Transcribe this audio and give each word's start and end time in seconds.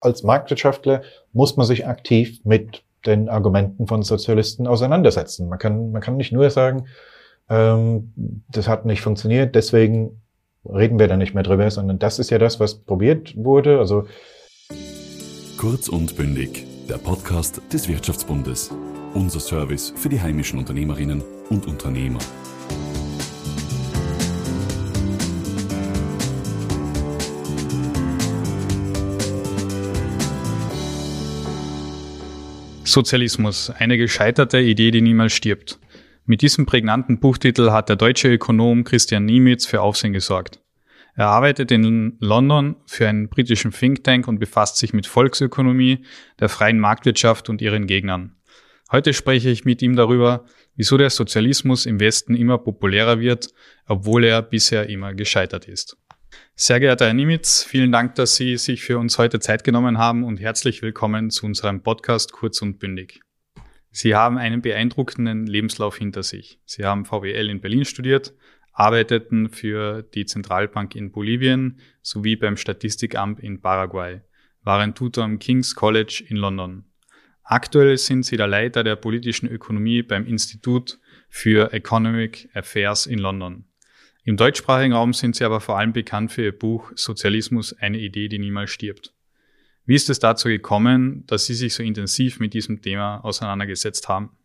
als 0.00 0.22
Marktwirtschaftler 0.22 1.02
muss 1.32 1.56
man 1.56 1.66
sich 1.66 1.86
aktiv 1.86 2.40
mit 2.44 2.82
den 3.06 3.28
Argumenten 3.28 3.86
von 3.86 4.02
Sozialisten 4.02 4.66
auseinandersetzen. 4.66 5.48
Man 5.48 5.58
kann, 5.58 5.92
man 5.92 6.02
kann 6.02 6.16
nicht 6.16 6.32
nur 6.32 6.50
sagen, 6.50 6.86
ähm, 7.48 8.12
das 8.48 8.68
hat 8.68 8.84
nicht 8.84 9.00
funktioniert, 9.00 9.54
deswegen 9.54 10.20
reden 10.64 10.98
wir 10.98 11.08
da 11.08 11.16
nicht 11.16 11.34
mehr 11.34 11.42
drüber, 11.42 11.70
sondern 11.70 11.98
das 11.98 12.18
ist 12.18 12.30
ja 12.30 12.38
das, 12.38 12.60
was 12.60 12.74
probiert 12.74 13.34
wurde. 13.36 13.78
Also 13.78 14.04
Kurz 15.56 15.88
und 15.88 16.16
bündig, 16.16 16.66
der 16.88 16.98
Podcast 16.98 17.60
des 17.72 17.88
Wirtschaftsbundes. 17.88 18.70
Unser 19.14 19.40
Service 19.40 19.92
für 19.96 20.08
die 20.08 20.20
heimischen 20.20 20.58
Unternehmerinnen 20.58 21.22
und 21.50 21.66
Unternehmer. 21.66 22.20
Sozialismus, 32.98 33.70
eine 33.70 33.96
gescheiterte 33.96 34.58
Idee, 34.58 34.90
die 34.90 35.00
niemals 35.00 35.32
stirbt. 35.32 35.78
Mit 36.26 36.42
diesem 36.42 36.66
prägnanten 36.66 37.20
Buchtitel 37.20 37.70
hat 37.70 37.88
der 37.88 37.94
deutsche 37.94 38.26
Ökonom 38.26 38.82
Christian 38.82 39.24
Niemitz 39.24 39.66
für 39.66 39.82
Aufsehen 39.82 40.12
gesorgt. 40.12 40.58
Er 41.14 41.28
arbeitet 41.28 41.70
in 41.70 42.16
London 42.18 42.74
für 42.86 43.06
einen 43.08 43.28
britischen 43.28 43.70
Think 43.70 44.02
Tank 44.02 44.26
und 44.26 44.40
befasst 44.40 44.78
sich 44.78 44.92
mit 44.94 45.06
Volksökonomie, 45.06 46.04
der 46.40 46.48
freien 46.48 46.80
Marktwirtschaft 46.80 47.48
und 47.48 47.62
ihren 47.62 47.86
Gegnern. 47.86 48.34
Heute 48.90 49.14
spreche 49.14 49.48
ich 49.48 49.64
mit 49.64 49.80
ihm 49.80 49.94
darüber, 49.94 50.44
wieso 50.74 50.96
der 50.96 51.10
Sozialismus 51.10 51.86
im 51.86 52.00
Westen 52.00 52.34
immer 52.34 52.58
populärer 52.58 53.20
wird, 53.20 53.50
obwohl 53.86 54.24
er 54.24 54.42
bisher 54.42 54.88
immer 54.88 55.14
gescheitert 55.14 55.68
ist. 55.68 55.96
Sehr 56.54 56.80
geehrter 56.80 57.06
Herr 57.06 57.14
Nimitz, 57.14 57.62
vielen 57.62 57.92
Dank, 57.92 58.16
dass 58.16 58.36
Sie 58.36 58.56
sich 58.56 58.82
für 58.82 58.98
uns 58.98 59.16
heute 59.18 59.40
Zeit 59.40 59.62
genommen 59.64 59.98
haben 59.98 60.24
und 60.24 60.40
herzlich 60.40 60.82
willkommen 60.82 61.30
zu 61.30 61.46
unserem 61.46 61.82
Podcast 61.82 62.32
Kurz 62.32 62.60
und 62.62 62.78
Bündig. 62.78 63.20
Sie 63.90 64.14
haben 64.14 64.38
einen 64.38 64.60
beeindruckenden 64.60 65.46
Lebenslauf 65.46 65.96
hinter 65.96 66.22
sich. 66.22 66.60
Sie 66.64 66.84
haben 66.84 67.04
VWL 67.04 67.48
in 67.48 67.60
Berlin 67.60 67.84
studiert, 67.84 68.34
arbeiteten 68.72 69.48
für 69.48 70.02
die 70.02 70.26
Zentralbank 70.26 70.94
in 70.94 71.10
Bolivien 71.10 71.80
sowie 72.02 72.36
beim 72.36 72.56
Statistikamt 72.56 73.40
in 73.40 73.60
Paraguay, 73.60 74.20
waren 74.62 74.94
Tutor 74.94 75.24
am 75.24 75.38
King's 75.38 75.74
College 75.74 76.24
in 76.28 76.36
London. 76.36 76.84
Aktuell 77.42 77.96
sind 77.96 78.24
Sie 78.24 78.36
der 78.36 78.46
Leiter 78.46 78.84
der 78.84 78.96
politischen 78.96 79.48
Ökonomie 79.48 80.02
beim 80.02 80.26
Institut 80.26 80.98
für 81.28 81.72
Economic 81.72 82.48
Affairs 82.54 83.06
in 83.06 83.18
London. 83.18 83.67
Im 84.28 84.36
deutschsprachigen 84.36 84.92
Raum 84.92 85.14
sind 85.14 85.36
sie 85.36 85.44
aber 85.46 85.58
vor 85.58 85.78
allem 85.78 85.94
bekannt 85.94 86.32
für 86.32 86.44
ihr 86.44 86.52
Buch 86.58 86.92
Sozialismus, 86.94 87.72
eine 87.72 87.96
Idee, 87.96 88.28
die 88.28 88.38
niemals 88.38 88.68
stirbt. 88.68 89.14
Wie 89.86 89.94
ist 89.94 90.10
es 90.10 90.18
dazu 90.18 90.48
gekommen, 90.48 91.24
dass 91.26 91.46
Sie 91.46 91.54
sich 91.54 91.72
so 91.72 91.82
intensiv 91.82 92.38
mit 92.38 92.52
diesem 92.52 92.82
Thema 92.82 93.24
auseinandergesetzt 93.24 94.06
haben? 94.06 94.36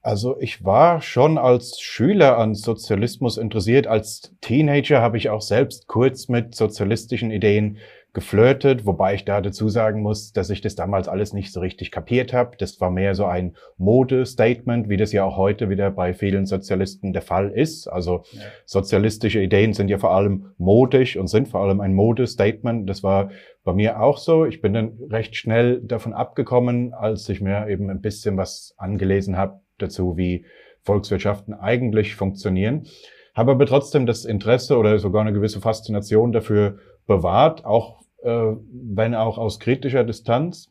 Also 0.00 0.40
ich 0.40 0.64
war 0.64 1.02
schon 1.02 1.36
als 1.36 1.78
Schüler 1.78 2.38
an 2.38 2.54
Sozialismus 2.54 3.36
interessiert. 3.36 3.86
Als 3.86 4.32
Teenager 4.40 5.02
habe 5.02 5.18
ich 5.18 5.28
auch 5.28 5.42
selbst 5.42 5.88
kurz 5.88 6.28
mit 6.28 6.54
sozialistischen 6.54 7.30
Ideen 7.30 7.76
geflirtet, 8.16 8.86
wobei 8.86 9.12
ich 9.12 9.26
da 9.26 9.42
dazu 9.42 9.68
sagen 9.68 10.00
muss, 10.00 10.32
dass 10.32 10.48
ich 10.48 10.62
das 10.62 10.74
damals 10.74 11.06
alles 11.06 11.34
nicht 11.34 11.52
so 11.52 11.60
richtig 11.60 11.90
kapiert 11.90 12.32
habe. 12.32 12.56
Das 12.56 12.80
war 12.80 12.90
mehr 12.90 13.14
so 13.14 13.26
ein 13.26 13.54
Modestatement, 13.76 14.88
wie 14.88 14.96
das 14.96 15.12
ja 15.12 15.22
auch 15.22 15.36
heute 15.36 15.68
wieder 15.68 15.90
bei 15.90 16.14
vielen 16.14 16.46
Sozialisten 16.46 17.12
der 17.12 17.20
Fall 17.20 17.50
ist. 17.50 17.88
Also 17.88 18.22
ja. 18.32 18.40
sozialistische 18.64 19.42
Ideen 19.42 19.74
sind 19.74 19.90
ja 19.90 19.98
vor 19.98 20.12
allem 20.12 20.46
modisch 20.56 21.18
und 21.18 21.26
sind 21.26 21.48
vor 21.48 21.60
allem 21.60 21.82
ein 21.82 21.92
Modestatement. 21.92 22.88
Das 22.88 23.02
war 23.02 23.32
bei 23.64 23.74
mir 23.74 24.00
auch 24.00 24.16
so. 24.16 24.46
Ich 24.46 24.62
bin 24.62 24.72
dann 24.72 24.98
recht 25.10 25.36
schnell 25.36 25.82
davon 25.82 26.14
abgekommen, 26.14 26.94
als 26.94 27.28
ich 27.28 27.42
mir 27.42 27.68
eben 27.68 27.90
ein 27.90 28.00
bisschen 28.00 28.38
was 28.38 28.74
angelesen 28.78 29.36
habe 29.36 29.60
dazu, 29.76 30.16
wie 30.16 30.46
Volkswirtschaften 30.84 31.52
eigentlich 31.52 32.14
funktionieren. 32.14 32.86
Habe 33.34 33.50
aber 33.50 33.66
trotzdem 33.66 34.06
das 34.06 34.24
Interesse 34.24 34.78
oder 34.78 34.98
sogar 34.98 35.20
eine 35.20 35.34
gewisse 35.34 35.60
Faszination 35.60 36.32
dafür 36.32 36.78
bewahrt, 37.06 37.66
auch 37.66 38.05
wenn 38.22 39.14
auch 39.14 39.38
aus 39.38 39.60
kritischer 39.60 40.04
Distanz. 40.04 40.68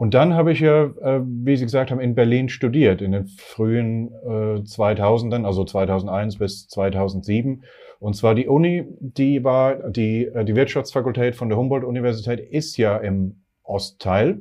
Und 0.00 0.14
dann 0.14 0.32
habe 0.32 0.52
ich 0.52 0.60
ja, 0.60 0.84
äh, 0.84 1.20
wie 1.22 1.58
Sie 1.58 1.64
gesagt 1.64 1.90
haben, 1.90 2.00
in 2.00 2.14
Berlin 2.14 2.48
studiert, 2.48 3.02
in 3.02 3.12
den 3.12 3.26
frühen 3.26 4.10
äh, 4.24 4.60
2000ern, 4.62 5.44
also 5.44 5.62
2001 5.62 6.38
bis 6.38 6.68
2007. 6.68 7.64
Und 7.98 8.16
zwar 8.16 8.34
die 8.34 8.48
Uni, 8.48 8.86
die 8.98 9.44
war, 9.44 9.90
die, 9.90 10.24
äh, 10.24 10.46
die 10.46 10.56
Wirtschaftsfakultät 10.56 11.36
von 11.36 11.50
der 11.50 11.58
Humboldt-Universität 11.58 12.40
ist 12.40 12.78
ja 12.78 12.96
im 12.96 13.42
Ostteil. 13.62 14.40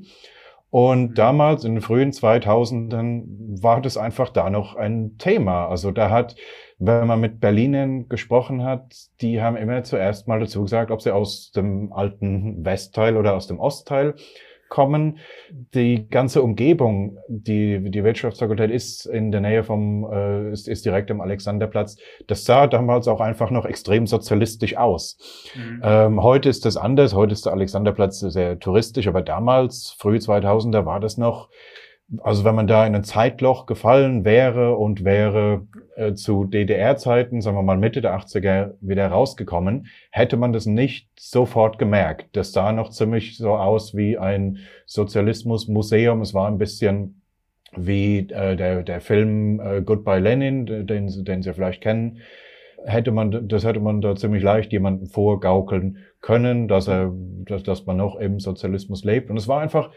Und 0.70 1.16
damals 1.16 1.66
in 1.66 1.76
den 1.76 1.82
frühen 1.82 2.12
2000ern 2.12 3.62
war 3.62 3.82
das 3.82 3.98
einfach 3.98 4.30
da 4.30 4.50
noch 4.50 4.78
ein 4.78 5.18
Thema. 5.18 5.68
Also 5.68 5.92
da 5.92 6.10
hat 6.10 6.38
wenn 6.80 7.08
man 7.08 7.20
mit 7.20 7.42
Berlinern 7.42 8.08
gesprochen 8.08 8.64
hat, 8.64 8.96
die 9.22 9.42
haben 9.42 9.58
immer 9.58 9.84
zuerst 9.84 10.28
mal 10.28 10.40
dazu 10.40 10.64
gesagt, 10.64 10.92
ob 10.92 11.02
sie 11.02 11.14
aus 11.14 11.52
dem 11.52 11.92
alten 11.92 12.64
Westteil 12.64 13.18
oder 13.18 13.36
aus 13.36 13.48
dem 13.48 13.60
Ostteil 13.60 14.16
kommen. 14.70 15.18
Die 15.74 16.08
ganze 16.10 16.42
Umgebung, 16.42 17.18
die, 17.28 17.92
die 17.92 18.04
Wirtschaftsfakultät 18.04 18.72
ist 18.72 19.06
in 19.06 19.32
der 19.32 19.42
Nähe 19.42 19.64
vom, 19.64 20.10
äh, 20.12 20.52
ist, 20.52 20.68
ist 20.70 20.86
direkt 20.86 21.12
am 21.12 21.20
Alexanderplatz. 21.20 21.98
Das 22.28 22.46
sah 22.46 22.68
damals 22.68 23.08
auch 23.08 23.20
einfach 23.20 23.52
noch 23.52 23.66
extrem 23.66 24.08
sozialistisch 24.08 24.78
aus. 24.78 25.18
Mhm. 25.56 25.82
Ähm, 25.84 26.24
heute 26.24 26.48
ist 26.48 26.66
das 26.66 26.78
anders. 26.78 27.14
Heute 27.14 27.34
ist 27.34 27.46
der 27.46 27.54
Alexanderplatz 27.54 28.20
sehr 28.20 28.58
touristisch, 28.60 29.08
aber 29.08 29.22
damals, 29.22 29.96
früh 29.98 30.18
2000er, 30.18 30.86
war 30.86 31.00
das 31.00 31.18
noch 31.18 31.50
also 32.18 32.44
wenn 32.44 32.56
man 32.56 32.68
da 32.68 32.86
in 32.88 32.96
ein 32.96 33.04
Zeitloch 33.04 33.66
gefallen 33.66 34.26
wäre 34.26 34.76
und 34.76 35.04
wäre 35.04 35.68
äh, 35.96 36.14
zu 36.14 36.46
DDR-Zeiten, 36.46 37.42
sagen 37.42 37.58
wir 37.58 37.62
mal 37.62 37.78
Mitte 37.78 38.02
der 38.02 38.18
80er 38.18 38.74
wieder 38.82 39.08
rausgekommen, 39.08 39.88
hätte 40.10 40.38
man 40.38 40.52
das 40.52 40.66
nicht 40.66 41.08
sofort 41.20 41.78
gemerkt. 41.78 42.36
Das 42.36 42.52
sah 42.52 42.72
noch 42.72 42.90
ziemlich 42.90 43.38
so 43.38 43.52
aus 43.52 43.96
wie 43.96 44.18
ein 44.18 44.58
Sozialismus-Museum. 44.88 46.22
Es 46.22 46.34
war 46.34 46.48
ein 46.48 46.58
bisschen 46.58 47.22
wie 47.76 48.28
äh, 48.32 48.56
der, 48.56 48.82
der 48.82 49.02
Film 49.02 49.60
äh, 49.60 49.82
Goodbye 49.82 50.20
Lenin, 50.20 50.66
den, 50.66 50.88
den 51.24 51.42
Sie 51.44 51.54
vielleicht 51.54 51.82
kennen. 51.82 52.20
Hätte 52.86 53.12
man, 53.12 53.48
das 53.48 53.66
hätte 53.66 53.82
man 53.82 54.02
da 54.02 54.16
ziemlich 54.16 54.42
leicht 54.42 54.72
jemandem 54.72 55.08
vorgaukeln 55.08 55.98
können, 56.22 56.68
dass 56.68 56.88
er, 56.88 57.14
dass, 57.46 57.62
dass 57.64 57.86
man 57.86 57.98
noch 57.98 58.16
im 58.16 58.40
Sozialismus 58.40 59.04
lebt. 59.04 59.30
Und 59.30 59.38
es 59.38 59.48
war 59.48 59.62
einfach, 59.62 59.92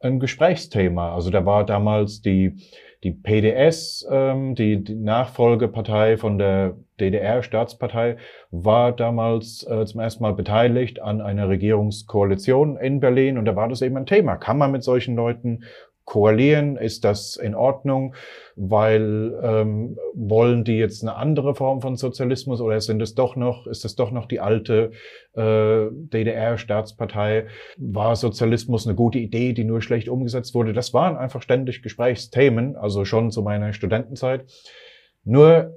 ein 0.00 0.20
Gesprächsthema. 0.20 1.14
Also 1.14 1.30
da 1.30 1.44
war 1.44 1.64
damals 1.64 2.20
die, 2.20 2.54
die 3.02 3.12
PDS, 3.12 4.06
ähm, 4.10 4.54
die, 4.54 4.82
die 4.82 4.94
Nachfolgepartei 4.94 6.16
von 6.16 6.38
der 6.38 6.76
DDR-Staatspartei, 7.00 8.16
war 8.50 8.92
damals 8.92 9.66
äh, 9.68 9.84
zum 9.86 10.00
ersten 10.00 10.22
Mal 10.22 10.34
beteiligt 10.34 11.00
an 11.00 11.20
einer 11.20 11.48
Regierungskoalition 11.48 12.76
in 12.76 13.00
Berlin 13.00 13.38
und 13.38 13.44
da 13.44 13.56
war 13.56 13.68
das 13.68 13.82
eben 13.82 13.96
ein 13.96 14.06
Thema. 14.06 14.36
Kann 14.36 14.58
man 14.58 14.72
mit 14.72 14.82
solchen 14.82 15.16
Leuten 15.16 15.64
koalieren? 16.04 16.76
Ist 16.76 17.04
das 17.04 17.36
in 17.36 17.54
Ordnung? 17.54 18.14
Weil 18.60 19.38
ähm, 19.40 19.96
wollen 20.14 20.64
die 20.64 20.78
jetzt 20.78 21.02
eine 21.02 21.14
andere 21.14 21.54
Form 21.54 21.80
von 21.80 21.96
Sozialismus 21.96 22.60
oder 22.60 22.80
sind 22.80 23.00
es 23.00 23.14
doch 23.14 23.36
noch, 23.36 23.68
ist 23.68 23.84
es 23.84 23.94
doch 23.94 24.10
noch 24.10 24.26
die 24.26 24.40
alte 24.40 24.90
äh, 25.34 25.86
DDR-Staatspartei? 25.92 27.46
War 27.76 28.16
Sozialismus 28.16 28.84
eine 28.84 28.96
gute 28.96 29.20
Idee, 29.20 29.52
die 29.52 29.62
nur 29.62 29.80
schlecht 29.80 30.08
umgesetzt 30.08 30.56
wurde? 30.56 30.72
Das 30.72 30.92
waren 30.92 31.16
einfach 31.16 31.40
ständig 31.40 31.82
Gesprächsthemen, 31.82 32.74
also 32.74 33.04
schon 33.04 33.30
zu 33.30 33.42
meiner 33.42 33.72
Studentenzeit. 33.72 34.44
Nur 35.22 35.76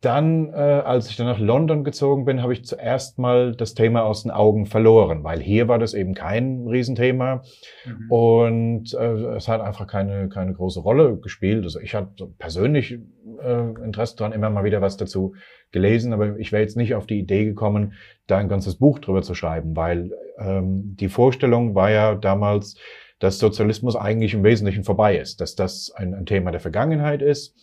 dann, 0.00 0.52
äh, 0.52 0.56
als 0.56 1.08
ich 1.08 1.16
dann 1.16 1.26
nach 1.26 1.38
London 1.38 1.84
gezogen 1.84 2.24
bin, 2.24 2.42
habe 2.42 2.52
ich 2.52 2.64
zuerst 2.64 3.18
mal 3.18 3.54
das 3.54 3.74
Thema 3.74 4.02
aus 4.02 4.22
den 4.22 4.32
Augen 4.32 4.66
verloren, 4.66 5.22
weil 5.22 5.40
hier 5.40 5.68
war 5.68 5.78
das 5.78 5.94
eben 5.94 6.14
kein 6.14 6.66
Riesenthema 6.66 7.42
mhm. 7.86 8.10
und 8.10 8.94
äh, 8.94 9.36
es 9.36 9.46
hat 9.46 9.60
einfach 9.60 9.86
keine, 9.86 10.28
keine 10.28 10.52
große 10.52 10.80
Rolle 10.80 11.18
gespielt. 11.18 11.62
Also 11.62 11.78
ich 11.78 11.94
hatte 11.94 12.26
persönlich 12.38 12.98
äh, 13.40 13.84
Interesse 13.84 14.16
daran, 14.16 14.32
immer 14.32 14.50
mal 14.50 14.64
wieder 14.64 14.80
was 14.80 14.96
dazu 14.96 15.34
gelesen, 15.70 16.12
aber 16.12 16.38
ich 16.38 16.50
wäre 16.50 16.62
jetzt 16.62 16.76
nicht 16.76 16.94
auf 16.94 17.06
die 17.06 17.20
Idee 17.20 17.44
gekommen, 17.44 17.92
da 18.26 18.38
ein 18.38 18.48
ganzes 18.48 18.76
Buch 18.76 18.98
drüber 18.98 19.22
zu 19.22 19.34
schreiben, 19.34 19.76
weil 19.76 20.10
ähm, 20.38 20.96
die 20.98 21.08
Vorstellung 21.08 21.76
war 21.76 21.90
ja 21.90 22.16
damals, 22.16 22.76
dass 23.20 23.38
Sozialismus 23.38 23.94
eigentlich 23.96 24.34
im 24.34 24.44
Wesentlichen 24.44 24.84
vorbei 24.84 25.18
ist, 25.18 25.40
dass 25.40 25.54
das 25.54 25.92
ein, 25.94 26.14
ein 26.14 26.26
Thema 26.26 26.50
der 26.50 26.60
Vergangenheit 26.60 27.22
ist 27.22 27.54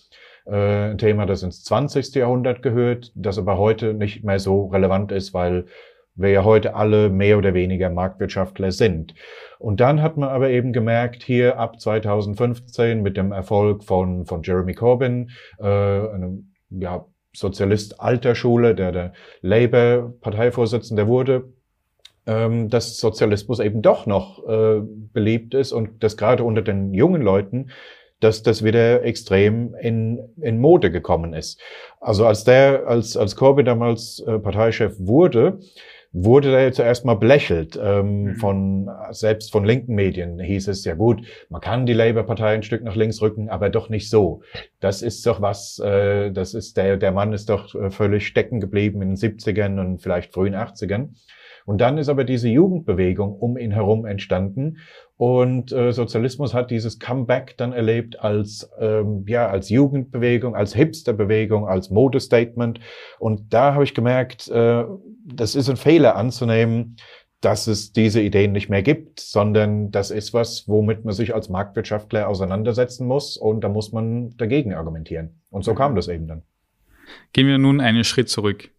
äh, 0.45 0.91
ein 0.91 0.97
Thema, 0.97 1.25
das 1.25 1.43
ins 1.43 1.63
20. 1.63 2.15
Jahrhundert 2.15 2.61
gehört, 2.61 3.11
das 3.15 3.37
aber 3.37 3.57
heute 3.57 3.93
nicht 3.93 4.23
mehr 4.23 4.39
so 4.39 4.67
relevant 4.67 5.11
ist, 5.11 5.33
weil 5.33 5.65
wir 6.15 6.29
ja 6.29 6.43
heute 6.43 6.75
alle 6.75 7.09
mehr 7.09 7.37
oder 7.37 7.53
weniger 7.53 7.89
Marktwirtschaftler 7.89 8.71
sind. 8.71 9.13
Und 9.59 9.79
dann 9.81 10.01
hat 10.01 10.17
man 10.17 10.29
aber 10.29 10.49
eben 10.49 10.71
gemerkt, 10.73 11.23
hier 11.23 11.59
ab 11.59 11.79
2015 11.79 13.01
mit 13.01 13.17
dem 13.17 13.31
Erfolg 13.31 13.83
von, 13.83 14.25
von 14.25 14.41
Jeremy 14.43 14.73
Corbyn, 14.73 15.31
äh, 15.59 15.65
einem 15.65 16.53
ja, 16.69 17.05
Sozialist 17.33 17.99
alter 17.99 18.33
Schule, 18.35 18.75
der 18.75 18.91
der 18.91 19.13
Labour-Parteivorsitzende 19.41 21.07
wurde, 21.07 21.49
ähm, 22.25 22.69
dass 22.69 22.97
Sozialismus 22.97 23.59
eben 23.59 23.81
doch 23.81 24.05
noch 24.05 24.47
äh, 24.47 24.81
beliebt 24.81 25.53
ist 25.53 25.73
und 25.73 26.03
das 26.03 26.17
gerade 26.17 26.43
unter 26.43 26.61
den 26.61 26.93
jungen 26.93 27.21
Leuten, 27.21 27.71
dass 28.19 28.43
das 28.43 28.63
wieder 28.63 29.03
extrem 29.03 29.75
in, 29.75 30.19
in 30.41 30.59
Mode 30.59 30.91
gekommen 30.91 31.33
ist. 31.33 31.59
Also 31.99 32.25
als 32.25 32.43
der, 32.43 32.87
als, 32.87 33.17
als 33.17 33.35
Corbyn 33.35 33.65
damals 33.65 34.23
äh, 34.25 34.39
Parteichef 34.39 34.95
wurde, 34.99 35.59
wurde 36.17 36.57
jetzt 36.61 36.77
zuerst 36.77 37.03
mal 37.03 37.15
belächelt. 37.15 37.77
Ähm, 37.81 38.23
mhm. 38.23 38.35
von, 38.35 38.89
selbst 39.11 39.51
von 39.51 39.65
linken 39.65 39.95
Medien 39.95 40.39
hieß 40.39 40.69
es, 40.69 40.85
ja 40.85 40.95
gut, 40.95 41.21
man 41.49 41.59
kann 41.59 41.85
die 41.85 41.93
Labour-Partei 41.93 42.53
ein 42.53 42.63
Stück 42.63 42.83
nach 42.83 42.95
links 42.95 43.21
rücken, 43.21 43.49
aber 43.49 43.69
doch 43.69 43.89
nicht 43.89 44.09
so. 44.09 44.41
Das 44.79 45.01
ist 45.01 45.25
doch 45.25 45.41
was, 45.41 45.77
äh, 45.79 46.31
das 46.31 46.53
ist 46.53 46.77
der, 46.77 46.95
der 46.95 47.11
Mann 47.11 47.33
ist 47.33 47.49
doch 47.49 47.75
äh, 47.75 47.91
völlig 47.91 48.25
stecken 48.27 48.61
geblieben 48.61 49.01
in 49.01 49.09
den 49.09 49.17
70ern 49.17 49.79
und 49.79 50.01
vielleicht 50.01 50.33
frühen 50.33 50.55
80ern. 50.55 51.09
Und 51.65 51.81
dann 51.81 51.97
ist 51.97 52.09
aber 52.09 52.23
diese 52.23 52.47
Jugendbewegung 52.47 53.33
um 53.33 53.57
ihn 53.57 53.71
herum 53.71 54.05
entstanden. 54.05 54.77
Und 55.17 55.71
äh, 55.71 55.93
Sozialismus 55.93 56.53
hat 56.53 56.71
dieses 56.71 56.99
Comeback 56.99 57.55
dann 57.57 57.71
erlebt 57.71 58.19
als, 58.19 58.69
ähm, 58.79 59.23
ja, 59.27 59.47
als 59.47 59.69
Jugendbewegung, 59.69 60.55
als 60.55 60.73
Hipsterbewegung, 60.73 61.67
als 61.67 61.89
Modestatement. 61.89 62.81
Und 63.19 63.53
da 63.53 63.73
habe 63.73 63.85
ich 63.85 63.93
gemerkt, 63.93 64.49
äh, 64.49 64.83
das 65.25 65.55
ist 65.55 65.69
ein 65.69 65.77
Fehler 65.77 66.17
anzunehmen, 66.17 66.97
dass 67.39 67.67
es 67.67 67.93
diese 67.93 68.21
Ideen 68.21 68.51
nicht 68.51 68.69
mehr 68.69 68.81
gibt, 68.81 69.19
sondern 69.19 69.91
das 69.91 70.11
ist 70.11 70.33
was, 70.33 70.67
womit 70.67 71.05
man 71.05 71.13
sich 71.13 71.33
als 71.33 71.47
Marktwirtschaftler 71.47 72.27
auseinandersetzen 72.27 73.07
muss 73.07 73.37
und 73.37 73.61
da 73.61 73.69
muss 73.69 73.91
man 73.91 74.35
dagegen 74.35 74.73
argumentieren. 74.73 75.41
Und 75.49 75.63
so 75.63 75.75
kam 75.75 75.95
das 75.95 76.07
eben 76.07 76.27
dann. 76.27 76.41
Gehen 77.33 77.47
wir 77.47 77.57
nun 77.57 77.81
einen 77.81 78.03
Schritt 78.03 78.29
zurück. 78.29 78.71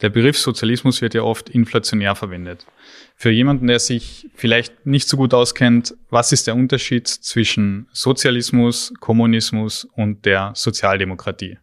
Der 0.00 0.10
Begriff 0.10 0.38
Sozialismus 0.38 1.02
wird 1.02 1.14
ja 1.14 1.22
oft 1.22 1.48
inflationär 1.48 2.14
verwendet. 2.14 2.66
Für 3.16 3.30
jemanden, 3.30 3.66
der 3.66 3.80
sich 3.80 4.28
vielleicht 4.34 4.86
nicht 4.86 5.08
so 5.08 5.16
gut 5.16 5.34
auskennt, 5.34 5.94
was 6.08 6.30
ist 6.30 6.46
der 6.46 6.54
Unterschied 6.54 7.08
zwischen 7.08 7.88
Sozialismus, 7.92 8.92
Kommunismus 9.00 9.88
und 9.96 10.24
der 10.24 10.52
Sozialdemokratie? 10.54 11.58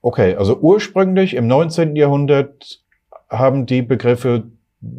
Okay, 0.00 0.34
also 0.34 0.58
ursprünglich 0.58 1.34
im 1.34 1.46
19. 1.46 1.94
Jahrhundert 1.94 2.82
haben 3.30 3.66
die 3.66 3.82
Begriffe 3.82 4.44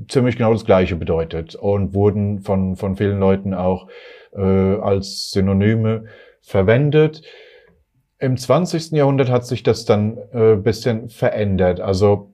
ziemlich 0.08 0.38
genau 0.38 0.54
das 0.54 0.66
Gleiche 0.66 0.96
bedeutet 0.96 1.56
und 1.56 1.94
wurden 1.94 2.42
von, 2.42 2.78
von 2.78 2.96
vielen 2.96 3.20
Leuten 3.20 3.54
auch 3.54 3.88
äh, 4.34 4.42
als 4.42 5.32
Synonyme 5.32 6.06
verwendet. 6.42 7.22
Im 8.18 8.38
20. 8.38 8.92
Jahrhundert 8.92 9.30
hat 9.30 9.46
sich 9.46 9.62
das 9.62 9.84
dann 9.84 10.18
äh, 10.32 10.56
bisschen 10.56 11.10
verändert. 11.10 11.82
Also 11.82 12.34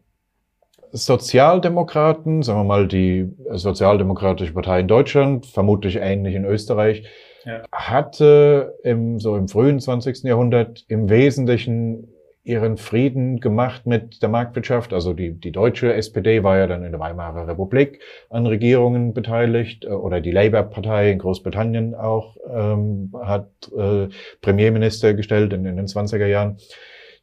Sozialdemokraten, 0.91 2.43
sagen 2.43 2.59
wir 2.59 2.63
mal 2.63 2.87
die 2.87 3.29
Sozialdemokratische 3.51 4.53
Partei 4.53 4.81
in 4.81 4.87
Deutschland, 4.87 5.45
vermutlich 5.45 5.97
ähnlich 5.97 6.35
in 6.35 6.45
Österreich, 6.45 7.07
ja. 7.45 7.63
hatte 7.71 8.77
im, 8.83 9.19
so 9.19 9.35
im 9.35 9.47
frühen 9.47 9.79
20. 9.79 10.23
Jahrhundert 10.23 10.83
im 10.87 11.09
Wesentlichen 11.09 12.07
ihren 12.43 12.77
Frieden 12.77 13.39
gemacht 13.39 13.85
mit 13.85 14.21
der 14.21 14.29
Marktwirtschaft. 14.29 14.93
Also 14.93 15.13
die, 15.13 15.31
die 15.33 15.51
deutsche 15.51 15.93
SPD 15.93 16.43
war 16.43 16.57
ja 16.57 16.67
dann 16.67 16.83
in 16.83 16.91
der 16.91 16.99
Weimarer 16.99 17.47
Republik 17.47 18.01
an 18.29 18.47
Regierungen 18.47 19.13
beteiligt 19.13 19.85
äh, 19.85 19.89
oder 19.89 20.21
die 20.21 20.31
Labour-Partei 20.31 21.11
in 21.11 21.19
Großbritannien 21.19 21.93
auch 21.93 22.37
ähm, 22.51 23.13
hat 23.21 23.51
äh, 23.77 24.07
Premierminister 24.41 25.13
gestellt 25.13 25.53
in, 25.53 25.65
in 25.65 25.77
den 25.77 25.85
20er 25.85 26.25
Jahren. 26.25 26.57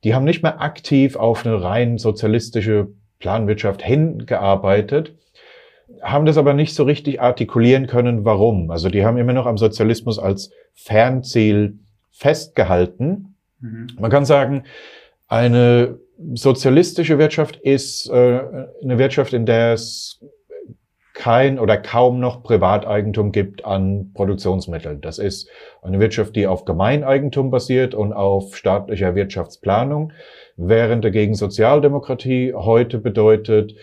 Die 0.04 0.14
haben 0.14 0.24
nicht 0.24 0.44
mehr 0.44 0.60
aktiv 0.60 1.16
auf 1.16 1.44
eine 1.44 1.60
rein 1.60 1.98
sozialistische 1.98 2.88
Planwirtschaft 3.18 3.82
hingearbeitet, 3.82 5.14
haben 6.02 6.26
das 6.26 6.36
aber 6.36 6.54
nicht 6.54 6.74
so 6.74 6.84
richtig 6.84 7.20
artikulieren 7.20 7.86
können, 7.86 8.24
warum. 8.24 8.70
Also 8.70 8.88
die 8.88 9.04
haben 9.04 9.16
immer 9.16 9.32
noch 9.32 9.46
am 9.46 9.58
Sozialismus 9.58 10.18
als 10.18 10.50
Fernziel 10.74 11.78
festgehalten. 12.10 13.36
Mhm. 13.60 13.88
Man 13.98 14.10
kann 14.10 14.24
sagen, 14.24 14.64
eine 15.28 15.98
sozialistische 16.34 17.18
Wirtschaft 17.18 17.56
ist 17.56 18.08
äh, 18.10 18.40
eine 18.82 18.98
Wirtschaft, 18.98 19.32
in 19.32 19.46
der 19.46 19.72
es 19.72 20.20
kein 21.14 21.58
oder 21.58 21.76
kaum 21.76 22.20
noch 22.20 22.44
Privateigentum 22.44 23.32
gibt 23.32 23.64
an 23.64 24.12
Produktionsmitteln. 24.14 25.00
Das 25.00 25.18
ist 25.18 25.48
eine 25.82 25.98
Wirtschaft, 25.98 26.36
die 26.36 26.46
auf 26.46 26.64
Gemeineigentum 26.64 27.50
basiert 27.50 27.94
und 27.94 28.12
auf 28.12 28.56
staatlicher 28.56 29.16
Wirtschaftsplanung, 29.16 30.12
während 30.58 31.04
dagegen 31.04 31.34
Sozialdemokratie 31.34 32.52
heute 32.52 32.98
bedeutet, 32.98 33.74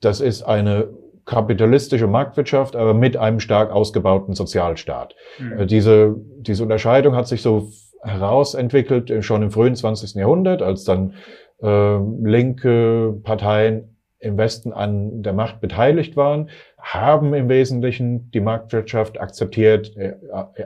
das 0.00 0.20
ist 0.20 0.42
eine 0.42 0.88
kapitalistische 1.24 2.06
Marktwirtschaft, 2.06 2.76
aber 2.76 2.94
mit 2.94 3.16
einem 3.16 3.40
stark 3.40 3.72
ausgebauten 3.72 4.34
Sozialstaat. 4.34 5.16
Mhm. 5.38 5.66
Diese, 5.66 6.14
diese 6.38 6.62
Unterscheidung 6.62 7.16
hat 7.16 7.26
sich 7.26 7.42
so 7.42 7.70
herausentwickelt, 8.02 9.10
äh, 9.10 9.22
schon 9.22 9.42
im 9.42 9.50
frühen 9.50 9.74
20. 9.74 10.14
Jahrhundert, 10.14 10.62
als 10.62 10.84
dann 10.84 11.14
äh, 11.60 11.98
linke 12.22 13.18
Parteien 13.24 13.96
im 14.18 14.38
Westen 14.38 14.72
an 14.72 15.22
der 15.22 15.32
Macht 15.32 15.60
beteiligt 15.60 16.16
waren, 16.16 16.50
haben 16.78 17.34
im 17.34 17.48
Wesentlichen 17.48 18.30
die 18.30 18.40
Marktwirtschaft 18.40 19.20
akzeptiert, 19.20 19.96
äh, 19.96 20.14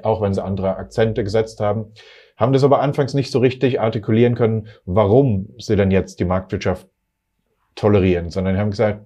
auch 0.03 0.21
wenn 0.21 0.35
sie 0.35 0.45
andere 0.45 0.77
Akzente 0.77 1.25
gesetzt 1.25 1.61
haben, 1.61 1.93
haben 2.41 2.55
das 2.55 2.65
aber 2.65 2.81
anfangs 2.81 3.13
nicht 3.13 3.31
so 3.31 3.39
richtig 3.39 3.81
artikulieren 3.81 4.35
können, 4.35 4.69
warum 4.87 5.51
sie 5.59 5.77
denn 5.77 5.91
jetzt 5.91 6.19
die 6.19 6.25
Marktwirtschaft 6.25 6.89
tolerieren, 7.75 8.31
sondern 8.31 8.57
haben 8.57 8.71
gesagt, 8.71 9.05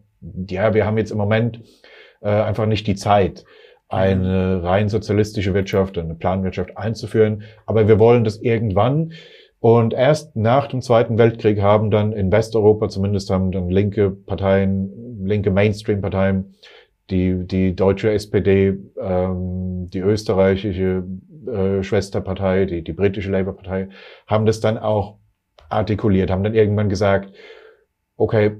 ja, 0.48 0.72
wir 0.72 0.86
haben 0.86 0.96
jetzt 0.96 1.10
im 1.10 1.18
Moment 1.18 1.60
äh, 2.22 2.28
einfach 2.28 2.66
nicht 2.66 2.86
die 2.86 2.94
Zeit 2.94 3.44
eine 3.88 4.62
rein 4.62 4.88
sozialistische 4.88 5.52
Wirtschaft, 5.52 5.98
eine 5.98 6.14
Planwirtschaft 6.14 6.76
einzuführen. 6.76 7.42
Aber 7.66 7.86
wir 7.86 7.98
wollen 7.98 8.24
das 8.24 8.38
irgendwann. 8.38 9.12
Und 9.60 9.94
erst 9.94 10.36
nach 10.36 10.66
dem 10.66 10.80
Zweiten 10.80 11.18
Weltkrieg 11.18 11.60
haben 11.60 11.90
dann 11.90 12.12
in 12.12 12.32
Westeuropa 12.32 12.88
zumindest 12.88 13.30
haben 13.30 13.50
dann 13.50 13.68
linke 13.68 14.10
Parteien, 14.10 15.24
linke 15.24 15.50
Mainstream-Parteien, 15.50 16.54
die, 17.10 17.46
die 17.46 17.74
deutsche 17.76 18.10
SPD, 18.12 18.78
ähm, 18.98 19.90
die 19.90 20.00
österreichische 20.00 21.04
äh, 21.46 21.82
Schwesterpartei, 21.82 22.64
die, 22.64 22.82
die 22.82 22.92
britische 22.92 23.30
Labour-Partei, 23.30 23.88
haben 24.26 24.46
das 24.46 24.60
dann 24.60 24.78
auch 24.78 25.18
artikuliert, 25.68 26.30
haben 26.30 26.44
dann 26.44 26.54
irgendwann 26.54 26.88
gesagt, 26.88 27.34
okay, 28.16 28.56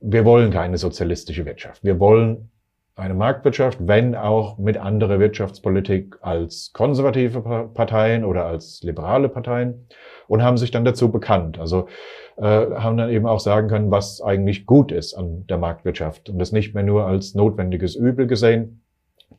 wir 0.00 0.24
wollen 0.24 0.50
keine 0.50 0.78
sozialistische 0.78 1.44
Wirtschaft. 1.44 1.82
Wir 1.84 1.98
wollen 1.98 2.50
eine 2.98 3.14
Marktwirtschaft, 3.14 3.78
wenn 3.80 4.14
auch 4.14 4.58
mit 4.58 4.76
anderer 4.76 5.20
Wirtschaftspolitik 5.20 6.16
als 6.20 6.72
konservative 6.72 7.70
Parteien 7.72 8.24
oder 8.24 8.44
als 8.46 8.82
liberale 8.82 9.28
Parteien 9.28 9.86
und 10.26 10.42
haben 10.42 10.56
sich 10.56 10.72
dann 10.72 10.84
dazu 10.84 11.10
bekannt. 11.10 11.58
Also 11.58 11.88
äh, 12.38 12.44
haben 12.44 12.96
dann 12.96 13.10
eben 13.10 13.26
auch 13.26 13.40
sagen 13.40 13.68
können, 13.68 13.90
was 13.90 14.20
eigentlich 14.20 14.66
gut 14.66 14.92
ist 14.92 15.14
an 15.14 15.46
der 15.48 15.58
Marktwirtschaft 15.58 16.28
und 16.30 16.38
das 16.38 16.52
nicht 16.52 16.74
mehr 16.74 16.84
nur 16.84 17.06
als 17.06 17.34
notwendiges 17.34 17.94
Übel 17.94 18.26
gesehen. 18.26 18.82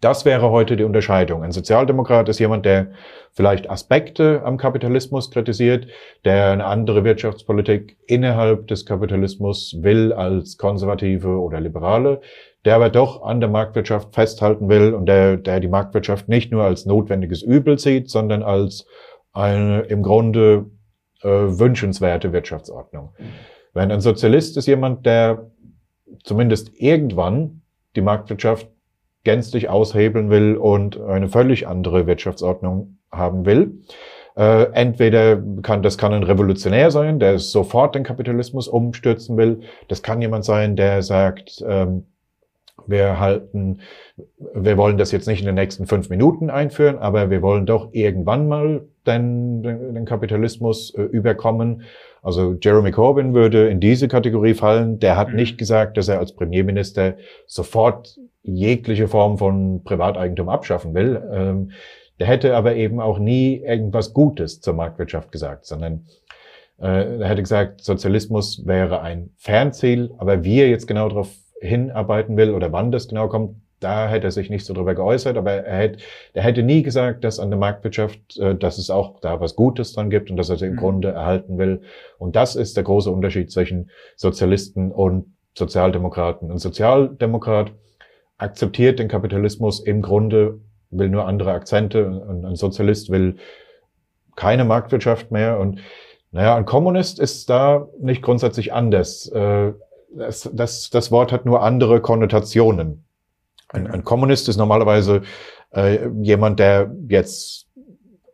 Das 0.02 0.24
wäre 0.24 0.52
heute 0.52 0.78
die 0.78 0.84
Unterscheidung. 0.84 1.44
Ein 1.44 1.52
Sozialdemokrat 1.52 2.30
ist 2.30 2.40
jemand, 2.40 2.66
der 2.66 2.92
vielleicht 3.32 3.70
Aspekte 3.70 4.44
am 4.46 4.58
Kapitalismus 4.58 5.30
kritisiert, 5.30 5.88
der 6.24 6.52
eine 6.52 6.66
andere 6.66 7.04
Wirtschaftspolitik 7.04 7.98
innerhalb 8.08 8.68
des 8.68 8.86
Kapitalismus 8.86 9.78
will 9.82 10.14
als 10.14 10.58
konservative 10.58 11.40
oder 11.40 11.60
liberale 11.60 12.22
der 12.66 12.76
aber 12.76 12.90
doch 12.90 13.24
an 13.24 13.40
der 13.40 13.50
Marktwirtschaft 13.50 14.14
festhalten 14.14 14.70
will 14.70 14.94
und 14.94 15.06
der, 15.06 15.38
der 15.38 15.60
die 15.60 15.68
Marktwirtschaft 15.68 16.28
nicht 16.28 16.52
nur 16.52 16.64
als 16.64 16.86
notwendiges 16.86 17.42
Übel 17.42 17.80
sieht, 17.80 18.10
sondern 18.10 18.44
als 18.44 18.86
eine 19.32 19.82
im 19.82 20.04
Grunde 20.04 20.66
äh, 21.24 21.28
wünschenswerte 21.28 22.34
Wirtschaftsordnung. 22.34 23.14
Wenn 23.74 23.92
ein 23.92 24.02
Sozialist 24.02 24.58
ist 24.58 24.68
jemand, 24.68 25.06
der 25.06 25.52
zumindest 26.24 26.72
irgendwann 26.76 27.62
die 27.96 28.02
Marktwirtschaft 28.02 28.68
gänzlich 29.24 29.70
aushebeln 29.70 30.30
will 30.30 30.56
und 30.56 31.00
eine 31.00 31.28
völlig 31.28 31.68
andere 31.68 32.08
Wirtschaftsordnung 32.08 32.98
haben 33.12 33.46
will. 33.46 33.82
Äh, 34.36 34.72
entweder 34.72 35.42
kann, 35.62 35.84
das 35.84 35.98
kann 35.98 36.14
ein 36.14 36.24
Revolutionär 36.24 36.92
sein, 36.92 37.20
der 37.20 37.40
sofort 37.40 37.96
den 37.96 38.04
Kapitalismus 38.04 38.68
umstürzen 38.68 39.38
will. 39.38 39.62
Das 39.88 40.02
kann 40.02 40.22
jemand 40.22 40.46
sein, 40.46 40.76
der 40.76 41.02
sagt, 41.02 41.64
ähm, 41.68 42.06
wir 42.88 43.20
halten, 43.20 43.80
wir 44.54 44.78
wollen 44.78 44.98
das 44.98 45.12
jetzt 45.12 45.28
nicht 45.28 45.40
in 45.40 45.46
den 45.46 45.56
nächsten 45.56 45.86
fünf 45.86 46.10
Minuten 46.10 46.50
einführen, 46.50 46.98
aber 46.98 47.30
wir 47.30 47.42
wollen 47.42 47.66
doch 47.66 47.90
irgendwann 47.92 48.48
mal 48.48 48.82
den, 49.06 49.64
den, 49.64 49.94
den 49.94 50.06
Kapitalismus 50.06 50.94
äh, 50.96 51.02
überkommen. 51.02 51.84
Also 52.22 52.56
Jeremy 52.62 52.92
Corbyn 52.92 53.34
würde 53.34 53.70
in 53.70 53.80
diese 53.80 54.08
Kategorie 54.08 54.54
fallen. 54.54 55.00
Der 55.00 55.18
hat 55.18 55.30
mhm. 55.30 55.36
nicht 55.36 55.58
gesagt, 55.58 55.98
dass 55.98 56.08
er 56.08 56.20
als 56.20 56.34
Premierminister 56.34 57.16
sofort 57.48 58.18
jegliche 58.44 59.08
Form 59.08 59.38
von 59.38 59.84
Privateigentum 59.84 60.50
abschaffen 60.50 60.94
will. 60.94 61.22
Ähm, 61.32 61.72
der 62.20 62.28
hätte 62.28 62.56
aber 62.56 62.76
eben 62.76 63.00
auch 63.00 63.20
nie 63.20 63.58
irgendwas 63.58 64.14
Gutes 64.14 64.60
zur 64.60 64.74
Marktwirtschaft 64.74 65.32
gesagt, 65.32 65.66
sondern 65.66 66.06
äh, 66.80 67.20
er 67.20 67.28
hätte 67.28 67.42
gesagt, 67.42 67.82
Sozialismus 67.82 68.66
wäre 68.66 69.02
ein 69.02 69.32
Fernziel, 69.38 70.12
aber 70.18 70.44
wie 70.44 70.60
er 70.60 70.70
jetzt 70.70 70.88
genau 70.88 71.08
darauf 71.08 71.30
hinarbeiten 71.62 72.38
will 72.38 72.52
oder 72.52 72.72
wann 72.72 72.92
das 72.92 73.08
genau 73.08 73.28
kommt, 73.28 73.56
da 73.80 74.10
hätte 74.10 74.28
er 74.28 74.32
sich 74.32 74.50
nicht 74.50 74.66
so 74.66 74.74
drüber 74.74 74.94
geäußert, 74.94 75.38
aber 75.38 75.52
er 75.52 75.78
hätte, 75.78 76.00
er 76.34 76.44
hätte 76.44 76.64
nie 76.64 76.84
gesagt, 76.84 77.24
dass 77.24 77.40
an 77.40 77.50
der 77.50 77.60
Marktwirtschaft, 77.60 78.38
äh, 78.38 78.56
dass 78.56 78.78
es 78.78 78.90
auch 78.90 79.20
da 79.22 79.40
was 79.40 79.56
Gutes 79.56 79.94
dran 79.94 80.10
gibt 80.10 80.30
und 80.30 80.38
dass 80.38 80.50
er 80.50 80.58
sie 80.58 80.66
im 80.66 80.74
mhm. 80.74 80.78
Grunde 80.78 81.10
erhalten 81.10 81.58
will. 81.58 81.82
Und 82.18 82.36
das 82.36 82.56
ist 82.56 82.76
der 82.76 82.84
große 82.84 83.10
Unterschied 83.10 83.52
zwischen 83.52 83.90
Sozialisten 84.16 84.92
und 84.92 85.34
Sozialdemokraten. 85.58 86.52
Ein 86.52 86.58
Sozialdemokrat 86.58 87.72
akzeptiert 88.38 89.00
den 89.00 89.08
Kapitalismus 89.08 89.80
im 89.80 90.02
Grunde, 90.02 90.60
will 90.92 91.10
nur 91.10 91.28
andere 91.28 91.52
Akzente 91.52 92.08
und 92.08 92.46
ein 92.46 92.56
Sozialist 92.56 93.10
will 93.10 93.36
keine 94.36 94.66
Marktwirtschaft 94.66 95.32
mehr 95.32 95.60
und 95.60 95.80
naja, 96.32 96.56
ein 96.56 96.66
Kommunist 96.66 97.20
ist 97.20 97.50
da 97.50 97.88
nicht 98.00 98.22
grundsätzlich 98.22 98.72
anders. 98.72 99.28
Äh, 99.32 99.74
das, 100.16 100.50
das, 100.54 100.90
das 100.90 101.12
Wort 101.12 101.32
hat 101.32 101.46
nur 101.46 101.62
andere 101.62 102.02
Konnotationen. 102.02 103.04
Ein, 103.70 103.88
ein 103.88 104.04
Kommunist 104.04 104.50
ist 104.50 104.58
normalerweise 104.58 105.22
äh, 105.74 106.08
jemand, 106.22 106.60
der 106.60 106.92
jetzt 107.08 107.68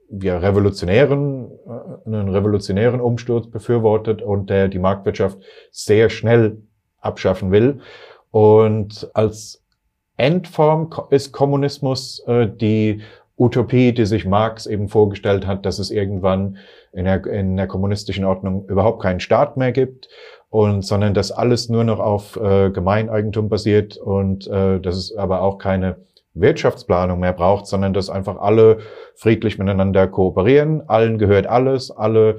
ja, 0.10 0.38
revolutionären, 0.38 1.52
äh, 1.52 2.08
einen 2.08 2.30
revolutionären 2.30 3.02
Umsturz 3.02 3.50
befürwortet 3.50 4.22
und 4.22 4.50
der 4.50 4.68
die 4.68 4.80
Marktwirtschaft 4.80 5.40
sehr 5.72 6.10
schnell 6.10 6.62
abschaffen 7.00 7.52
will. 7.52 7.82
Und 8.32 9.10
als 9.14 9.64
Endform 10.18 10.90
ist 11.10 11.32
Kommunismus 11.32 12.24
äh, 12.28 12.48
die 12.48 13.02
Utopie, 13.38 13.92
die 13.92 14.06
sich 14.06 14.26
Marx 14.26 14.66
eben 14.66 14.88
vorgestellt 14.88 15.46
hat, 15.46 15.66
dass 15.66 15.80
es 15.80 15.92
irgendwann 15.92 16.58
in 16.94 17.04
der, 17.04 17.26
in 17.26 17.58
der 17.58 17.68
kommunistischen 17.68 18.24
Ordnung 18.24 18.66
überhaupt 18.68 19.02
keinen 19.02 19.20
Staat 19.20 19.58
mehr 19.58 19.74
gibt 19.74 20.08
und 20.56 20.84
sondern 20.86 21.14
dass 21.14 21.34
alles 21.34 21.68
nur 21.68 21.84
noch 21.84 22.00
auf 22.00 22.38
äh, 22.38 22.70
Gemeineigentum 22.70 23.50
basiert 23.50 23.98
und 23.98 24.48
äh, 24.48 24.80
dass 24.80 24.96
es 24.96 25.14
aber 25.14 25.42
auch 25.42 25.58
keine 25.58 25.98
Wirtschaftsplanung 26.34 27.20
mehr 27.20 27.34
braucht, 27.34 27.68
sondern 27.68 27.94
dass 27.94 28.10
einfach 28.10 28.38
alle 28.38 28.78
friedlich 29.16 29.58
miteinander 29.58 30.08
kooperieren, 30.08 30.82
allen 30.88 31.18
gehört 31.18 31.46
alles, 31.46 31.92
alle 31.92 32.38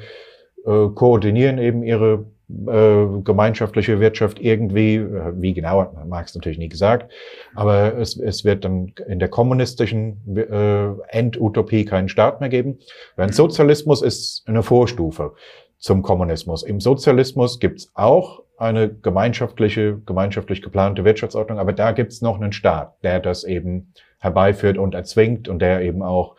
äh, 0.64 0.88
koordinieren 0.94 1.58
eben 1.58 1.82
ihre 1.82 2.24
äh, 2.48 3.20
gemeinschaftliche 3.22 4.00
Wirtschaft 4.00 4.40
irgendwie, 4.40 5.04
wie 5.34 5.52
genau, 5.52 5.82
hat 5.82 6.06
Marx 6.06 6.34
natürlich 6.34 6.58
nie 6.58 6.70
gesagt, 6.70 7.12
aber 7.54 7.98
es, 7.98 8.18
es 8.18 8.46
wird 8.46 8.64
dann 8.64 8.94
in 9.08 9.18
der 9.18 9.28
kommunistischen 9.28 10.22
äh, 10.36 10.88
Endutopie 11.08 11.84
keinen 11.84 12.08
Staat 12.08 12.40
mehr 12.40 12.48
geben. 12.48 12.78
Während 13.16 13.34
Sozialismus 13.34 14.00
ist 14.00 14.42
eine 14.46 14.62
Vorstufe 14.62 15.32
zum 15.78 16.02
Kommunismus. 16.02 16.62
Im 16.62 16.80
Sozialismus 16.80 17.60
gibt's 17.60 17.90
auch 17.94 18.42
eine 18.58 18.92
gemeinschaftliche, 18.92 20.00
gemeinschaftlich 20.06 20.62
geplante 20.62 21.04
Wirtschaftsordnung, 21.04 21.58
aber 21.58 21.72
da 21.72 21.92
gibt's 21.92 22.22
noch 22.22 22.40
einen 22.40 22.52
Staat, 22.52 22.94
der 23.02 23.20
das 23.20 23.44
eben 23.44 23.92
herbeiführt 24.18 24.78
und 24.78 24.94
erzwingt 24.94 25.48
und 25.48 25.60
der 25.60 25.82
eben 25.82 26.02
auch 26.02 26.36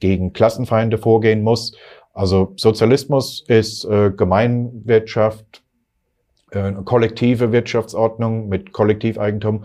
gegen 0.00 0.32
Klassenfeinde 0.32 0.98
vorgehen 0.98 1.42
muss. 1.42 1.76
Also 2.12 2.52
Sozialismus 2.56 3.44
ist 3.46 3.84
äh, 3.84 4.10
Gemeinwirtschaft, 4.10 5.62
äh, 6.50 6.72
kollektive 6.84 7.52
Wirtschaftsordnung 7.52 8.48
mit 8.48 8.72
Kollektiveigentum, 8.72 9.64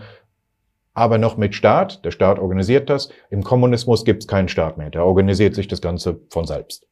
aber 0.94 1.18
noch 1.18 1.36
mit 1.36 1.54
Staat. 1.54 2.04
Der 2.04 2.12
Staat 2.12 2.38
organisiert 2.38 2.88
das. 2.88 3.10
Im 3.30 3.42
Kommunismus 3.42 4.04
gibt 4.04 4.22
es 4.22 4.28
keinen 4.28 4.48
Staat 4.48 4.78
mehr. 4.78 4.90
Der 4.90 5.04
organisiert 5.04 5.54
sich 5.54 5.68
das 5.68 5.82
Ganze 5.82 6.20
von 6.30 6.46
selbst. 6.46 6.86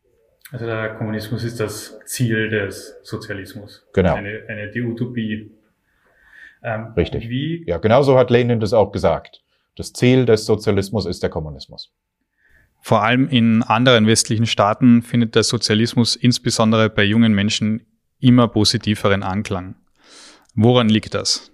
Also 0.55 0.67
der 0.67 0.95
Kommunismus 0.95 1.43
ist 1.43 1.59
das 1.59 1.99
Ziel 2.05 2.49
des 2.49 2.95
Sozialismus. 3.03 3.85
Genau. 3.93 4.15
Eine, 4.15 4.45
eine 4.47 4.71
die 4.71 4.83
Utopie. 4.83 5.51
Ähm, 6.63 6.93
Richtig. 6.97 7.29
Wie 7.29 7.65
ja, 7.67 7.79
genauso 7.79 8.17
hat 8.17 8.31
Lenin 8.31 8.61
das 8.61 8.73
auch 8.73 8.93
gesagt. 8.93 9.43
Das 9.75 9.93
Ziel 9.93 10.27
des 10.27 10.47
Sozialismus 10.47 11.07
ist 11.07 11.25
der 11.25 11.31
Kommunismus. 11.31 11.93
Vor 12.81 13.03
allem 13.03 13.29
in 13.29 13.65
anderen 13.65 14.07
westlichen 14.07 14.47
Staaten 14.47 15.03
findet 15.03 15.35
der 15.35 15.43
Sozialismus 15.43 16.15
insbesondere 16.15 16.89
bei 16.89 17.03
jungen 17.03 17.35
Menschen 17.35 17.85
immer 18.21 18.47
positiveren 18.47 19.25
Anklang. 19.25 19.75
Woran 20.55 20.89
liegt 20.89 21.15
das? 21.15 21.51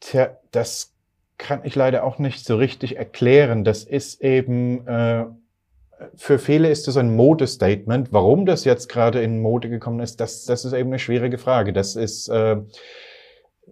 Tja, 0.00 0.36
das 0.50 0.94
kann 1.38 1.62
ich 1.64 1.74
leider 1.74 2.04
auch 2.04 2.18
nicht 2.18 2.44
so 2.44 2.56
richtig 2.56 2.98
erklären. 2.98 3.64
Das 3.64 3.84
ist 3.84 4.20
eben, 4.20 4.86
äh, 4.86 5.24
für 6.14 6.38
viele 6.38 6.68
ist 6.68 6.86
das 6.86 6.96
ein 6.96 7.14
Modestatement. 7.14 8.12
Warum 8.12 8.46
das 8.46 8.64
jetzt 8.64 8.88
gerade 8.88 9.22
in 9.22 9.40
Mode 9.40 9.68
gekommen 9.68 10.00
ist, 10.00 10.20
das, 10.20 10.44
das 10.44 10.64
ist 10.64 10.72
eben 10.72 10.90
eine 10.90 10.98
schwierige 10.98 11.38
Frage. 11.38 11.72
Das 11.72 11.96
ist, 11.96 12.28
äh, 12.28 12.56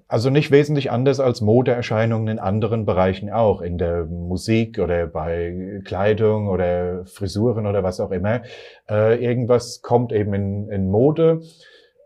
also 0.08 0.30
nicht 0.30 0.50
wesentlich 0.50 0.90
anders 0.90 1.20
als 1.20 1.40
Modeerscheinungen 1.40 2.28
in 2.28 2.38
anderen 2.38 2.84
Bereichen 2.84 3.30
auch, 3.30 3.60
in 3.60 3.78
der 3.78 4.04
Musik 4.04 4.78
oder 4.78 5.06
bei 5.06 5.80
Kleidung 5.84 6.48
oder 6.48 7.04
Frisuren 7.06 7.66
oder 7.66 7.82
was 7.82 8.00
auch 8.00 8.10
immer. 8.10 8.42
Äh, 8.88 9.22
irgendwas 9.24 9.82
kommt 9.82 10.12
eben 10.12 10.34
in, 10.34 10.68
in 10.70 10.90
Mode 10.90 11.40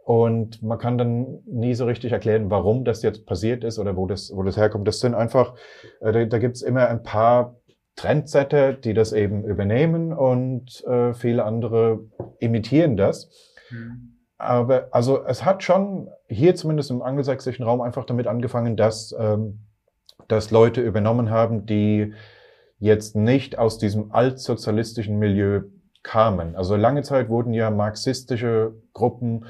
und 0.04 0.62
man 0.62 0.78
kann 0.78 0.98
dann 0.98 1.40
nie 1.46 1.74
so 1.74 1.84
richtig 1.84 2.12
erklären, 2.12 2.50
warum 2.50 2.84
das 2.84 3.02
jetzt 3.02 3.26
passiert 3.26 3.64
ist 3.64 3.78
oder 3.78 3.96
wo 3.96 4.06
das, 4.06 4.32
wo 4.34 4.42
das 4.42 4.56
herkommt. 4.56 4.88
Das 4.88 5.00
sind 5.00 5.14
einfach, 5.14 5.54
äh, 6.00 6.12
da, 6.12 6.24
da 6.24 6.38
gibt's 6.38 6.62
immer 6.62 6.88
ein 6.88 7.02
paar 7.02 7.59
Trendsetter, 8.00 8.72
die 8.72 8.94
das 8.94 9.12
eben 9.12 9.44
übernehmen 9.44 10.12
und 10.12 10.82
äh, 10.86 11.12
viele 11.12 11.44
andere 11.44 12.00
imitieren 12.38 12.96
das. 12.96 13.30
Mhm. 13.70 14.16
Aber 14.38 14.88
also 14.92 15.22
es 15.26 15.44
hat 15.44 15.62
schon 15.62 16.08
hier 16.26 16.54
zumindest 16.54 16.90
im 16.90 17.02
angelsächsischen 17.02 17.62
Raum 17.62 17.82
einfach 17.82 18.06
damit 18.06 18.26
angefangen, 18.26 18.74
dass, 18.74 19.14
ähm, 19.18 19.66
dass 20.28 20.50
Leute 20.50 20.80
übernommen 20.80 21.28
haben, 21.28 21.66
die 21.66 22.14
jetzt 22.78 23.16
nicht 23.16 23.58
aus 23.58 23.76
diesem 23.76 24.12
altsozialistischen 24.12 25.18
Milieu 25.18 25.64
kamen. 26.02 26.56
Also 26.56 26.76
lange 26.76 27.02
Zeit 27.02 27.28
wurden 27.28 27.52
ja 27.52 27.70
marxistische 27.70 28.72
Gruppen 28.94 29.44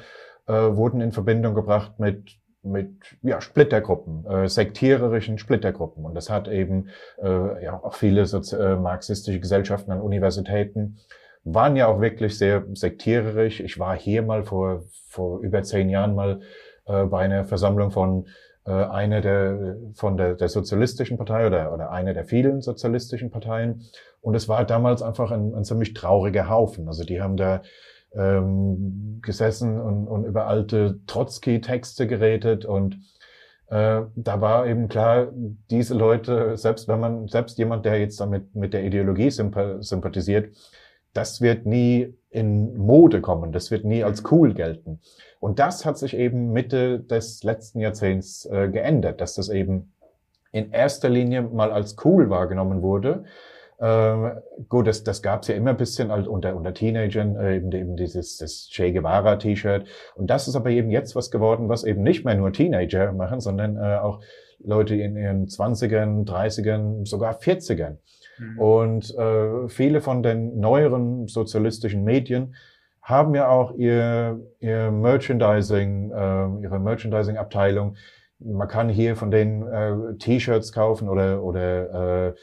äh, 0.48 0.52
wurden 0.52 1.00
in 1.00 1.12
Verbindung 1.12 1.54
gebracht 1.54 2.00
mit 2.00 2.39
mit 2.62 2.90
ja, 3.22 3.40
Splittergruppen, 3.40 4.26
äh, 4.26 4.48
sektiererischen 4.48 5.38
Splittergruppen. 5.38 6.04
Und 6.04 6.14
das 6.14 6.28
hat 6.30 6.48
eben 6.48 6.88
äh, 7.22 7.64
ja 7.64 7.82
auch 7.82 7.94
viele 7.94 8.26
Sozi 8.26 8.56
äh, 8.56 8.76
marxistische 8.76 9.40
Gesellschaften 9.40 9.90
an 9.92 10.00
Universitäten 10.00 10.98
waren 11.44 11.76
ja 11.76 11.86
auch 11.86 12.00
wirklich 12.00 12.36
sehr 12.36 12.64
sektiererisch. 12.74 13.60
Ich 13.60 13.78
war 13.78 13.96
hier 13.96 14.22
mal 14.22 14.44
vor, 14.44 14.82
vor 15.08 15.40
über 15.40 15.62
zehn 15.62 15.88
Jahren 15.88 16.14
mal 16.14 16.40
äh, 16.86 17.04
bei 17.04 17.20
einer 17.20 17.44
Versammlung 17.44 17.90
von 17.90 18.26
äh, 18.66 18.72
einer 18.72 19.20
der, 19.20 19.76
von 19.94 20.16
der, 20.16 20.34
der 20.34 20.48
sozialistischen 20.48 21.16
Partei 21.16 21.46
oder, 21.46 21.72
oder 21.72 21.90
einer 21.90 22.12
der 22.12 22.24
vielen 22.24 22.60
sozialistischen 22.60 23.30
Parteien. 23.30 23.82
Und 24.20 24.34
es 24.34 24.48
war 24.48 24.64
damals 24.66 25.02
einfach 25.02 25.30
ein, 25.30 25.54
ein 25.54 25.64
ziemlich 25.64 25.94
trauriger 25.94 26.48
Haufen. 26.50 26.88
Also 26.88 27.04
die 27.04 27.22
haben 27.22 27.36
da 27.36 27.62
ähm, 28.14 29.20
gesessen 29.22 29.80
und, 29.80 30.08
und 30.08 30.24
über 30.24 30.46
alte 30.46 31.00
Trotzki-Texte 31.06 32.06
geredet 32.06 32.64
und 32.64 32.98
äh, 33.70 34.02
da 34.16 34.40
war 34.40 34.66
eben 34.66 34.88
klar, 34.88 35.28
diese 35.70 35.94
Leute, 35.94 36.56
selbst 36.56 36.88
wenn 36.88 37.00
man, 37.00 37.28
selbst 37.28 37.56
jemand, 37.58 37.84
der 37.84 38.00
jetzt 38.00 38.18
damit 38.20 38.54
mit 38.54 38.74
der 38.74 38.84
Ideologie 38.84 39.30
sympathisiert, 39.30 40.56
das 41.12 41.40
wird 41.40 41.66
nie 41.66 42.14
in 42.30 42.76
Mode 42.76 43.20
kommen, 43.20 43.52
das 43.52 43.70
wird 43.70 43.84
nie 43.84 44.04
als 44.04 44.24
cool 44.30 44.54
gelten. 44.54 45.00
Und 45.38 45.58
das 45.58 45.84
hat 45.84 45.98
sich 45.98 46.16
eben 46.16 46.52
Mitte 46.52 47.00
des 47.00 47.42
letzten 47.42 47.80
Jahrzehnts 47.80 48.44
äh, 48.46 48.68
geändert, 48.68 49.20
dass 49.20 49.34
das 49.34 49.48
eben 49.48 49.92
in 50.52 50.72
erster 50.72 51.08
Linie 51.08 51.42
mal 51.42 51.72
als 51.72 51.96
cool 52.04 52.28
wahrgenommen 52.28 52.82
wurde. 52.82 53.24
Äh, 53.80 54.32
gut, 54.68 54.86
das, 54.86 55.04
das 55.04 55.22
gab 55.22 55.42
es 55.42 55.48
ja 55.48 55.54
immer 55.54 55.70
ein 55.70 55.76
bisschen 55.78 56.12
halt 56.12 56.28
unter, 56.28 56.54
unter 56.54 56.74
Teenagern, 56.74 57.36
äh, 57.36 57.56
eben, 57.56 57.72
eben 57.72 57.96
dieses 57.96 58.36
das 58.36 58.68
Che 58.70 58.92
Guevara 58.92 59.36
T-Shirt. 59.36 59.86
Und 60.14 60.28
das 60.28 60.48
ist 60.48 60.54
aber 60.54 60.68
eben 60.70 60.90
jetzt 60.90 61.16
was 61.16 61.30
geworden, 61.30 61.70
was 61.70 61.84
eben 61.84 62.02
nicht 62.02 62.24
mehr 62.24 62.34
nur 62.34 62.52
Teenager 62.52 63.12
machen, 63.12 63.40
sondern 63.40 63.76
äh, 63.76 63.96
auch 63.96 64.20
Leute 64.62 64.94
in 64.96 65.16
ihren 65.16 65.46
20ern, 65.46 66.26
30ern, 66.28 67.08
sogar 67.08 67.38
40ern. 67.38 67.96
Mhm. 68.38 68.58
Und 68.58 69.14
äh, 69.16 69.68
viele 69.68 70.02
von 70.02 70.22
den 70.22 70.60
neueren 70.60 71.26
sozialistischen 71.26 72.04
Medien 72.04 72.54
haben 73.00 73.34
ja 73.34 73.48
auch 73.48 73.74
ihr, 73.76 74.40
ihr 74.58 74.90
Merchandising, 74.90 76.10
äh, 76.10 76.62
ihre 76.62 76.78
Merchandising-Abteilung. 76.78 77.96
Man 78.40 78.68
kann 78.68 78.90
hier 78.90 79.16
von 79.16 79.30
denen 79.30 79.66
äh, 79.66 80.18
T-Shirts 80.18 80.72
kaufen 80.72 81.08
oder, 81.08 81.42
oder 81.42 82.28
äh, 82.28 82.34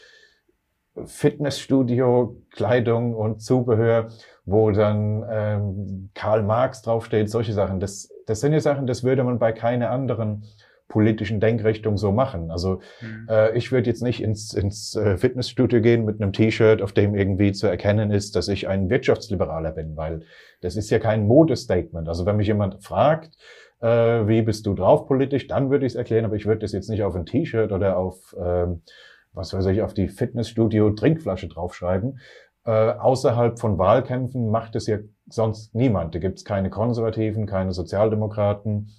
Fitnessstudio, 1.05 2.37
Kleidung 2.51 3.13
und 3.13 3.41
Zubehör, 3.41 4.09
wo 4.45 4.71
dann 4.71 5.25
ähm, 5.29 6.09
Karl 6.13 6.43
Marx 6.43 6.81
draufsteht, 6.81 7.29
solche 7.29 7.53
Sachen. 7.53 7.79
Das, 7.79 8.09
das 8.25 8.39
sind 8.39 8.53
ja 8.53 8.59
Sachen, 8.59 8.87
das 8.87 9.03
würde 9.03 9.23
man 9.23 9.39
bei 9.39 9.51
keiner 9.51 9.91
anderen 9.91 10.45
politischen 10.87 11.39
Denkrichtung 11.39 11.97
so 11.97 12.11
machen. 12.11 12.49
Also 12.49 12.79
mhm. 13.01 13.27
äh, 13.29 13.57
ich 13.57 13.71
würde 13.71 13.89
jetzt 13.89 14.01
nicht 14.01 14.23
ins, 14.23 14.53
ins 14.53 14.95
äh, 14.95 15.17
Fitnessstudio 15.17 15.81
gehen 15.81 16.05
mit 16.05 16.21
einem 16.21 16.31
T-Shirt, 16.31 16.81
auf 16.81 16.93
dem 16.93 17.13
irgendwie 17.13 17.51
zu 17.51 17.67
erkennen 17.67 18.11
ist, 18.11 18.35
dass 18.35 18.47
ich 18.47 18.67
ein 18.67 18.89
Wirtschaftsliberaler 18.89 19.71
bin, 19.71 19.97
weil 19.97 20.21
das 20.61 20.75
ist 20.75 20.89
ja 20.89 20.99
kein 20.99 21.27
Modestatement. 21.27 22.07
Also 22.07 22.25
wenn 22.25 22.37
mich 22.37 22.47
jemand 22.47 22.83
fragt, 22.83 23.35
äh, 23.81 23.87
wie 23.87 24.41
bist 24.41 24.65
du 24.65 24.73
drauf 24.73 25.07
politisch, 25.07 25.47
dann 25.47 25.69
würde 25.69 25.85
ich 25.85 25.93
es 25.93 25.97
erklären, 25.97 26.25
aber 26.25 26.35
ich 26.35 26.45
würde 26.45 26.61
das 26.61 26.71
jetzt 26.71 26.89
nicht 26.89 27.03
auf 27.03 27.15
ein 27.15 27.25
T-Shirt 27.25 27.71
oder 27.71 27.97
auf, 27.97 28.35
ähm, 28.39 28.81
was 29.37 29.53
weiß 29.53 29.67
ich, 29.67 29.81
auf 29.81 29.93
die 29.93 30.09
Fitnessstudio-Trinkflasche 30.09 31.47
draufschreiben. 31.47 32.19
Äh, 32.65 32.71
außerhalb 32.71 33.59
von 33.59 33.77
Wahlkämpfen 33.77 34.49
macht 34.49 34.75
es 34.75 34.87
ja 34.87 34.97
sonst 35.29 35.73
niemand. 35.73 36.15
Da 36.15 36.19
gibt 36.19 36.39
es 36.39 36.45
keine 36.45 36.69
Konservativen, 36.69 37.45
keine 37.45 37.71
Sozialdemokraten, 37.71 38.89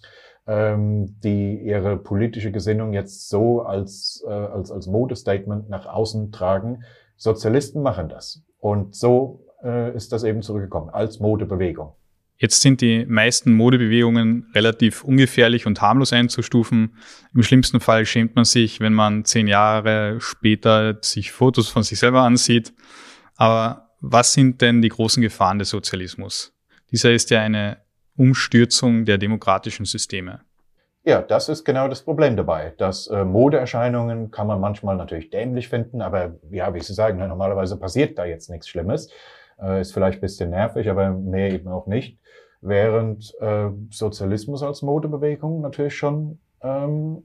ähm, 0.47 1.21
die 1.21 1.61
ihre 1.61 1.99
politische 1.99 2.51
Gesinnung 2.51 2.95
jetzt 2.95 3.29
so 3.29 3.63
als, 3.63 4.25
äh, 4.27 4.31
als, 4.31 4.71
als 4.71 4.87
Modestatement 4.87 5.69
nach 5.69 5.87
außen 5.87 6.33
tragen. 6.33 6.85
Sozialisten 7.17 7.83
machen 7.83 8.09
das. 8.09 8.43
Und 8.59 8.95
so 8.95 9.45
äh, 9.63 9.95
ist 9.95 10.13
das 10.13 10.25
eben 10.25 10.41
zurückgekommen, 10.41 10.89
als 10.89 11.21
Modebewegung. 11.21 11.98
Jetzt 12.41 12.61
sind 12.61 12.81
die 12.81 13.05
meisten 13.05 13.53
Modebewegungen 13.53 14.47
relativ 14.55 15.03
ungefährlich 15.03 15.67
und 15.67 15.81
harmlos 15.81 16.13
einzustufen. 16.13 16.97
Im 17.35 17.43
schlimmsten 17.43 17.81
Fall 17.81 18.07
schämt 18.07 18.37
man 18.37 18.45
sich, 18.45 18.81
wenn 18.81 18.95
man 18.95 19.25
zehn 19.25 19.49
Jahre 19.49 20.21
später 20.21 20.99
sich 21.03 21.33
Fotos 21.33 21.69
von 21.69 21.83
sich 21.83 21.99
selber 21.99 22.23
ansieht. 22.23 22.73
Aber 23.37 23.91
was 24.01 24.33
sind 24.33 24.63
denn 24.63 24.83
die 24.83 24.89
großen 24.89 25.21
Gefahren 25.21 25.59
des 25.59 25.71
Sozialismus? 25.71 26.55
Dieser 26.93 27.13
ist 27.13 27.31
ja 27.31 27.41
eine 27.41 27.79
Umstürzung 28.17 29.05
der 29.05 29.19
demokratischen 29.19 29.85
Systeme. 29.85 30.41
Ja, 31.05 31.23
das 31.23 31.49
ist 31.49 31.65
genau 31.65 31.89
das 31.89 32.03
Problem 32.03 32.37
dabei. 32.37 32.75
Dass 32.79 33.09
äh, 33.09 33.25
Modeerscheinungen 33.25 34.31
kann 34.31 34.47
man 34.47 34.61
manchmal 34.61 34.97
natürlich 34.97 35.31
dämlich 35.31 35.69
finden, 35.69 36.03
aber 36.03 36.37
ja, 36.51 36.73
wie 36.75 36.81
Sie 36.81 36.95
sagen, 36.95 37.19
normalerweise 37.19 37.79
passiert 37.79 38.19
da 38.19 38.25
jetzt 38.25 38.51
nichts 38.51 38.69
Schlimmes. 38.69 39.11
Äh, 39.61 39.81
ist 39.81 39.93
vielleicht 39.93 40.19
ein 40.19 40.21
bisschen 40.21 40.51
nervig, 40.51 40.89
aber 40.89 41.11
mehr 41.11 41.53
eben 41.53 41.69
auch 41.69 41.87
nicht. 41.87 42.19
Während 42.61 43.35
äh, 43.41 43.71
Sozialismus 43.91 44.63
als 44.63 44.83
Modebewegung 44.83 45.61
natürlich 45.61 45.97
schon 45.97 46.39
ähm, 46.61 47.23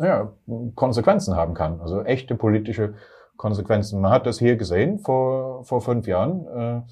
ja, 0.00 0.32
Konsequenzen 0.74 1.36
haben 1.36 1.54
kann. 1.54 1.80
Also 1.80 2.02
echte 2.02 2.34
politische 2.34 2.94
Konsequenzen. 3.36 4.00
Man 4.00 4.12
hat 4.12 4.26
das 4.26 4.38
hier 4.38 4.56
gesehen 4.56 4.98
vor, 4.98 5.64
vor 5.64 5.80
fünf 5.80 6.06
Jahren. 6.06 6.46
Äh, 6.46 6.82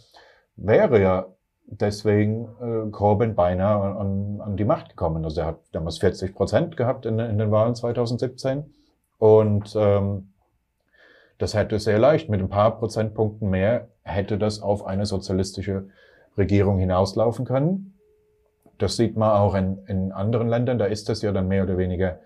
wäre 0.57 1.01
ja 1.01 1.27
deswegen 1.67 2.49
äh, 2.61 2.91
Corbyn 2.91 3.35
beinahe 3.35 3.97
an, 3.97 4.41
an 4.41 4.57
die 4.57 4.65
Macht 4.65 4.91
gekommen. 4.91 5.25
Also 5.25 5.43
er 5.43 5.47
hat 5.49 5.61
damals 5.73 5.99
40 5.99 6.35
Prozent 6.35 6.77
gehabt 6.77 7.07
in, 7.07 7.19
in 7.19 7.39
den 7.39 7.51
Wahlen 7.51 7.75
2017. 7.75 8.75
Und 9.19 9.75
ähm, 9.77 10.33
das 11.39 11.55
hätte 11.55 11.79
sehr 11.79 11.99
leicht, 11.99 12.29
mit 12.29 12.41
ein 12.41 12.49
paar 12.49 12.79
Prozentpunkten 12.79 13.49
mehr, 13.49 13.89
hätte 14.03 14.39
das 14.39 14.61
auf 14.61 14.87
eine 14.87 15.07
sozialistische 15.07 15.89
Regierung 16.39 16.79
hinauslaufen 16.79 17.45
können. 17.45 17.99
Das 18.79 18.97
sieht 18.97 19.17
man 19.17 19.33
auch 19.33 19.55
in, 19.55 19.79
in 19.87 20.13
anderen 20.13 20.49
Ländern. 20.49 20.79
Da 20.79 20.87
ist 20.87 21.09
das 21.09 21.21
ja 21.23 21.33
dann 21.33 21.49
mehr 21.49 21.65
oder 21.65 21.77
weniger 21.77 22.21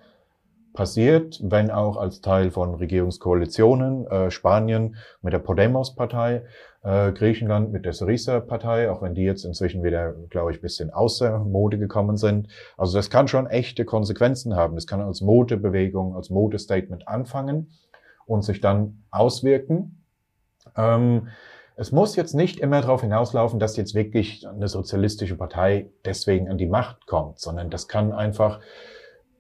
passiert, 0.73 1.41
wenn 1.43 1.71
auch 1.71 1.97
als 1.97 2.21
Teil 2.21 2.51
von 2.51 2.75
Regierungskoalitionen. 2.75 4.07
Äh, 4.07 4.31
Spanien 4.31 4.97
mit 5.21 5.33
der 5.33 5.39
Podemos-Partei, 5.39 6.45
äh, 6.83 7.13
Griechenland 7.13 7.73
mit 7.73 7.85
der 7.85 7.93
Syriza-Partei, 7.93 8.91
auch 8.91 9.03
wenn 9.03 9.15
die 9.15 9.23
jetzt 9.23 9.45
inzwischen 9.45 9.83
wieder, 9.83 10.13
glaube 10.31 10.53
ich, 10.53 10.61
bisschen 10.61 10.91
außer 10.91 11.39
Mode 11.41 11.79
gekommen 11.79 12.17
sind. 12.17 12.49
Also 12.77 12.97
das 12.97 13.11
kann 13.11 13.29
schon 13.29 13.47
echte 13.47 13.85
Konsequenzen 13.85 14.57
haben. 14.57 14.75
Das 14.75 14.87
kann 14.87 15.01
als 15.01 15.21
Modebewegung, 15.21 16.17
als 16.17 16.31
Modestatement 16.31 17.07
anfangen 17.07 17.71
und 18.27 18.43
sich 18.43 18.61
dann 18.61 19.03
auswirken. 19.11 20.05
Ähm, 20.77 21.29
es 21.83 21.91
muss 21.91 22.15
jetzt 22.15 22.35
nicht 22.35 22.61
immer 22.61 22.81
darauf 22.81 23.03
hinauslaufen, 23.03 23.59
dass 23.59 23.77
jetzt 23.77 23.95
wirklich 23.95 24.47
eine 24.47 24.69
sozialistische 24.69 25.37
Partei 25.37 25.91
deswegen 26.05 26.49
an 26.49 26.57
die 26.57 26.67
Macht 26.67 27.07
kommt, 27.07 27.41
sondern 27.41 27.71
das 27.71 27.89
kann 27.89 28.13
einfach 28.13 28.61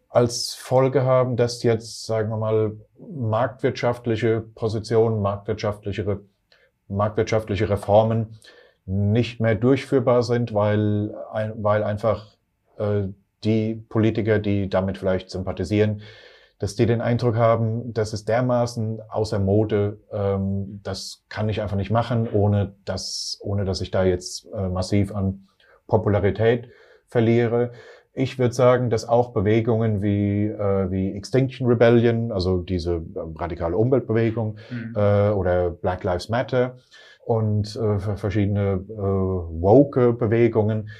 als 0.09 0.53
Folge 0.53 1.05
haben, 1.05 1.37
dass 1.37 1.63
jetzt, 1.63 2.05
sagen 2.05 2.31
wir 2.31 2.37
mal, 2.37 2.73
marktwirtschaftliche 2.99 4.41
Positionen, 4.41 5.23
marktwirtschaftliche, 5.23 6.21
marktwirtschaftliche 6.89 7.71
Reformen 7.71 8.39
nicht 8.87 9.41
mehr 9.41 9.55
durchführbar 9.55 10.25
sind, 10.25 10.53
weil, 10.53 11.15
weil 11.57 11.85
einfach 11.85 12.27
äh, 12.79 13.05
die 13.45 13.77
Politiker, 13.89 14.41
die 14.41 14.69
damit 14.69 14.99
vielleicht 14.99 15.31
sympathisieren, 15.31 16.03
dass 16.63 16.77
die 16.77 16.87
den 16.87 17.01
Eindruck 17.01 17.35
haben, 17.35 17.93
das 17.93 18.13
ist 18.13 18.29
dermaßen 18.29 19.01
außer 19.09 19.41
Mode, 19.41 19.99
ähm, 20.13 20.79
das 20.85 21.25
kann 21.29 21.49
ich 21.49 21.61
einfach 21.61 21.77
nicht 21.77 21.91
machen, 21.91 22.29
ohne 22.33 22.77
dass, 22.85 23.37
ohne 23.43 23.65
dass 23.65 23.81
ich 23.81 23.91
da 23.91 24.05
jetzt 24.05 24.47
äh, 24.55 24.69
massiv 24.69 25.13
an 25.13 25.49
Popularität 25.89 26.69
verliere. 27.09 27.73
Ich 28.13 28.39
würde 28.39 28.55
sagen, 28.55 28.91
dass 28.91 29.09
auch 29.09 29.33
Bewegungen 29.33 30.03
wie, 30.03 30.47
äh, 30.47 30.89
wie 30.89 31.17
Extinction 31.17 31.67
Rebellion, 31.67 32.31
also 32.31 32.59
diese 32.59 32.93
äh, 32.93 33.01
radikale 33.35 33.77
Umweltbewegung 33.77 34.57
mhm. 34.71 34.95
äh, 34.95 35.31
oder 35.31 35.71
Black 35.71 36.05
Lives 36.05 36.29
Matter 36.29 36.77
und 37.25 37.75
äh, 37.75 37.99
verschiedene 37.99 38.85
äh, 38.89 38.97
woke 38.97 40.13
Bewegungen, 40.13 40.91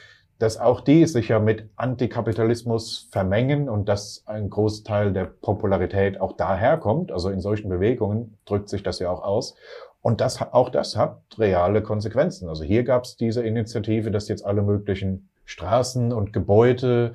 dass 0.43 0.59
auch 0.59 0.81
die 0.81 1.07
sich 1.07 1.29
ja 1.29 1.39
mit 1.39 1.69
Antikapitalismus 1.77 3.09
vermengen 3.13 3.69
und 3.69 3.89
dass 3.89 4.25
ein 4.27 4.51
Großteil 4.51 5.13
der 5.13 5.27
Popularität 5.27 6.21
auch 6.21 6.33
daher 6.33 6.79
kommt. 6.79 7.13
Also 7.13 7.31
in 7.31 7.41
solchen 7.41 7.69
Bewegungen 7.69 8.37
drückt 8.45 8.69
sich 8.69 8.83
das 8.83 8.99
ja 8.99 9.09
auch 9.09 9.23
aus. 9.23 9.55
Und 10.01 10.21
das, 10.21 10.43
auch 10.43 10.71
das 10.71 10.97
hat 10.97 11.21
reale 11.39 11.81
Konsequenzen. 11.81 12.49
Also 12.49 12.65
hier 12.65 12.83
gab 12.83 13.05
es 13.05 13.17
diese 13.17 13.45
Initiative, 13.45 14.11
dass 14.11 14.27
jetzt 14.27 14.45
alle 14.45 14.63
möglichen 14.63 15.29
Straßen 15.45 16.13
und 16.13 16.33
Gebäude 16.33 17.13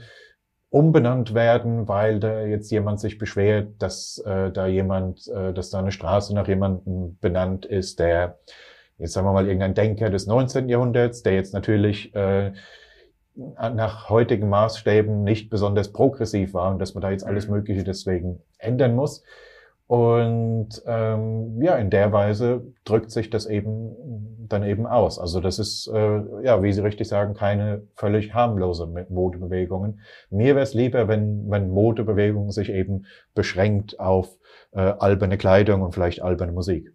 umbenannt 0.70 1.34
werden, 1.34 1.90
weil 1.90 2.22
da 2.22 2.44
jetzt 2.44 2.72
jemand 2.72 3.02
sich 3.02 3.18
beschwert, 3.18 3.74
dass 3.80 4.20
äh, 4.26 4.52
da 4.52 4.68
jemand, 4.68 5.28
äh, 5.28 5.52
dass 5.52 5.70
da 5.70 5.80
eine 5.80 5.92
Straße 5.92 6.34
nach 6.34 6.48
jemandem 6.48 7.18
benannt 7.20 7.66
ist, 7.66 8.00
der 8.00 8.40
jetzt 8.98 9.12
sagen 9.12 9.28
wir 9.28 9.34
mal 9.34 9.48
irgendein 9.48 9.74
Denker 9.74 10.10
des 10.10 10.28
19. 10.28 10.70
Jahrhunderts, 10.70 11.24
der 11.24 11.34
jetzt 11.34 11.54
natürlich 11.54 12.16
äh, 12.16 12.54
nach 13.38 14.10
heutigen 14.10 14.50
Maßstäben 14.50 15.24
nicht 15.24 15.50
besonders 15.50 15.92
progressiv 15.94 16.54
war 16.54 16.72
und 16.72 16.80
dass 16.80 16.94
man 16.96 17.02
da 17.02 17.12
jetzt 17.12 17.26
alles 17.26 17.48
mhm. 17.48 17.56
Mögliche 17.56 17.84
deswegen 17.84 18.42
ändern 18.58 18.96
muss. 18.96 19.24
Und 19.88 20.82
ähm, 20.86 21.62
ja, 21.62 21.76
in 21.78 21.90
der 21.90 22.12
Weise 22.12 22.62
drückt 22.84 23.10
sich 23.10 23.30
das 23.30 23.46
eben 23.46 23.96
dann 24.50 24.64
eben 24.64 24.86
aus. 24.86 25.18
Also 25.18 25.40
das 25.40 25.60
ist, 25.60 25.88
äh, 25.88 26.22
ja, 26.44 26.62
wie 26.62 26.74
Sie 26.74 26.82
richtig 26.82 27.08
sagen, 27.08 27.34
keine 27.34 27.84
völlig 27.96 28.34
harmlose 28.34 28.86
Modebewegungen. 29.10 30.02
Mir 30.30 30.56
wäre 30.56 30.64
es 30.64 30.74
lieber, 30.74 31.08
wenn, 31.08 31.50
wenn 31.50 31.70
Modebewegungen 31.70 32.52
sich 32.52 32.70
eben 32.70 33.06
beschränkt 33.34 34.00
auf 34.00 34.38
äh, 34.72 34.80
alberne 34.80 35.38
Kleidung 35.38 35.82
und 35.82 35.94
vielleicht 35.94 36.22
alberne 36.22 36.52
Musik. 36.52 36.94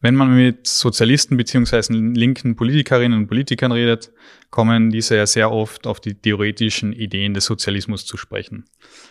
Wenn 0.00 0.14
man 0.14 0.34
mit 0.34 0.66
Sozialisten 0.68 1.36
beziehungsweise 1.36 1.92
linken 1.92 2.54
Politikerinnen 2.54 3.18
und 3.18 3.26
Politikern 3.26 3.72
redet, 3.72 4.12
kommen 4.50 4.90
diese 4.90 5.16
ja 5.16 5.26
sehr 5.26 5.50
oft 5.50 5.88
auf 5.88 5.98
die 5.98 6.14
theoretischen 6.14 6.92
Ideen 6.92 7.34
des 7.34 7.46
Sozialismus 7.46 8.06
zu 8.06 8.16
sprechen. 8.16 8.64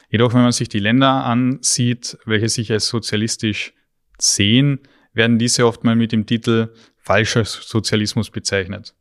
Jedoch, 0.10 0.34
wenn 0.34 0.44
man 0.44 0.54
sich 0.54 0.70
die 0.70 0.80
Länder 0.80 1.26
ansieht, 1.26 2.18
welche 2.26 2.48
sich 2.48 2.72
als 2.72 2.88
sozialistisch 2.88 3.74
sehen, 4.18 4.80
werden 5.14 5.38
diese 5.38 5.66
oft 5.66 5.84
mal 5.84 5.96
mit 5.96 6.14
dem 6.14 6.26
Titel 6.26 6.74
falscher 6.96 7.44
Sozialismus 7.44 8.30
bezeichnet. 8.30 8.96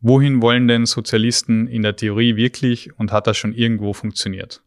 Wohin 0.00 0.40
wollen 0.40 0.68
denn 0.68 0.86
Sozialisten 0.86 1.66
in 1.66 1.82
der 1.82 1.96
Theorie 1.96 2.36
wirklich 2.36 2.96
und 2.96 3.10
hat 3.10 3.26
das 3.26 3.36
schon 3.36 3.52
irgendwo 3.52 3.92
funktioniert? 3.92 4.62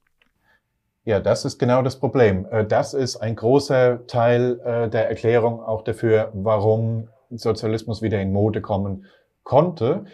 Ja, 1.03 1.19
das 1.19 1.45
ist 1.45 1.57
genau 1.57 1.81
das 1.81 1.99
Problem. 1.99 2.45
Äh, 2.51 2.65
das 2.65 2.93
ist 2.93 3.17
ein 3.17 3.35
großer 3.35 4.05
Teil 4.05 4.59
äh, 4.63 4.89
der 4.89 5.09
Erklärung 5.09 5.59
auch 5.61 5.83
dafür, 5.83 6.29
warum 6.33 7.07
Sozialismus 7.31 8.01
wieder 8.03 8.21
in 8.21 8.31
Mode 8.31 8.61
kommen 8.61 9.05
konnte. 9.43 10.05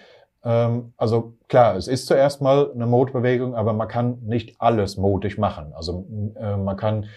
Ähm, 0.45 0.93
also 0.95 1.33
klar, 1.49 1.75
es 1.75 1.89
ist 1.89 2.07
zuerst 2.07 2.41
mal 2.41 2.71
eine 2.71 2.85
Modebewegung, 2.85 3.53
aber 3.53 3.73
man 3.73 3.89
kann 3.89 4.19
nicht 4.23 4.61
alles 4.61 4.95
modisch 4.95 5.37
machen. 5.37 5.73
Also 5.73 6.05
äh, 6.39 6.55
man 6.55 6.77
kann 6.77 7.07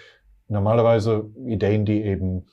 normalerweise 0.48 1.30
Ideen, 1.46 1.84
die 1.84 2.02
eben 2.02 2.46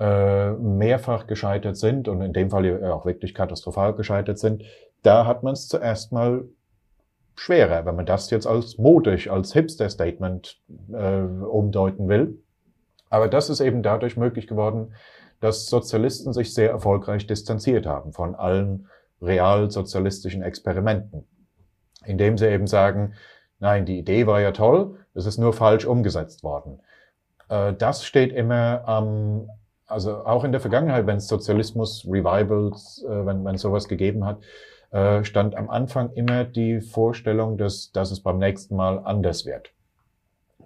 mehrfach 0.00 1.26
gescheitert 1.26 1.76
sind 1.76 2.06
und 2.06 2.22
in 2.22 2.32
dem 2.32 2.50
Fall 2.50 2.84
auch 2.84 3.04
wirklich 3.04 3.34
katastrophal 3.34 3.94
gescheitert 3.94 4.38
sind, 4.38 4.62
da 5.02 5.26
hat 5.26 5.42
man 5.42 5.54
es 5.54 5.66
zuerst 5.66 6.12
mal 6.12 6.44
schwerer, 7.38 7.86
wenn 7.86 7.96
man 7.96 8.06
das 8.06 8.30
jetzt 8.30 8.46
als 8.46 8.78
modisch, 8.78 9.28
als 9.30 9.52
Hipster-Statement 9.52 10.60
äh, 10.92 11.20
umdeuten 11.20 12.08
will. 12.08 12.42
Aber 13.10 13.28
das 13.28 13.48
ist 13.48 13.60
eben 13.60 13.82
dadurch 13.82 14.16
möglich 14.16 14.46
geworden, 14.46 14.94
dass 15.40 15.66
Sozialisten 15.66 16.32
sich 16.32 16.52
sehr 16.52 16.70
erfolgreich 16.70 17.26
distanziert 17.26 17.86
haben 17.86 18.12
von 18.12 18.34
allen 18.34 18.88
realsozialistischen 19.22 20.42
Experimenten, 20.42 21.26
indem 22.04 22.36
sie 22.36 22.48
eben 22.48 22.66
sagen, 22.66 23.14
nein, 23.60 23.86
die 23.86 23.98
Idee 23.98 24.26
war 24.26 24.40
ja 24.40 24.52
toll, 24.52 24.96
es 25.14 25.26
ist 25.26 25.38
nur 25.38 25.52
falsch 25.52 25.84
umgesetzt 25.84 26.42
worden. 26.42 26.80
Äh, 27.48 27.74
das 27.74 28.04
steht 28.04 28.32
immer 28.32 28.82
am, 28.86 29.48
also 29.86 30.24
auch 30.24 30.44
in 30.44 30.52
der 30.52 30.60
Vergangenheit, 30.60 31.06
wenn 31.06 31.16
es 31.16 31.28
Sozialismus, 31.28 32.04
Revivals, 32.06 33.04
äh, 33.08 33.26
wenn, 33.26 33.44
wenn 33.44 33.56
sowas 33.56 33.88
gegeben 33.88 34.24
hat, 34.24 34.40
äh, 34.90 35.24
stand 35.24 35.54
am 35.54 35.70
Anfang 35.70 36.12
immer 36.14 36.44
die 36.44 36.80
Vorstellung, 36.80 37.58
dass, 37.58 37.92
dass 37.92 38.10
es 38.10 38.20
beim 38.20 38.38
nächsten 38.38 38.76
Mal 38.76 38.98
anders 38.98 39.44
wird. 39.46 39.70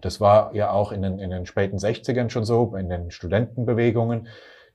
Das 0.00 0.20
war 0.20 0.54
ja 0.54 0.70
auch 0.70 0.92
in 0.92 1.02
den, 1.02 1.18
in 1.18 1.30
den 1.30 1.46
späten 1.46 1.76
60ern 1.76 2.28
schon 2.28 2.44
so, 2.44 2.74
in 2.76 2.88
den 2.88 3.10
Studentenbewegungen, 3.10 4.28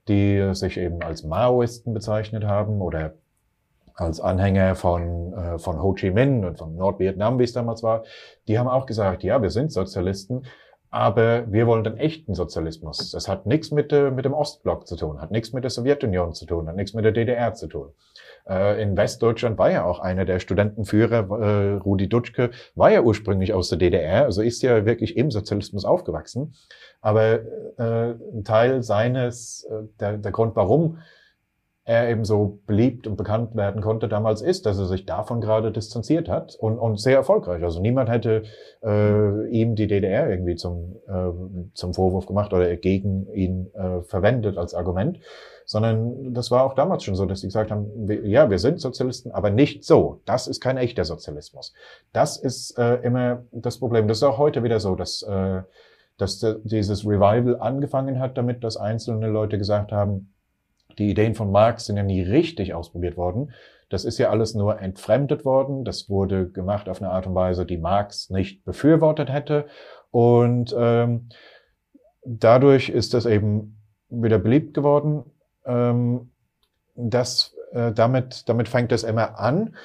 die 0.08 0.54
sich 0.54 0.78
eben 0.78 1.02
als 1.02 1.24
Maoisten 1.24 1.94
bezeichnet 1.94 2.46
haben 2.46 2.82
oder 2.82 3.14
als 3.94 4.22
Anhänger 4.22 4.76
von, 4.76 5.34
äh, 5.34 5.60
von 5.60 5.82
Ho 5.82 5.94
Chi 5.94 6.12
Minh 6.12 6.46
und 6.46 6.58
von 6.58 6.76
Nordvietnam, 6.76 7.40
wie 7.40 7.44
es 7.44 7.54
damals 7.54 7.84
war, 7.84 8.04
die 8.48 8.58
haben 8.58 8.68
auch 8.68 8.86
gesagt, 8.86 9.24
ja, 9.24 9.42
wir 9.42 9.50
sind 9.50 9.72
Sozialisten, 9.72 10.44
aber 10.90 11.52
wir 11.52 11.68
wollen 11.68 11.84
den 11.84 11.98
echten 11.98 12.34
Sozialismus. 12.34 13.12
Das 13.12 13.28
hat 13.28 13.46
nichts 13.46 13.72
mit, 13.72 13.92
äh, 13.92 14.12
mit 14.12 14.24
dem 14.24 14.34
Ostblock 14.34 14.88
zu 14.88 14.96
tun, 14.96 15.20
hat 15.20 15.32
nichts 15.32 15.52
mit 15.52 15.64
der 15.64 15.72
Sowjetunion 15.72 16.34
zu 16.34 16.46
tun, 16.46 16.68
hat 16.68 16.76
nichts 16.76 16.94
mit 16.94 17.06
der 17.06 17.12
DDR 17.12 17.54
zu 17.54 17.68
tun. 17.68 17.90
Äh, 18.50 18.82
in 18.82 18.96
Westdeutschland 18.96 19.58
war 19.58 19.72
ja 19.72 19.84
auch 19.84 20.00
einer 20.00 20.26
der 20.26 20.40
Studentenführer, 20.40 21.40
äh, 21.40 21.74
Rudi 21.78 22.08
Dutschke, 22.08 22.52
war 22.76 22.92
ja 22.92 23.02
ursprünglich 23.02 23.54
aus 23.54 23.70
der 23.70 23.78
DDR, 23.78 24.26
also 24.26 24.42
ist 24.42 24.62
ja 24.62 24.86
wirklich 24.86 25.18
im 25.18 25.32
Sozialismus 25.32 25.86
aufgewachsen. 25.86 26.54
Aber 27.02 27.40
äh, 27.78 28.16
ein 28.34 28.44
Teil 28.44 28.84
seines, 28.84 29.68
äh, 29.70 29.84
der, 30.00 30.18
der 30.18 30.32
Grund, 30.32 30.56
warum 30.56 31.00
er 31.88 32.10
eben 32.10 32.26
so 32.26 32.60
beliebt 32.68 33.08
und 33.08 33.16
bekannt 33.16 33.56
werden 33.56 33.82
konnte 33.82 34.10
damals 34.10 34.42
ist, 34.42 34.66
dass 34.66 34.78
er 34.78 34.88
sich 34.88 35.06
davon 35.06 35.40
gerade 35.40 35.72
distanziert 35.72 36.28
hat 36.28 36.54
und, 36.60 36.78
und 36.78 37.00
sehr 37.00 37.16
erfolgreich. 37.16 37.64
Also 37.64 37.80
niemand 37.80 38.10
hätte 38.10 38.44
äh, 38.84 39.48
ihm 39.48 39.76
die 39.76 39.88
DDR 39.88 40.30
irgendwie 40.30 40.56
zum, 40.56 40.98
äh, 41.08 41.72
zum 41.74 41.94
Vorwurf 41.94 42.26
gemacht 42.26 42.52
oder 42.52 42.76
gegen 42.76 43.32
ihn 43.34 43.74
äh, 43.74 44.02
verwendet 44.02 44.58
als 44.58 44.74
Argument, 44.74 45.20
sondern 45.64 46.34
das 46.34 46.52
war 46.52 46.66
auch 46.66 46.74
damals 46.74 47.06
schon 47.06 47.16
so, 47.16 47.26
dass 47.26 47.40
sie 47.40 47.48
gesagt 47.48 47.72
haben, 47.72 47.90
wir, 47.96 48.28
ja, 48.28 48.50
wir 48.50 48.60
sind 48.60 48.82
Sozialisten, 48.82 49.32
aber 49.32 49.50
nicht 49.50 49.86
so. 49.86 50.20
Das 50.26 50.48
ist 50.48 50.60
kein 50.60 50.76
echter 50.76 51.06
Sozialismus. 51.06 51.74
Das 52.12 52.36
ist 52.36 52.78
äh, 52.78 52.96
immer 52.96 53.44
das 53.54 53.80
Problem. 53.80 54.10
Das 54.10 54.18
ist 54.18 54.24
auch 54.24 54.38
heute 54.38 54.62
wieder 54.62 54.82
so, 54.82 54.96
dass, 54.96 55.24
äh, 55.24 55.62
dass 56.18 56.46
dieses 56.66 57.06
Revival 57.06 57.62
angefangen 57.62 58.20
hat 58.20 58.38
damit, 58.38 58.66
dass 58.66 58.76
einzelne 58.76 59.30
Leute 59.30 59.58
gesagt 59.58 59.94
haben, 59.94 60.34
die 60.98 61.10
Ideen 61.10 61.36
von 61.36 61.52
Marx 61.52 61.86
sind 61.86 61.98
ja 61.98 62.04
nie 62.04 62.22
richtig 62.22 62.74
ausprobiert 62.74 63.18
worden. 63.18 63.52
Das 63.90 64.04
ist 64.04 64.18
ja 64.18 64.30
alles 64.30 64.54
nur 64.54 64.82
entfremdet 64.82 65.46
worden. 65.46 65.86
Das 65.86 66.10
wurde 66.10 66.50
gemacht 66.50 66.90
auf 66.90 67.02
eine 67.02 67.12
Art 67.12 67.28
und 67.28 67.36
Weise, 67.36 67.66
die 67.66 67.78
Marx 67.78 68.30
nicht 68.30 68.66
befürwortet 68.66 69.32
hätte. 69.32 69.68
Und 70.12 70.76
ähm, 70.78 71.30
dadurch 72.26 72.90
ist 72.90 73.14
das 73.14 73.26
eben 73.26 73.78
wieder 74.10 74.40
beliebt 74.40 74.74
geworden. 74.74 75.24
Ähm, 75.66 76.32
das, 76.96 77.56
äh, 77.72 77.92
damit, 77.94 78.50
damit 78.50 78.68
fängt 78.68 78.92
das 78.92 79.04
immer 79.04 79.40
an. 79.40 79.76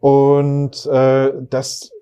Und 0.00 0.86
äh, 0.86 1.32
das 1.50 1.92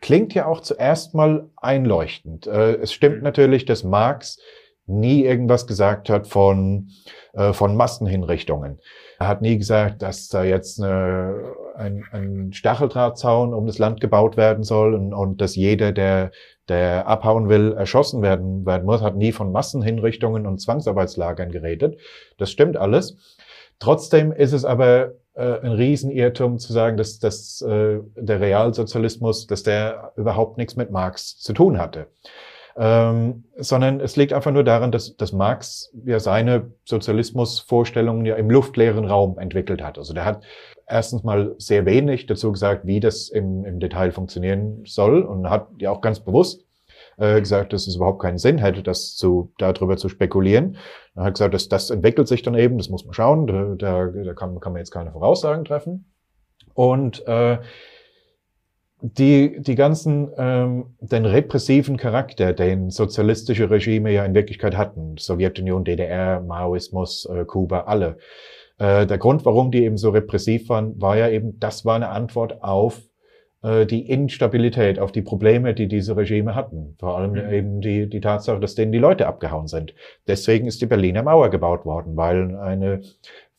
klingt 0.00 0.34
ja 0.34 0.46
auch 0.46 0.60
zuerst 0.60 1.14
mal 1.14 1.48
einleuchtend. 1.56 2.46
Äh, 2.46 2.76
es 2.76 2.92
stimmt 2.92 3.18
mhm. 3.18 3.24
natürlich, 3.24 3.64
dass 3.64 3.84
Marx 3.84 4.38
nie 4.86 5.24
irgendwas 5.24 5.66
gesagt 5.66 6.10
hat 6.10 6.26
von, 6.26 6.88
äh, 7.32 7.52
von 7.52 7.76
Massenhinrichtungen. 7.76 8.80
Er 9.18 9.28
hat 9.28 9.42
nie 9.42 9.56
gesagt, 9.56 10.02
dass 10.02 10.28
da 10.28 10.42
jetzt 10.42 10.82
eine, 10.82 11.54
ein, 11.76 12.04
ein 12.10 12.52
Stacheldrahtzaun 12.52 13.54
um 13.54 13.66
das 13.66 13.78
Land 13.78 14.00
gebaut 14.00 14.36
werden 14.36 14.64
soll 14.64 14.94
und, 14.94 15.14
und 15.14 15.40
dass 15.40 15.54
jeder, 15.54 15.92
der, 15.92 16.32
der 16.68 17.06
abhauen 17.06 17.48
will, 17.48 17.72
erschossen 17.72 18.22
werden, 18.22 18.66
werden 18.66 18.84
muss. 18.84 19.00
Hat 19.00 19.16
nie 19.16 19.32
von 19.32 19.52
Massenhinrichtungen 19.52 20.46
und 20.46 20.60
Zwangsarbeitslagern 20.60 21.52
geredet. 21.52 21.98
Das 22.38 22.50
stimmt 22.50 22.76
alles. 22.76 23.16
Trotzdem 23.78 24.32
ist 24.32 24.52
es 24.52 24.64
aber 24.64 25.12
äh, 25.34 25.60
ein 25.60 25.72
Riesenirrtum 25.72 26.58
zu 26.58 26.72
sagen, 26.72 26.96
dass, 26.96 27.18
dass 27.18 27.62
äh, 27.62 28.00
der 28.16 28.40
Realsozialismus, 28.40 29.46
dass 29.46 29.62
der 29.62 30.12
überhaupt 30.16 30.58
nichts 30.58 30.76
mit 30.76 30.90
Marx 30.90 31.38
zu 31.38 31.52
tun 31.52 31.78
hatte 31.78 32.08
ähm, 32.76 33.44
sondern 33.56 34.00
es 34.00 34.16
liegt 34.16 34.32
einfach 34.32 34.52
nur 34.52 34.64
daran, 34.64 34.92
dass, 34.92 35.16
dass 35.16 35.32
Marx 35.32 35.92
ja 36.04 36.20
seine 36.20 36.72
Sozialismusvorstellungen 36.84 38.24
ja 38.24 38.36
im 38.36 38.50
luftleeren 38.50 39.04
Raum 39.04 39.38
entwickelt 39.38 39.82
hat. 39.82 39.98
Also 39.98 40.14
der 40.14 40.24
hat 40.24 40.42
erstens 40.86 41.22
mal 41.22 41.54
sehr 41.58 41.86
wenig 41.86 42.26
dazu 42.26 42.52
gesagt, 42.52 42.86
wie 42.86 43.00
das 43.00 43.28
im, 43.28 43.64
im 43.64 43.80
Detail 43.80 44.12
funktionieren 44.12 44.82
soll 44.86 45.22
und 45.22 45.48
hat 45.48 45.68
ja 45.78 45.90
auch 45.90 46.00
ganz 46.00 46.20
bewusst 46.20 46.64
äh, 47.18 47.40
gesagt, 47.40 47.72
dass 47.72 47.86
es 47.86 47.96
überhaupt 47.96 48.22
keinen 48.22 48.38
Sinn 48.38 48.58
hätte, 48.58 48.82
das 48.82 49.16
zu, 49.16 49.52
darüber 49.58 49.96
zu 49.96 50.08
spekulieren. 50.08 50.76
Er 51.14 51.24
hat 51.24 51.34
gesagt, 51.34 51.54
dass 51.54 51.68
das 51.68 51.90
entwickelt 51.90 52.28
sich 52.28 52.42
dann 52.42 52.54
eben, 52.54 52.78
das 52.78 52.88
muss 52.88 53.04
man 53.04 53.14
schauen, 53.14 53.46
da, 53.46 53.74
da, 53.76 54.06
da 54.06 54.34
kann, 54.34 54.58
kann 54.60 54.72
man 54.72 54.80
jetzt 54.80 54.90
keine 54.90 55.12
Voraussagen 55.12 55.64
treffen. 55.64 56.12
Und 56.74 57.26
äh, 57.26 57.58
die, 59.02 59.60
die 59.60 59.74
ganzen, 59.74 60.30
ähm, 60.38 60.94
den 61.00 61.26
repressiven 61.26 61.96
Charakter, 61.96 62.52
den 62.52 62.90
sozialistische 62.90 63.68
Regime 63.68 64.12
ja 64.12 64.24
in 64.24 64.34
Wirklichkeit 64.34 64.76
hatten, 64.76 65.16
Sowjetunion, 65.18 65.84
DDR, 65.84 66.40
Maoismus, 66.40 67.26
äh, 67.26 67.44
Kuba, 67.44 67.80
alle. 67.80 68.16
Äh, 68.78 69.06
der 69.06 69.18
Grund, 69.18 69.44
warum 69.44 69.72
die 69.72 69.84
eben 69.84 69.96
so 69.96 70.10
repressiv 70.10 70.68
waren, 70.68 71.00
war 71.00 71.16
ja 71.16 71.28
eben, 71.28 71.58
das 71.58 71.84
war 71.84 71.96
eine 71.96 72.10
Antwort 72.10 72.62
auf 72.62 73.02
äh, 73.62 73.86
die 73.86 74.08
Instabilität, 74.08 75.00
auf 75.00 75.10
die 75.10 75.22
Probleme, 75.22 75.74
die 75.74 75.88
diese 75.88 76.16
Regime 76.16 76.54
hatten. 76.54 76.94
Vor 77.00 77.18
allem 77.18 77.32
mhm. 77.32 77.52
eben 77.52 77.80
die, 77.80 78.08
die 78.08 78.20
Tatsache, 78.20 78.60
dass 78.60 78.76
denen 78.76 78.92
die 78.92 78.98
Leute 78.98 79.26
abgehauen 79.26 79.66
sind. 79.66 79.94
Deswegen 80.28 80.66
ist 80.66 80.80
die 80.80 80.86
Berliner 80.86 81.24
Mauer 81.24 81.50
gebaut 81.50 81.84
worden, 81.84 82.16
weil 82.16 82.56
eine 82.56 83.00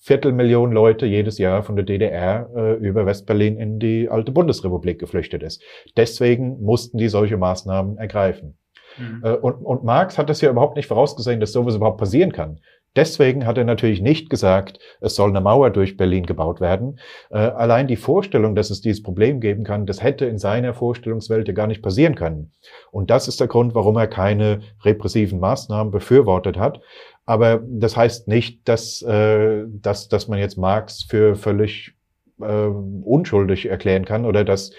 Viertelmillion 0.06 0.74
Leute 0.74 1.06
jedes 1.06 1.38
Jahr 1.38 1.64
von 1.64 1.78
der 1.78 1.86
DDR 1.86 2.50
äh, 2.54 2.74
über 2.74 3.06
Westberlin 3.06 3.58
in 3.58 3.80
die 3.80 4.10
alte 4.10 4.34
Bundesrepublik 4.34 5.00
geflüchtet 5.00 5.42
ist. 5.44 5.64
Deswegen 5.96 6.62
mussten 6.62 6.98
die 6.98 7.08
solche 7.08 7.38
Maßnahmen 7.38 7.98
ergreifen. 7.98 8.58
Mhm. 8.98 9.22
Äh, 9.24 9.32
und, 9.36 9.54
und 9.64 9.86
Marx 9.86 10.18
hat 10.18 10.30
das 10.30 10.42
ja 10.42 10.50
überhaupt 10.50 10.76
nicht 10.76 10.88
vorausgesehen, 10.88 11.40
dass 11.40 11.54
sowas 11.54 11.76
überhaupt 11.76 12.00
passieren 12.00 12.34
kann. 12.34 12.60
Deswegen 12.96 13.48
hat 13.48 13.58
er 13.58 13.64
natürlich 13.64 14.02
nicht 14.02 14.30
gesagt, 14.30 14.78
es 15.02 15.16
soll 15.16 15.30
eine 15.30 15.42
Mauer 15.42 15.72
durch 15.72 15.98
Berlin 15.98 16.28
gebaut 16.28 16.62
werden. 16.62 17.00
Äh, 17.32 17.38
allein 17.38 17.88
die 17.88 17.96
Vorstellung, 17.96 18.56
dass 18.56 18.70
es 18.70 18.82
dieses 18.82 19.02
Problem 19.02 19.40
geben 19.40 19.64
kann, 19.64 19.88
das 19.88 20.04
hätte 20.04 20.26
in 20.26 20.38
seiner 20.38 20.76
Vorstellungswelt 20.76 21.48
ja 21.48 21.56
gar 21.56 21.66
nicht 21.66 21.82
passieren 21.82 22.14
können. 22.14 22.52
Und 22.92 23.10
das 23.10 23.28
ist 23.28 23.40
der 23.40 23.48
Grund, 23.48 23.74
warum 23.74 23.98
er 23.98 24.08
keine 24.08 24.62
repressiven 24.84 25.40
Maßnahmen 25.40 25.92
befürwortet 25.92 26.60
hat. 26.60 26.82
Aber 27.26 27.62
das 27.66 27.96
heißt 27.96 28.28
nicht, 28.28 28.68
dass, 28.68 29.02
äh, 29.02 29.64
dass, 29.68 30.10
dass 30.10 30.28
man 30.28 30.40
jetzt 30.40 30.58
Marx 30.58 31.04
für 31.04 31.36
völlig 31.36 31.94
äh, 32.42 32.44
unschuldig 32.46 33.68
erklären 33.68 34.06
kann 34.06 34.26
oder 34.26 34.44
dass 34.44 34.72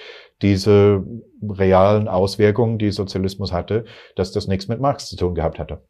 diese 0.42 1.04
realen 1.42 2.08
Auswirkungen, 2.08 2.78
die 2.78 2.90
Sozialismus 2.90 3.52
hatte, 3.52 3.84
dass 4.16 4.32
das 4.32 4.46
nichts 4.46 4.68
mit 4.68 4.80
Marx 4.80 5.08
zu 5.08 5.16
tun 5.16 5.34
gehabt 5.34 5.58
hatte. 5.58 5.82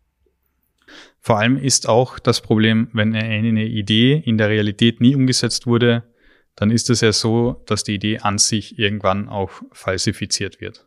Vor 1.20 1.38
allem 1.38 1.56
ist 1.56 1.88
auch 1.88 2.18
das 2.18 2.40
Problem, 2.40 2.88
wenn 2.92 3.14
eine 3.14 3.64
Idee 3.64 4.22
in 4.24 4.38
der 4.38 4.50
Realität 4.50 5.00
nie 5.00 5.16
umgesetzt 5.16 5.66
wurde, 5.66 6.04
dann 6.54 6.70
ist 6.70 6.90
es 6.90 7.00
ja 7.00 7.12
so, 7.12 7.62
dass 7.66 7.82
die 7.82 7.94
Idee 7.94 8.18
an 8.18 8.38
sich 8.38 8.78
irgendwann 8.78 9.28
auch 9.28 9.50
falsifiziert 9.72 10.60
wird. 10.60 10.86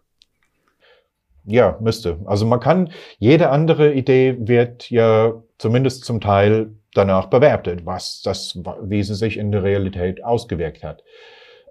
Ja, 1.43 1.77
müsste. 1.81 2.19
Also 2.25 2.45
man 2.45 2.59
kann, 2.59 2.91
jede 3.19 3.49
andere 3.49 3.93
Idee 3.93 4.37
wird 4.39 4.89
ja 4.89 5.41
zumindest 5.57 6.05
zum 6.05 6.21
Teil 6.21 6.71
danach 6.93 7.27
bewertet, 7.27 7.85
was 7.85 8.21
das, 8.23 8.59
wie 8.83 9.03
sie 9.03 9.15
sich 9.15 9.37
in 9.37 9.51
der 9.51 9.63
Realität 9.63 10.23
ausgewirkt 10.23 10.83
hat. 10.83 11.03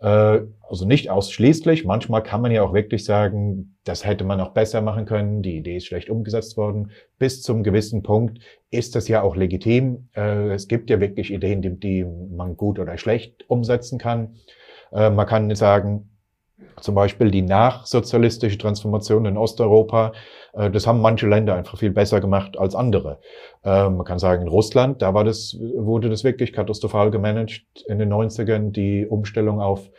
Äh, 0.01 0.41
also 0.69 0.87
nicht 0.87 1.11
ausschließlich. 1.11 1.85
Manchmal 1.85 2.23
kann 2.23 2.43
man 2.43 2.53
ja 2.53 2.63
auch 2.63 2.75
wirklich 2.75 3.05
sagen, 3.05 3.77
das 3.85 4.05
hätte 4.05 4.25
man 4.25 4.41
auch 4.41 4.51
besser 4.51 4.83
machen 4.83 5.07
können. 5.07 5.43
Die 5.43 5.57
Idee 5.57 5.77
ist 5.77 5.87
schlecht 5.87 6.11
umgesetzt 6.11 6.57
worden. 6.57 6.91
Bis 7.19 7.43
zum 7.43 7.63
gewissen 7.63 8.03
Punkt 8.03 8.41
ist 8.71 8.95
das 8.95 9.09
ja 9.09 9.23
auch 9.23 9.37
legitim. 9.37 10.09
Äh, 10.15 10.51
es 10.51 10.69
gibt 10.69 10.91
ja 10.91 11.01
wirklich 11.01 11.33
Ideen, 11.33 11.63
die, 11.63 11.79
die 11.79 12.05
man 12.05 12.57
gut 12.57 12.79
oder 12.79 12.99
schlecht 12.99 13.49
umsetzen 13.49 13.99
kann. 13.99 14.37
Äh, 14.93 15.11
man 15.11 15.27
kann 15.27 15.55
sagen, 15.55 16.11
zum 16.81 16.95
Beispiel 16.95 17.31
die 17.31 17.43
nachsozialistische 17.43 18.59
Transformation 18.59 19.27
in 19.27 19.37
Osteuropa, 19.37 20.13
das 20.57 20.87
haben 20.87 21.01
manche 21.01 21.29
Länder 21.29 21.55
einfach 21.55 21.79
viel 21.79 21.91
besser 21.91 22.21
gemacht 22.21 22.59
als 22.59 22.75
andere. 22.75 23.21
Äh, 23.65 23.89
man 23.91 24.05
kann 24.05 24.19
sagen, 24.19 24.43
in 24.43 24.49
Russland, 24.49 25.03
da 25.03 25.15
war 25.15 25.25
das, 25.25 25.57
wurde 25.61 26.09
das 26.09 26.25
wirklich 26.25 26.53
katastrophal 26.53 27.11
gemanagt 27.11 27.65
in 27.87 27.99
den 27.99 28.13
90ern, 28.13 28.73
die 28.73 29.07
Umstellung 29.07 29.61
auf 29.61 29.91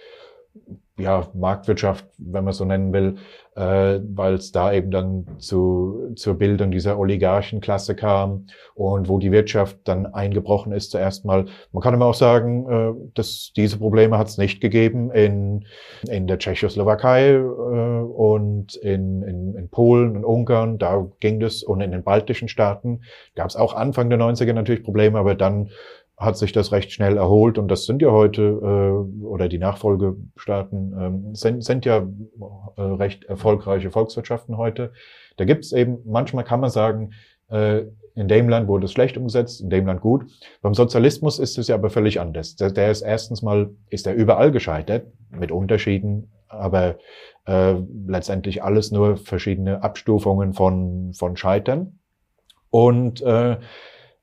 ja, 1.00 1.28
Marktwirtschaft, 1.34 2.06
wenn 2.18 2.44
man 2.44 2.54
so 2.54 2.66
nennen 2.66 2.92
will, 2.92 3.18
äh, 3.56 4.00
weil 4.16 4.34
es 4.34 4.52
da 4.52 4.74
eben 4.74 4.90
dann 4.90 5.28
zu, 5.38 6.14
zur 6.16 6.36
Bildung 6.36 6.72
dieser 6.72 6.98
Oligarchenklasse 6.98 7.96
kam 7.96 8.48
und 8.74 9.08
wo 9.08 9.20
die 9.20 9.32
Wirtschaft 9.32 9.78
dann 9.84 10.08
eingebrochen 10.08 10.72
ist 10.72 10.92
zuerst 10.92 11.24
mal. 11.26 11.46
Man 11.72 11.84
kann 11.84 11.94
immer 11.94 12.08
auch 12.08 12.16
sagen, 12.16 12.70
äh, 12.70 13.10
dass 13.14 13.52
diese 13.56 13.78
Probleme 13.78 14.18
hat 14.18 14.28
es 14.28 14.38
nicht 14.38 14.60
gegeben 14.60 15.12
in, 15.12 15.66
in 16.10 16.26
der 16.26 16.40
Tschechoslowakei 16.40 17.34
äh, 17.34 17.38
und 17.38 18.76
in, 18.76 19.22
in, 19.22 19.56
in 19.56 19.70
Polen 19.70 20.18
und 20.18 20.26
Ungarn, 20.26 20.80
da 20.80 21.08
ging 21.20 21.40
das 21.40 21.62
und 21.62 21.82
in 21.82 21.92
den 21.92 22.04
baltischen 22.04 22.48
Staaten 22.48 23.02
gab 23.36 23.50
es 23.50 23.56
auch 23.56 23.76
Anfang 23.76 24.10
der 24.10 24.20
90er 24.20 24.54
natürlich 24.54 24.84
Probleme, 24.84 25.20
aber 25.20 25.36
dann 25.36 25.70
hat 26.18 26.36
sich 26.36 26.52
das 26.52 26.72
recht 26.72 26.92
schnell 26.92 27.16
erholt 27.16 27.60
und 27.60 27.68
das 27.68 27.86
sind 27.86 28.02
ja 28.02 28.12
heute 28.12 28.42
äh, 28.42 29.24
oder 29.24 29.48
die 29.48 29.60
Nachfolgestaaten 29.60 30.96
ähm, 31.00 31.36
sind, 31.36 31.64
sind 31.64 31.86
ja 31.86 32.08
äh, 32.76 32.82
recht 32.82 33.26
erfolgreiche 33.26 33.92
Volkswirtschaften 33.92 34.58
heute. 34.58 34.92
Da 35.38 35.46
gibt's 35.46 35.72
eben, 35.72 36.00
manchmal 36.06 36.44
kann 36.44 36.60
man 36.60 36.72
sagen, 36.72 37.12
äh, 37.50 37.84
in 38.16 38.28
dem 38.28 38.50
Land 38.50 38.68
wurde 38.68 38.86
es 38.86 38.94
schlecht 38.94 39.16
umgesetzt, 39.16 39.62
in 39.62 39.70
dem 39.70 39.86
Land 39.86 40.02
gut. 40.02 40.26
Beim 40.64 40.74
Sozialismus 40.74 41.38
ist 41.38 41.60
es 41.60 41.68
ja 41.68 41.76
aber 41.76 41.92
völlig 41.92 42.20
anders. 42.20 42.56
Der, 42.56 42.72
der 42.72 42.90
ist 42.90 43.04
erstens 43.04 43.44
mal, 43.44 43.70
ist 43.92 44.08
er 44.08 44.16
überall 44.16 44.52
gescheitert, 44.52 45.06
mit 45.30 45.52
Unterschieden, 45.52 46.32
aber 46.48 46.98
äh, 47.46 47.76
letztendlich 48.08 48.64
alles 48.64 48.92
nur 48.92 49.18
verschiedene 49.18 49.84
Abstufungen 49.84 50.54
von, 50.54 51.14
von 51.14 51.38
Scheitern. 51.38 52.00
Und 52.72 53.22
äh, 53.22 53.58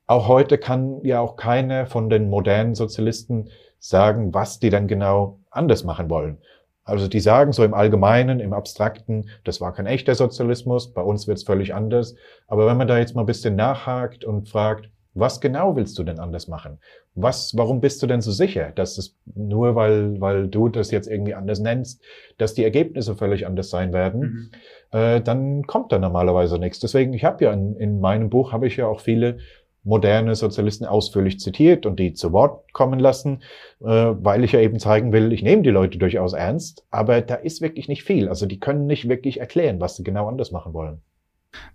auch 0.06 0.28
heute 0.28 0.58
kann 0.58 1.00
ja 1.02 1.20
auch 1.20 1.36
keiner 1.36 1.86
von 1.86 2.10
den 2.10 2.28
modernen 2.28 2.74
Sozialisten 2.74 3.48
sagen, 3.78 4.34
was 4.34 4.58
die 4.58 4.70
dann 4.70 4.88
genau 4.88 5.38
anders 5.50 5.84
machen 5.84 6.10
wollen. 6.10 6.38
Also 6.84 7.08
die 7.08 7.20
sagen 7.20 7.52
so 7.52 7.64
im 7.64 7.72
Allgemeinen, 7.72 8.40
im 8.40 8.52
Abstrakten, 8.52 9.30
das 9.44 9.60
war 9.60 9.72
kein 9.72 9.86
echter 9.86 10.14
Sozialismus, 10.14 10.92
bei 10.92 11.00
uns 11.00 11.26
wird 11.26 11.38
es 11.38 11.44
völlig 11.44 11.74
anders. 11.74 12.14
Aber 12.46 12.66
wenn 12.66 12.76
man 12.76 12.88
da 12.88 12.98
jetzt 12.98 13.14
mal 13.14 13.22
ein 13.22 13.26
bisschen 13.26 13.56
nachhakt 13.56 14.24
und 14.24 14.48
fragt, 14.50 14.90
was 15.14 15.40
genau 15.40 15.76
willst 15.76 15.96
du 15.98 16.02
denn 16.02 16.18
anders 16.18 16.48
machen? 16.48 16.78
Was, 17.14 17.56
warum 17.56 17.80
bist 17.80 18.02
du 18.02 18.08
denn 18.08 18.20
so 18.20 18.32
sicher, 18.32 18.72
dass 18.74 18.98
es 18.98 19.16
nur 19.34 19.76
weil, 19.76 20.20
weil 20.20 20.48
du 20.48 20.68
das 20.68 20.90
jetzt 20.90 21.08
irgendwie 21.08 21.34
anders 21.34 21.60
nennst, 21.60 22.02
dass 22.36 22.54
die 22.54 22.64
Ergebnisse 22.64 23.14
völlig 23.14 23.46
anders 23.46 23.70
sein 23.70 23.92
werden, 23.92 24.20
mhm. 24.20 24.50
äh, 24.98 25.20
dann 25.20 25.62
kommt 25.66 25.92
da 25.92 26.00
normalerweise 26.00 26.58
nichts. 26.58 26.80
Deswegen, 26.80 27.12
ich 27.12 27.24
habe 27.24 27.44
ja 27.44 27.52
in, 27.52 27.76
in 27.76 28.00
meinem 28.00 28.28
Buch 28.28 28.52
habe 28.52 28.66
ich 28.66 28.76
ja 28.76 28.88
auch 28.88 29.00
viele 29.00 29.38
moderne 29.84 30.34
Sozialisten 30.34 30.86
ausführlich 30.86 31.38
zitiert 31.38 31.86
und 31.86 32.00
die 32.00 32.14
zu 32.14 32.32
Wort 32.32 32.72
kommen 32.72 32.98
lassen, 32.98 33.42
äh, 33.80 33.86
weil 33.86 34.42
ich 34.42 34.52
ja 34.52 34.60
eben 34.60 34.78
zeigen 34.78 35.12
will, 35.12 35.32
ich 35.32 35.42
nehme 35.42 35.62
die 35.62 35.70
Leute 35.70 35.98
durchaus 35.98 36.32
ernst, 36.32 36.84
aber 36.90 37.20
da 37.20 37.34
ist 37.34 37.60
wirklich 37.60 37.86
nicht 37.86 38.02
viel. 38.02 38.28
Also 38.28 38.46
die 38.46 38.58
können 38.58 38.86
nicht 38.86 39.08
wirklich 39.08 39.40
erklären, 39.40 39.80
was 39.80 39.96
sie 39.96 40.04
genau 40.04 40.26
anders 40.26 40.50
machen 40.50 40.72
wollen. 40.72 41.02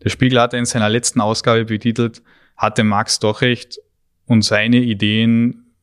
Der 0.04 0.10
Spiegel 0.10 0.41
hatte 0.41 0.58
in 0.58 0.65
seiner 0.65 0.89
letzten 0.89 1.22
Ausgabe 1.22 1.65
betitelt, 1.65 2.22
hatte 2.58 2.84
Marx 2.84 3.19
doch 3.19 3.41
recht 3.41 3.80
und 4.26 4.43
seine 4.43 4.78
Ideen 4.78 5.76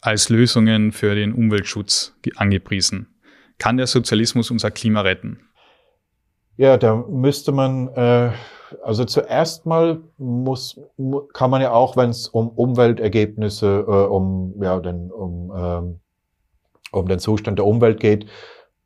als 0.00 0.28
Lösungen 0.28 0.92
für 0.92 1.14
den 1.14 1.32
Umweltschutz 1.32 2.14
angepriesen. 2.36 3.08
Kann 3.58 3.76
der 3.76 3.88
Sozialismus 3.88 4.50
unser 4.50 4.70
Klima 4.70 5.00
retten? 5.00 5.40
Ja, 6.56 6.76
da 6.76 6.96
müsste 6.96 7.52
man 7.52 7.88
äh, 7.88 8.30
also 8.82 9.04
zuerst 9.04 9.66
mal 9.66 10.00
muss, 10.18 10.80
kann 11.32 11.50
man 11.50 11.60
ja 11.60 11.72
auch, 11.72 11.96
wenn 11.96 12.10
es 12.10 12.28
um 12.28 12.48
Umweltergebnisse, 12.48 13.84
äh, 13.86 13.90
um, 13.90 14.54
ja, 14.60 14.78
den, 14.80 15.10
um, 15.10 15.52
ähm, 15.56 16.00
um 16.92 17.08
den 17.08 17.18
Zustand 17.18 17.58
der 17.58 17.66
Umwelt 17.66 18.00
geht, 18.00 18.26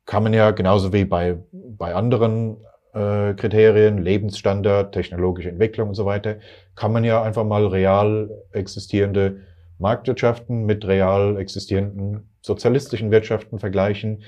kann 0.05 0.23
man 0.23 0.33
ja 0.33 0.51
genauso 0.51 0.91
wie 0.93 1.05
bei, 1.05 1.37
bei 1.51 1.95
anderen 1.95 2.57
äh, 2.93 3.33
Kriterien, 3.33 3.97
Lebensstandard, 3.97 4.93
technologische 4.93 5.49
Entwicklung 5.49 5.89
und 5.89 5.95
so 5.95 6.05
weiter, 6.05 6.37
kann 6.75 6.91
man 6.91 7.03
ja 7.03 7.21
einfach 7.21 7.43
mal 7.43 7.65
real 7.65 8.29
existierende 8.51 9.41
Marktwirtschaften 9.79 10.65
mit 10.65 10.85
real 10.85 11.37
existierenden 11.37 12.29
sozialistischen 12.41 13.11
Wirtschaften 13.11 13.59
vergleichen 13.59 14.23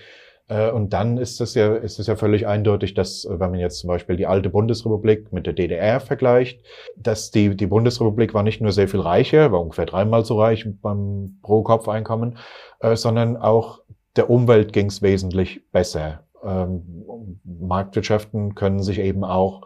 und 0.47 0.93
dann 0.93 1.17
ist 1.17 1.41
es 1.41 1.55
ja, 1.55 1.75
ist 1.75 1.97
es 1.97 2.05
ja 2.05 2.15
völlig 2.15 2.45
eindeutig, 2.45 2.93
dass, 2.93 3.25
äh, 3.25 3.39
wenn 3.39 3.51
man 3.51 3.59
jetzt 3.59 3.79
zum 3.79 3.87
Beispiel 3.87 4.15
die 4.15 4.27
alte 4.27 4.49
Bundesrepublik 4.49 5.33
mit 5.33 5.47
der 5.47 5.53
DDR 5.53 5.99
vergleicht, 5.99 6.63
dass 6.95 7.31
die, 7.31 7.55
die 7.55 7.65
Bundesrepublik 7.65 8.33
war 8.35 8.43
nicht 8.43 8.61
nur 8.61 8.71
sehr 8.71 8.87
viel 8.87 8.99
reicher, 8.99 9.51
war 9.51 9.61
ungefähr 9.61 9.87
dreimal 9.87 10.23
so 10.23 10.39
reich 10.39 10.67
beim 10.81 11.39
Pro-Kopf-Einkommen, 11.41 12.37
äh, 12.79 12.95
sondern 12.95 13.37
auch 13.37 13.81
der 14.15 14.29
Umwelt 14.29 14.71
ging 14.71 14.87
es 14.87 15.01
wesentlich 15.01 15.61
besser. 15.71 16.23
Ähm, 16.43 17.05
Marktwirtschaften 17.43 18.53
können 18.53 18.83
sich 18.83 18.99
eben 18.99 19.23
auch 19.23 19.63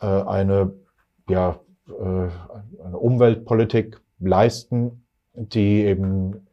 äh, 0.00 0.06
eine, 0.06 0.74
ja, 1.28 1.58
äh, 1.88 2.28
eine 2.84 2.98
Umweltpolitik 2.98 3.98
leisten, 4.18 5.06
die 5.32 5.84
eben 5.84 6.46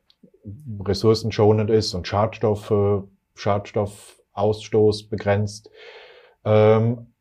ressourcenschonend 0.79 1.69
ist 1.69 1.93
und 1.93 2.07
Schadstoffe 2.07 3.03
Schadstoffausstoß 3.37 5.09
begrenzt. 5.09 5.69
Ähm, 6.43 7.13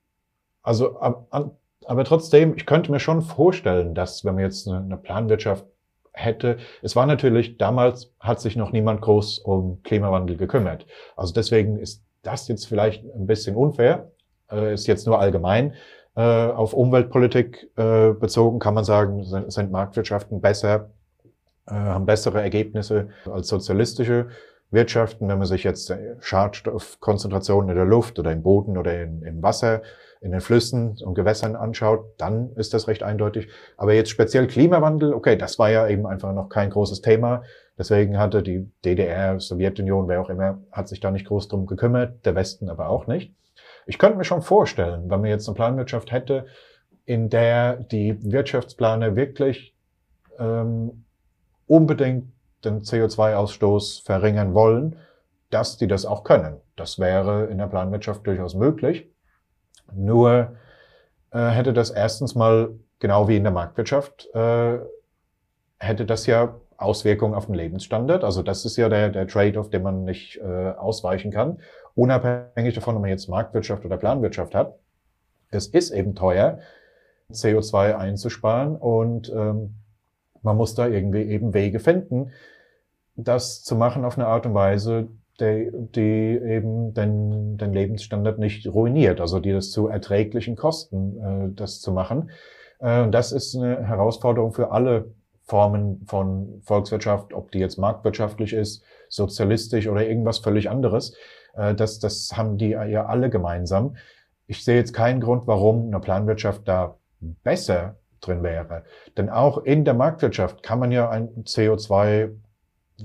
also, 0.63 1.01
aber, 1.01 2.05
trotzdem, 2.05 2.55
ich 2.57 2.67
könnte 2.67 2.91
mir 2.91 2.99
schon 2.99 3.23
vorstellen, 3.23 3.95
dass 3.95 4.25
wenn 4.25 4.35
man 4.35 4.45
jetzt 4.45 4.67
eine, 4.67 4.97
Planwirtschaft 4.97 5.65
hätte, 6.13 6.59
es 6.83 6.97
war 6.97 7.07
natürlich, 7.07 7.59
damals 7.59 8.13
hat 8.19 8.41
sich 8.41 8.57
noch 8.57 8.73
niemand 8.73 9.01
groß 9.01 9.39
um 9.41 9.83
Klimawandel 9.85 10.37
gekümmert. 10.37 10.87
Also 11.15 11.33
deswegen 11.33 11.79
ist 11.79 12.03
das 12.23 12.49
jetzt 12.49 12.67
vielleicht 12.67 13.05
ein 13.05 13.27
bisschen 13.27 13.55
unfair, 13.55 14.11
äh, 14.51 14.75
ist 14.75 14.87
jetzt 14.89 15.07
nur 15.07 15.21
allgemein. 15.21 15.75
Äh, 16.17 16.23
auf 16.23 16.73
Umweltpolitik 16.73 17.71
äh, 17.77 18.13
bezogen 18.13 18.59
kann 18.59 18.75
man 18.75 18.85
sagen, 18.85 19.23
sind, 19.23 19.71
Marktwirtschaften 19.71 20.41
besser, 20.41 20.91
haben 21.69 22.07
bessere 22.07 22.41
Ergebnisse 22.41 23.09
als 23.25 23.49
sozialistische 23.49 24.29
Wirtschaften, 24.71 25.29
wenn 25.29 25.39
man 25.39 25.47
sich 25.47 25.65
jetzt 25.65 25.95
Schadstoffkonzentrationen 26.21 27.71
in 27.71 27.77
der 27.77 27.85
Luft 27.85 28.19
oder 28.19 28.33
im 28.33 28.43
Boden 28.43 28.77
oder 28.77 29.01
in, 29.01 29.23
im 29.23 29.43
Wasser, 29.43 29.83
in 30.21 30.33
den 30.33 30.41
Flüssen 30.41 30.97
und 31.05 31.15
Gewässern 31.15 31.55
anschaut, 31.55 32.15
dann 32.19 32.53
ist 32.57 32.75
das 32.75 32.89
recht 32.89 33.03
eindeutig. 33.03 33.49
Aber 33.77 33.93
jetzt 33.93 34.11
speziell 34.11 34.47
Klimawandel, 34.47 35.15
okay, 35.15 35.37
das 35.37 35.59
war 35.59 35.71
ja 35.71 35.87
eben 35.87 36.07
einfach 36.07 36.33
noch 36.33 36.49
kein 36.49 36.71
großes 36.71 37.01
Thema. 37.01 37.43
Deswegen 37.79 38.19
hatte 38.19 38.43
die 38.43 38.69
DDR, 38.85 39.39
Sowjetunion, 39.39 40.09
wer 40.09 40.21
auch 40.21 40.31
immer, 40.31 40.59
hat 40.73 40.89
sich 40.89 41.01
da 41.01 41.11
nicht 41.11 41.27
groß 41.27 41.49
drum 41.49 41.67
gekümmert, 41.67 42.25
der 42.25 42.35
Westen 42.35 42.69
aber 42.69 42.89
auch 42.89 43.07
nicht. 43.07 43.35
Ich 43.87 43.99
könnte 43.99 44.19
mir 44.19 44.25
schon 44.25 44.43
vorstellen, 44.43 45.03
wenn 45.11 45.21
man 45.21 45.31
jetzt 45.31 45.49
eine 45.49 45.55
Planwirtschaft 45.55 46.11
hätte, 46.11 46.47
in 47.05 47.31
der 47.31 47.77
die 47.77 48.19
Wirtschaftsplaner 48.33 49.15
wirklich 49.15 49.75
ähm, 50.39 51.05
unbedingt 51.67 52.33
den 52.67 52.83
CO2-Ausstoß 52.83 54.05
verringern 54.05 54.53
wollen, 54.55 54.97
dass 55.51 55.77
die 55.77 55.87
das 55.87 56.05
auch 56.05 56.25
können. 56.25 56.61
Das 56.77 56.99
wäre 56.99 57.47
in 57.47 57.59
der 57.59 57.67
Planwirtschaft 57.67 58.27
durchaus 58.27 58.55
möglich. 58.55 59.09
Nur 59.95 60.57
äh, 61.31 61.49
hätte 61.49 61.73
das 61.73 61.91
erstens 61.91 62.35
mal, 62.35 62.71
genau 62.99 63.29
wie 63.29 63.37
in 63.37 63.45
der 63.45 63.53
Marktwirtschaft, 63.53 64.29
äh, 64.35 64.79
hätte 65.79 66.05
das 66.05 66.27
ja 66.27 66.61
Auswirkungen 66.77 67.35
auf 67.35 67.47
den 67.47 67.55
Lebensstandard. 67.55 68.25
Also 68.25 68.43
das 68.43 68.65
ist 68.65 68.77
ja 68.77 68.89
der, 68.89 69.09
der 69.11 69.27
Trade-off, 69.27 69.71
den 69.71 69.83
man 69.83 70.05
nicht 70.05 70.39
äh, 70.39 70.71
ausweichen 70.77 71.31
kann. 71.31 71.59
Unabhängig 71.95 72.75
davon, 72.75 72.97
ob 72.97 73.03
man 73.03 73.11
jetzt 73.11 73.29
Marktwirtschaft 73.29 73.85
oder 73.85 73.97
Planwirtschaft 73.97 74.55
hat. 74.55 74.75
Es 75.51 75.69
ist 75.69 75.91
eben 75.91 76.15
teuer, 76.15 76.59
CO2 77.33 77.97
einzusparen 77.97 78.77
und 78.77 79.31
ähm, 79.31 79.75
man 80.43 80.57
muss 80.57 80.75
da 80.75 80.87
irgendwie 80.87 81.23
eben 81.23 81.55
Wege 81.55 81.81
finden, 81.81 82.33
das 83.17 83.63
zu 83.63 83.75
machen 83.77 84.05
auf 84.05 84.19
eine 84.19 84.27
Art 84.27 84.47
und 84.47 84.55
Weise, 84.55 85.09
die, 85.41 85.71
die 85.73 86.41
eben 86.43 86.95
den, 86.95 87.59
den 87.59 87.73
Lebensstandard 87.73 88.39
nicht 88.39 88.67
ruiniert, 88.67 89.21
also 89.21 89.41
die 89.41 89.53
das 89.53 89.71
zu 89.71 89.89
erträglichen 89.89 90.57
Kosten 90.57 91.19
äh, 91.19 91.55
das 91.55 91.81
zu 91.81 91.93
machen. 91.93 92.31
Äh, 92.79 93.09
das 93.11 93.33
ist 93.33 93.55
eine 93.55 93.87
Herausforderung 93.87 94.53
für 94.53 94.71
alle 94.71 95.13
Formen 95.45 96.05
von 96.07 96.61
Volkswirtschaft, 96.65 97.33
ob 97.33 97.53
die 97.53 97.59
jetzt 97.59 97.79
marktwirtschaftlich 97.79 98.53
ist, 98.53 98.83
sozialistisch 99.09 99.89
oder 99.89 100.07
irgendwas 100.07 100.39
völlig 100.39 100.71
anderes. 100.71 101.15
Äh, 101.55 101.75
das, 101.75 101.99
das 101.99 102.37
haben 102.37 102.59
die 102.59 102.71
ja 102.71 103.07
alle 103.07 103.31
gemeinsam. 103.31 103.97
Ich 104.47 104.65
sehe 104.65 104.77
jetzt 104.77 104.93
keinen 104.93 105.21
Grund, 105.21 105.47
warum 105.47 105.89
eine 105.89 106.01
Planwirtschaft 106.01 106.67
da 106.67 106.97
besser 107.21 107.97
drin 108.21 108.43
wäre. 108.43 108.85
Denn 109.17 109.29
auch 109.29 109.59
in 109.59 109.85
der 109.85 109.95
Marktwirtschaft 109.95 110.63
kann 110.63 110.79
man 110.79 110.93
ja 110.93 111.09
ein 111.11 111.45
CO2 111.45 112.31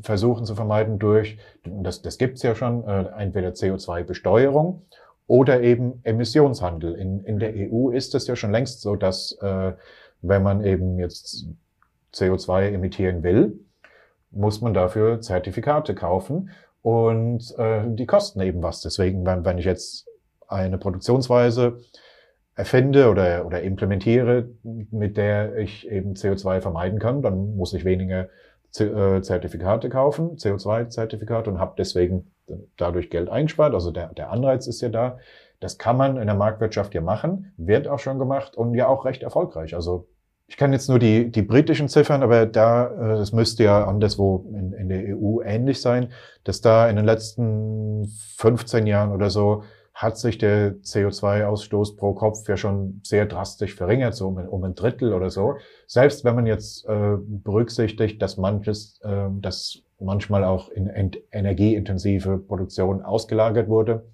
versuchen 0.01 0.45
zu 0.45 0.55
vermeiden 0.55 0.99
durch, 0.99 1.37
das, 1.65 2.01
das 2.01 2.17
gibt's 2.17 2.43
ja 2.43 2.55
schon, 2.55 2.83
äh, 2.87 3.05
entweder 3.17 3.49
CO2-Besteuerung 3.49 4.83
oder 5.27 5.61
eben 5.61 6.01
Emissionshandel. 6.03 6.95
In, 6.95 7.23
in 7.23 7.39
der 7.39 7.53
EU 7.55 7.89
ist 7.89 8.15
es 8.15 8.27
ja 8.27 8.35
schon 8.35 8.51
längst 8.51 8.81
so, 8.81 8.95
dass 8.95 9.37
äh, 9.41 9.73
wenn 10.21 10.43
man 10.43 10.63
eben 10.63 10.99
jetzt 10.99 11.47
CO2 12.13 12.69
emittieren 12.73 13.23
will, 13.23 13.59
muss 14.31 14.61
man 14.61 14.73
dafür 14.73 15.21
Zertifikate 15.21 15.95
kaufen 15.95 16.51
und 16.81 17.53
äh, 17.57 17.83
die 17.85 18.05
kosten 18.05 18.41
eben 18.41 18.63
was. 18.63 18.81
Deswegen, 18.81 19.25
wenn, 19.25 19.45
wenn 19.45 19.57
ich 19.57 19.65
jetzt 19.65 20.07
eine 20.47 20.77
Produktionsweise 20.77 21.79
erfinde 22.55 23.09
oder, 23.09 23.45
oder 23.45 23.61
implementiere, 23.61 24.49
mit 24.63 25.17
der 25.17 25.57
ich 25.57 25.89
eben 25.89 26.13
CO2 26.13 26.61
vermeiden 26.61 26.99
kann, 26.99 27.21
dann 27.21 27.55
muss 27.55 27.73
ich 27.73 27.85
weniger 27.85 28.29
Zertifikate 28.71 29.89
kaufen, 29.89 30.37
CO2-Zertifikate 30.37 31.49
und 31.49 31.59
habe 31.59 31.73
deswegen 31.77 32.31
dadurch 32.77 33.09
Geld 33.09 33.29
eingespart. 33.29 33.73
Also 33.73 33.91
der, 33.91 34.07
der 34.13 34.31
Anreiz 34.31 34.67
ist 34.67 34.81
ja 34.81 34.89
da. 34.89 35.17
Das 35.59 35.77
kann 35.77 35.97
man 35.97 36.17
in 36.17 36.25
der 36.25 36.35
Marktwirtschaft 36.35 36.93
ja 36.93 37.01
machen, 37.01 37.53
wird 37.57 37.87
auch 37.87 37.99
schon 37.99 38.17
gemacht 38.17 38.55
und 38.55 38.73
ja 38.73 38.87
auch 38.87 39.05
recht 39.05 39.23
erfolgreich. 39.23 39.75
Also 39.75 40.07
ich 40.47 40.57
kann 40.57 40.73
jetzt 40.73 40.89
nur 40.89 40.99
die, 40.99 41.31
die 41.31 41.43
britischen 41.43 41.87
Ziffern, 41.87 42.23
aber 42.23 42.45
da, 42.45 43.15
es 43.21 43.31
müsste 43.31 43.63
ja 43.63 43.85
anderswo 43.85 44.45
in, 44.53 44.73
in 44.73 44.89
der 44.89 45.15
EU 45.15 45.41
ähnlich 45.41 45.79
sein, 45.79 46.09
dass 46.43 46.59
da 46.59 46.89
in 46.89 46.97
den 46.97 47.05
letzten 47.05 48.05
15 48.37 48.85
Jahren 48.85 49.13
oder 49.13 49.29
so 49.29 49.63
hat 50.01 50.17
sich 50.17 50.39
der 50.39 50.77
CO2-Ausstoß 50.77 51.95
pro 51.95 52.13
Kopf 52.13 52.49
ja 52.49 52.57
schon 52.57 53.01
sehr 53.03 53.27
drastisch 53.27 53.75
verringert, 53.75 54.15
so 54.15 54.27
um, 54.27 54.37
um 54.37 54.63
ein 54.63 54.73
Drittel 54.73 55.13
oder 55.13 55.29
so. 55.29 55.57
Selbst 55.85 56.25
wenn 56.25 56.33
man 56.33 56.47
jetzt 56.47 56.87
äh, 56.87 57.17
berücksichtigt, 57.19 58.19
dass 58.19 58.37
manches, 58.37 58.99
äh, 59.03 59.27
dass 59.39 59.83
manchmal 59.99 60.43
auch 60.43 60.69
in 60.69 60.87
energieintensive 61.31 62.39
Produktion 62.39 63.03
ausgelagert 63.03 63.67
wurde. 63.67 64.07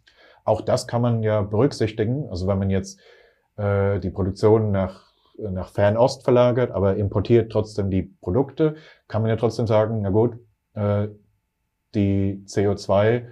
Auch 0.44 0.60
das 0.60 0.88
kann 0.88 1.02
man 1.02 1.24
ja 1.24 1.42
berücksichtigen. 1.42 2.28
Also 2.30 2.48
wenn 2.48 2.60
man 2.60 2.70
jetzt 2.70 3.00
äh, 3.56 4.00
die 4.00 4.10
Produktion 4.10 4.72
nach 4.72 5.08
nach 5.38 5.70
Fernost 5.70 6.24
verlagert, 6.24 6.72
aber 6.72 6.96
importiert 6.96 7.52
trotzdem 7.52 7.92
die 7.92 8.02
Produkte, 8.02 8.76
kann 9.08 9.22
man 9.22 9.30
ja 9.30 9.38
trotzdem 9.38 9.68
sagen, 9.68 10.02
na 10.02 10.10
gut, 10.10 10.36
äh, 10.74 11.10
die 11.94 12.44
CO2, 12.48 13.28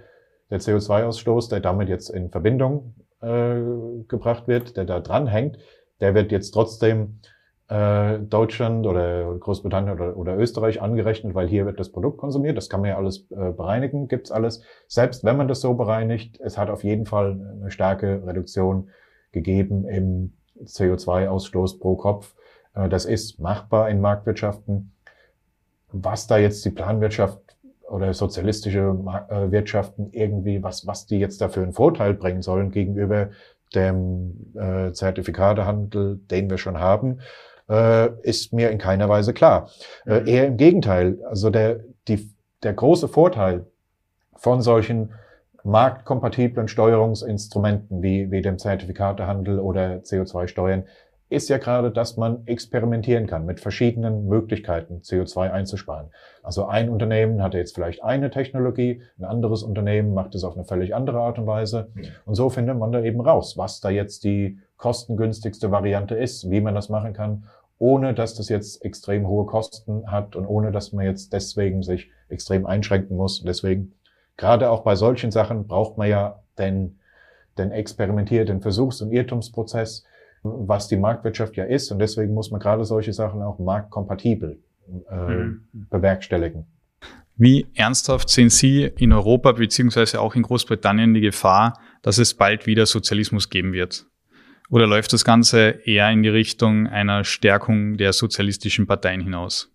der 0.50 0.60
CO2-Ausstoß, 0.60 1.50
der 1.50 1.60
damit 1.60 1.88
jetzt 1.88 2.10
in 2.10 2.30
Verbindung 2.30 2.94
äh, 3.20 3.60
gebracht 4.08 4.48
wird, 4.48 4.76
der 4.76 4.84
da 4.84 5.00
dranhängt, 5.00 5.58
der 6.00 6.14
wird 6.14 6.32
jetzt 6.32 6.52
trotzdem 6.52 7.20
äh, 7.68 8.18
Deutschland 8.20 8.86
oder 8.86 9.34
Großbritannien 9.38 9.94
oder, 9.94 10.16
oder 10.16 10.36
Österreich 10.36 10.80
angerechnet, 10.80 11.34
weil 11.34 11.48
hier 11.48 11.66
wird 11.66 11.80
das 11.80 11.90
Produkt 11.90 12.18
konsumiert. 12.18 12.56
Das 12.56 12.68
kann 12.68 12.80
man 12.80 12.90
ja 12.90 12.96
alles 12.96 13.26
äh, 13.30 13.52
bereinigen, 13.52 14.08
gibt's 14.08 14.30
alles. 14.30 14.62
Selbst 14.86 15.24
wenn 15.24 15.36
man 15.36 15.48
das 15.48 15.60
so 15.60 15.74
bereinigt, 15.74 16.38
es 16.40 16.58
hat 16.58 16.70
auf 16.70 16.84
jeden 16.84 17.06
Fall 17.06 17.32
eine 17.60 17.70
starke 17.70 18.24
Reduktion 18.24 18.90
gegeben 19.32 19.86
im 19.86 20.32
CO2-Ausstoß 20.64 21.80
pro 21.80 21.96
Kopf. 21.96 22.34
Äh, 22.74 22.88
das 22.88 23.04
ist 23.04 23.40
machbar 23.40 23.90
in 23.90 24.00
Marktwirtschaften. 24.00 24.92
Was 25.90 26.26
da 26.26 26.36
jetzt 26.38 26.64
die 26.64 26.70
Planwirtschaft 26.70 27.45
oder 27.88 28.12
sozialistische 28.14 28.96
äh, 29.28 29.50
Wirtschaften 29.50 30.08
irgendwie, 30.12 30.62
was, 30.62 30.86
was 30.86 31.06
die 31.06 31.18
jetzt 31.18 31.40
dafür 31.40 31.62
einen 31.62 31.72
Vorteil 31.72 32.14
bringen 32.14 32.42
sollen 32.42 32.70
gegenüber 32.70 33.30
dem 33.74 34.52
äh, 34.54 34.92
Zertifikatehandel, 34.92 36.20
den 36.30 36.50
wir 36.50 36.58
schon 36.58 36.78
haben, 36.78 37.20
äh, 37.68 38.10
ist 38.22 38.52
mir 38.52 38.70
in 38.70 38.78
keiner 38.78 39.08
Weise 39.08 39.32
klar. 39.34 39.70
Äh, 40.06 40.20
mhm. 40.20 40.26
eher 40.26 40.46
im 40.46 40.56
Gegenteil. 40.56 41.18
Also 41.28 41.50
der, 41.50 41.80
die, 42.08 42.30
der 42.62 42.74
große 42.74 43.08
Vorteil 43.08 43.66
von 44.36 44.62
solchen 44.62 45.12
marktkompatiblen 45.64 46.68
Steuerungsinstrumenten 46.68 48.02
wie, 48.02 48.30
wie 48.30 48.40
dem 48.40 48.58
Zertifikatehandel 48.58 49.58
oder 49.58 49.96
CO2-Steuern 49.96 50.84
ist 51.28 51.48
ja 51.48 51.58
gerade, 51.58 51.90
dass 51.90 52.16
man 52.16 52.46
experimentieren 52.46 53.26
kann 53.26 53.46
mit 53.46 53.58
verschiedenen 53.58 54.28
Möglichkeiten, 54.28 55.00
CO2 55.02 55.50
einzusparen. 55.50 56.10
Also 56.42 56.66
ein 56.66 56.88
Unternehmen 56.88 57.42
hat 57.42 57.54
jetzt 57.54 57.74
vielleicht 57.74 58.04
eine 58.04 58.30
Technologie, 58.30 59.02
ein 59.18 59.24
anderes 59.24 59.64
Unternehmen 59.64 60.14
macht 60.14 60.36
es 60.36 60.44
auf 60.44 60.54
eine 60.54 60.64
völlig 60.64 60.94
andere 60.94 61.18
Art 61.18 61.38
und 61.38 61.46
Weise. 61.46 61.88
Und 62.26 62.36
so 62.36 62.48
findet 62.48 62.78
man 62.78 62.92
da 62.92 63.00
eben 63.00 63.20
raus, 63.20 63.56
was 63.56 63.80
da 63.80 63.90
jetzt 63.90 64.22
die 64.22 64.58
kostengünstigste 64.76 65.70
Variante 65.72 66.14
ist, 66.14 66.48
wie 66.50 66.60
man 66.60 66.74
das 66.74 66.88
machen 66.88 67.12
kann, 67.12 67.44
ohne 67.78 68.14
dass 68.14 68.34
das 68.34 68.48
jetzt 68.48 68.84
extrem 68.84 69.26
hohe 69.26 69.46
Kosten 69.46 70.10
hat 70.10 70.36
und 70.36 70.46
ohne 70.46 70.70
dass 70.70 70.92
man 70.92 71.04
jetzt 71.04 71.32
deswegen 71.32 71.82
sich 71.82 72.10
extrem 72.28 72.66
einschränken 72.66 73.16
muss. 73.16 73.42
Deswegen 73.42 73.92
gerade 74.36 74.70
auch 74.70 74.82
bei 74.82 74.94
solchen 74.94 75.32
Sachen 75.32 75.66
braucht 75.66 75.98
man 75.98 76.08
ja 76.08 76.40
den, 76.58 76.98
den 77.58 77.72
experimentierten 77.72 78.60
Versuchs- 78.60 79.02
und 79.02 79.12
Irrtumsprozess, 79.12 80.04
was 80.68 80.88
die 80.88 80.96
Marktwirtschaft 80.96 81.56
ja 81.56 81.64
ist. 81.64 81.90
Und 81.90 81.98
deswegen 81.98 82.34
muss 82.34 82.50
man 82.50 82.60
gerade 82.60 82.84
solche 82.84 83.12
Sachen 83.12 83.42
auch 83.42 83.58
marktkompatibel 83.58 84.58
äh, 85.10 85.16
mhm. 85.16 85.66
bewerkstelligen. 85.72 86.66
Wie 87.36 87.66
ernsthaft 87.74 88.30
sehen 88.30 88.48
Sie 88.48 88.84
in 88.84 89.12
Europa 89.12 89.52
beziehungsweise 89.52 90.20
auch 90.20 90.34
in 90.34 90.42
Großbritannien 90.42 91.12
die 91.12 91.20
Gefahr, 91.20 91.78
dass 92.00 92.16
es 92.18 92.32
bald 92.32 92.66
wieder 92.66 92.86
Sozialismus 92.86 93.50
geben 93.50 93.72
wird? 93.72 94.06
Oder 94.70 94.86
läuft 94.86 95.12
das 95.12 95.24
Ganze 95.24 95.80
eher 95.84 96.10
in 96.10 96.22
die 96.22 96.28
Richtung 96.28 96.86
einer 96.86 97.24
Stärkung 97.24 97.98
der 97.98 98.12
sozialistischen 98.12 98.86
Parteien 98.86 99.20
hinaus? 99.20 99.70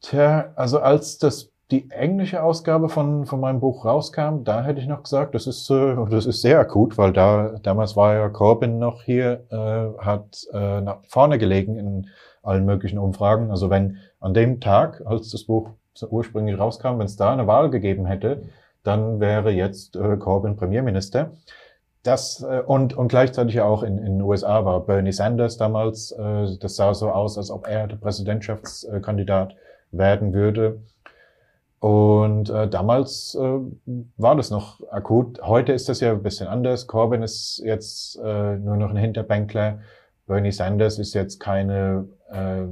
Tja, 0.00 0.52
also 0.56 0.80
als 0.80 1.18
das 1.18 1.51
die 1.72 1.90
englische 1.90 2.42
Ausgabe 2.42 2.88
von, 2.90 3.24
von 3.24 3.40
meinem 3.40 3.58
Buch 3.58 3.84
rauskam, 3.84 4.44
da 4.44 4.62
hätte 4.62 4.80
ich 4.80 4.86
noch 4.86 5.02
gesagt, 5.02 5.34
das 5.34 5.46
ist, 5.46 5.70
äh, 5.70 5.96
das 6.10 6.26
ist 6.26 6.42
sehr 6.42 6.60
akut, 6.60 6.98
weil 6.98 7.12
da 7.12 7.54
damals 7.62 7.96
war 7.96 8.14
ja 8.14 8.28
Corbyn 8.28 8.78
noch 8.78 9.02
hier, 9.02 9.44
äh, 9.50 10.04
hat 10.04 10.46
äh, 10.52 10.82
nach 10.82 10.98
vorne 11.08 11.38
gelegen 11.38 11.76
in 11.76 12.06
allen 12.42 12.66
möglichen 12.66 12.98
Umfragen. 12.98 13.50
Also 13.50 13.70
wenn 13.70 13.96
an 14.20 14.34
dem 14.34 14.60
Tag, 14.60 15.02
als 15.06 15.30
das 15.30 15.44
Buch 15.44 15.70
ursprünglich 16.10 16.58
rauskam, 16.58 16.98
wenn 16.98 17.06
es 17.06 17.16
da 17.16 17.32
eine 17.32 17.46
Wahl 17.46 17.70
gegeben 17.70 18.06
hätte, 18.06 18.42
dann 18.82 19.20
wäre 19.20 19.50
jetzt 19.50 19.96
äh, 19.96 20.16
Corbyn 20.16 20.56
Premierminister. 20.56 21.32
Das 22.02 22.42
äh, 22.42 22.62
und 22.66 22.94
und 22.94 23.08
gleichzeitig 23.08 23.54
ja 23.54 23.64
auch 23.64 23.82
in, 23.82 23.98
in 23.98 24.18
den 24.18 24.22
USA 24.22 24.64
war 24.64 24.80
Bernie 24.80 25.12
Sanders 25.12 25.56
damals. 25.56 26.12
Äh, 26.12 26.58
das 26.60 26.76
sah 26.76 26.92
so 26.92 27.10
aus, 27.10 27.38
als 27.38 27.50
ob 27.50 27.66
er 27.66 27.86
der 27.86 27.96
Präsidentschaftskandidat 27.96 29.54
werden 29.92 30.34
würde. 30.34 30.82
Und 31.82 32.48
äh, 32.48 32.68
damals 32.68 33.34
äh, 33.34 33.58
war 34.16 34.36
das 34.36 34.52
noch 34.52 34.80
akut. 34.92 35.42
Heute 35.42 35.72
ist 35.72 35.88
das 35.88 35.98
ja 35.98 36.12
ein 36.12 36.22
bisschen 36.22 36.46
anders. 36.46 36.86
Corbyn 36.86 37.24
ist 37.24 37.60
jetzt 37.64 38.20
äh, 38.22 38.56
nur 38.56 38.76
noch 38.76 38.90
ein 38.90 38.96
Hinterbänkler. 38.96 39.80
Bernie 40.28 40.52
Sanders 40.52 41.00
ist 41.00 41.12
jetzt 41.12 41.40
keine, 41.40 42.06
äh, 42.30 42.62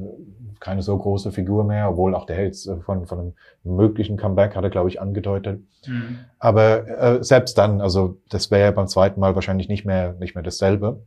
keine 0.61 0.83
so 0.83 0.97
große 0.97 1.33
Figur 1.33 1.65
mehr, 1.65 1.91
obwohl 1.91 2.15
auch 2.15 2.25
der 2.25 2.45
jetzt 2.45 2.69
äh, 2.69 2.77
von, 2.77 3.07
von 3.07 3.19
einem 3.19 3.33
möglichen 3.65 4.17
Comeback 4.17 4.55
hat 4.55 4.63
er, 4.63 4.71
glaube 4.71 4.91
ich, 4.91 5.01
angedeutet. 5.01 5.61
Mhm. 5.89 6.21
Aber 6.39 6.87
äh, 6.87 7.25
selbst 7.25 7.59
dann, 7.59 7.81
also 7.81 8.17
das 8.29 8.53
wäre 8.53 8.63
ja 8.63 8.71
beim 8.71 8.87
zweiten 8.87 9.19
Mal 9.19 9.35
wahrscheinlich 9.35 9.69
nicht 9.69 9.85
mehr, 9.85 10.13
nicht 10.21 10.37
mehr 10.37 10.45
dasselbe. 10.45 11.03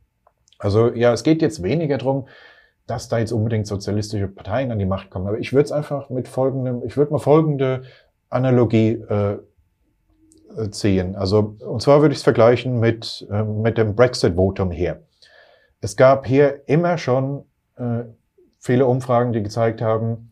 Also 0.60 0.94
ja, 0.94 1.14
es 1.14 1.24
geht 1.24 1.42
jetzt 1.42 1.64
weniger 1.64 1.98
drum, 1.98 2.28
dass 2.88 3.08
da 3.08 3.20
jetzt 3.20 3.32
unbedingt 3.32 3.68
sozialistische 3.68 4.28
Parteien 4.28 4.72
an 4.72 4.80
die 4.80 4.86
Macht 4.86 5.10
kommen. 5.10 5.28
Aber 5.28 5.40
ich 5.40 5.54
würde 5.54 5.66
es 5.66 5.72
einfach 5.72 6.10
mit 6.10 6.28
folgendem, 6.28 6.84
ich 6.86 6.98
würde 6.98 7.14
mal 7.14 7.20
folgende 7.20 7.84
Analogie 8.30 8.94
äh, 9.10 9.38
ziehen. 10.72 11.16
Also, 11.16 11.56
und 11.60 11.82
zwar 11.82 12.02
würde 12.02 12.14
ich 12.14 12.20
es 12.20 12.24
vergleichen 12.24 12.80
mit, 12.80 13.28
äh, 13.32 13.44
mit 13.44 13.78
dem 13.78 13.96
Brexit-Votum 13.96 14.72
hier. 14.72 15.04
Es 15.82 15.96
gab 15.96 16.26
hier 16.26 16.68
immer 16.68 16.98
schon 16.98 17.46
äh, 17.78 18.04
viele 18.60 18.86
Umfragen, 18.86 19.34
die 19.34 19.44
gezeigt 19.44 19.82
haben, 19.82 20.32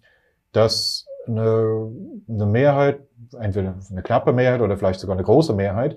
dass 0.51 1.05
eine, 1.27 1.91
eine 2.27 2.45
Mehrheit, 2.45 3.01
entweder 3.39 3.75
eine 3.89 4.01
knappe 4.01 4.33
Mehrheit 4.33 4.61
oder 4.61 4.77
vielleicht 4.77 4.99
sogar 4.99 5.15
eine 5.15 5.23
große 5.23 5.53
Mehrheit, 5.53 5.95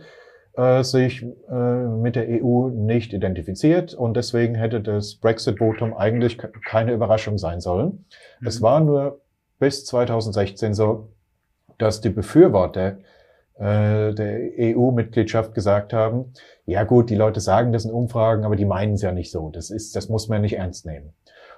äh, 0.56 0.82
sich 0.82 1.22
äh, 1.22 1.54
mit 1.54 2.16
der 2.16 2.26
EU 2.28 2.68
nicht 2.68 3.12
identifiziert 3.12 3.94
und 3.94 4.16
deswegen 4.16 4.54
hätte 4.54 4.80
das 4.80 5.16
Brexit-Votum 5.16 5.94
eigentlich 5.94 6.38
keine 6.64 6.92
Überraschung 6.92 7.38
sein 7.38 7.60
sollen. 7.60 8.04
Mhm. 8.40 8.46
Es 8.46 8.62
war 8.62 8.80
nur 8.80 9.20
bis 9.58 9.84
2016 9.86 10.74
so, 10.74 11.08
dass 11.78 12.00
die 12.00 12.10
Befürworter 12.10 12.98
äh, 13.58 14.14
der 14.14 14.38
EU-Mitgliedschaft 14.58 15.54
gesagt 15.54 15.92
haben, 15.92 16.32
ja 16.66 16.84
gut, 16.84 17.10
die 17.10 17.16
Leute 17.16 17.40
sagen 17.40 17.72
das 17.72 17.84
in 17.84 17.90
Umfragen, 17.90 18.44
aber 18.44 18.56
die 18.56 18.64
meinen 18.64 18.94
es 18.94 19.02
ja 19.02 19.12
nicht 19.12 19.30
so. 19.30 19.50
Das 19.50 19.70
ist, 19.70 19.96
das 19.96 20.08
muss 20.08 20.28
man 20.28 20.42
nicht 20.42 20.56
ernst 20.56 20.86
nehmen. 20.86 21.12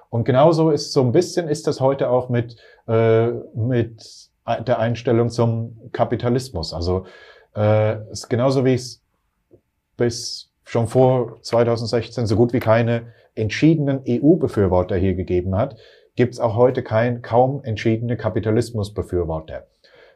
Und 0.09 0.23
genauso 0.23 0.69
ist 0.71 0.93
so 0.93 1.01
ein 1.01 1.11
bisschen 1.11 1.47
ist 1.47 1.67
das 1.67 1.81
heute 1.81 2.09
auch 2.09 2.29
mit 2.29 2.55
äh, 2.87 3.27
mit 3.53 4.29
der 4.65 4.79
Einstellung 4.79 5.29
zum 5.29 5.91
Kapitalismus. 5.91 6.73
Also 6.73 7.05
äh, 7.57 8.11
ist 8.11 8.29
genauso 8.29 8.63
wie 8.63 8.75
es 8.75 9.01
bis 9.97 10.51
schon 10.63 10.87
vor 10.87 11.41
2016 11.41 12.27
so 12.27 12.35
gut 12.35 12.53
wie 12.53 12.59
keine 12.59 13.13
entschiedenen 13.35 14.01
EU-Befürworter 14.07 14.95
hier 14.95 15.15
gegeben 15.15 15.55
hat, 15.55 15.77
gibt 16.15 16.33
es 16.33 16.39
auch 16.39 16.55
heute 16.55 16.83
kein 16.83 17.21
kaum 17.21 17.63
entschiedene 17.63 18.17
Kapitalismusbefürworter. 18.17 19.67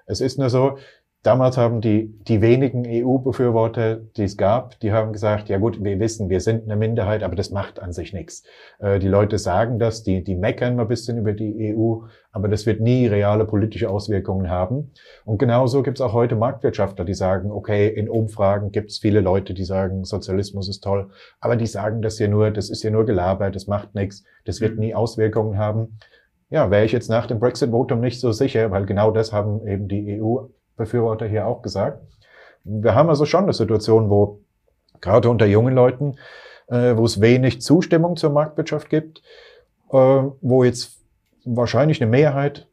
Es 0.05 0.21
ist 0.21 0.37
nur 0.37 0.49
so, 0.49 0.77
Damals 1.23 1.55
haben 1.55 1.81
die, 1.81 2.07
die 2.27 2.41
wenigen 2.41 2.83
EU-Befürworter, 2.87 3.97
die 3.97 4.23
es 4.23 4.37
gab, 4.37 4.79
die 4.79 4.91
haben 4.91 5.13
gesagt, 5.13 5.49
ja 5.49 5.59
gut, 5.59 5.83
wir 5.83 5.99
wissen, 5.99 6.29
wir 6.29 6.39
sind 6.39 6.63
eine 6.63 6.75
Minderheit, 6.75 7.21
aber 7.21 7.35
das 7.35 7.51
macht 7.51 7.79
an 7.79 7.93
sich 7.93 8.11
nichts. 8.11 8.43
Äh, 8.79 8.97
die 8.97 9.07
Leute 9.07 9.37
sagen 9.37 9.77
das, 9.77 10.01
die, 10.01 10.23
die 10.23 10.33
meckern 10.33 10.75
mal 10.75 10.83
ein 10.83 10.87
bisschen 10.87 11.19
über 11.19 11.33
die 11.33 11.75
EU, 11.75 12.07
aber 12.31 12.47
das 12.47 12.65
wird 12.65 12.81
nie 12.81 13.05
reale 13.05 13.45
politische 13.45 13.87
Auswirkungen 13.87 14.49
haben. 14.49 14.93
Und 15.23 15.37
genauso 15.37 15.83
gibt 15.83 15.99
es 15.99 16.01
auch 16.01 16.13
heute 16.13 16.35
Marktwirtschaftler, 16.35 17.05
die 17.05 17.13
sagen, 17.13 17.51
okay, 17.51 17.87
in 17.87 18.09
Umfragen 18.09 18.71
gibt 18.71 18.89
es 18.89 18.97
viele 18.97 19.21
Leute, 19.21 19.53
die 19.53 19.65
sagen, 19.65 20.03
Sozialismus 20.05 20.69
ist 20.69 20.83
toll, 20.83 21.11
aber 21.39 21.55
die 21.55 21.67
sagen 21.67 22.01
das 22.01 22.17
ja 22.17 22.29
nur, 22.29 22.49
das 22.49 22.71
ist 22.71 22.81
ja 22.81 22.89
nur 22.89 23.05
Gelaber, 23.05 23.51
das 23.51 23.67
macht 23.67 23.93
nichts, 23.93 24.23
das 24.45 24.59
wird 24.59 24.79
nie 24.79 24.95
Auswirkungen 24.95 25.59
haben. 25.59 25.99
Ja, 26.49 26.71
wäre 26.71 26.83
ich 26.83 26.91
jetzt 26.93 27.11
nach 27.11 27.27
dem 27.27 27.39
Brexit-Votum 27.39 27.99
nicht 28.01 28.19
so 28.19 28.31
sicher, 28.31 28.71
weil 28.71 28.87
genau 28.87 29.11
das 29.11 29.31
haben 29.31 29.67
eben 29.67 29.87
die 29.87 30.19
EU 30.19 30.47
Befürworter 30.81 31.25
hier 31.25 31.47
auch 31.47 31.61
gesagt. 31.61 32.01
Wir 32.63 32.93
haben 32.93 33.09
also 33.09 33.25
schon 33.25 33.43
eine 33.43 33.53
Situation, 33.53 34.09
wo 34.09 34.39
gerade 34.99 35.29
unter 35.29 35.45
jungen 35.45 35.73
Leuten 35.73 36.15
äh, 36.71 36.95
wo 36.97 37.05
es 37.05 37.21
wenig 37.21 37.61
Zustimmung 37.61 38.15
zur 38.15 38.31
Marktwirtschaft 38.31 38.89
gibt, 38.89 39.21
äh, 39.91 39.97
wo 39.97 40.63
jetzt 40.63 40.97
wahrscheinlich 41.45 42.01
eine 42.01 42.09
Mehrheit 42.09 42.67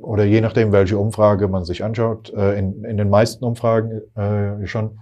oder 0.00 0.24
je 0.24 0.40
nachdem, 0.42 0.72
welche 0.72 0.98
Umfrage 0.98 1.48
man 1.48 1.64
sich 1.64 1.82
anschaut, 1.82 2.32
äh, 2.34 2.58
in, 2.58 2.84
in 2.84 2.98
den 2.98 3.08
meisten 3.08 3.44
Umfragen 3.44 4.02
äh, 4.14 4.66
schon 4.66 4.98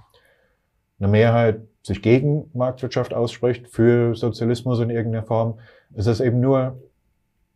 eine 1.01 1.09
Mehrheit 1.09 1.63
sich 1.83 2.01
gegen 2.01 2.49
Marktwirtschaft 2.55 3.13
ausspricht, 3.13 3.67
für 3.69 4.15
Sozialismus 4.15 4.79
in 4.79 4.91
irgendeiner 4.91 5.27
Form, 5.27 5.59
ist 5.97 6.07
es 6.07 6.21
eben 6.21 6.39
nur 6.39 6.79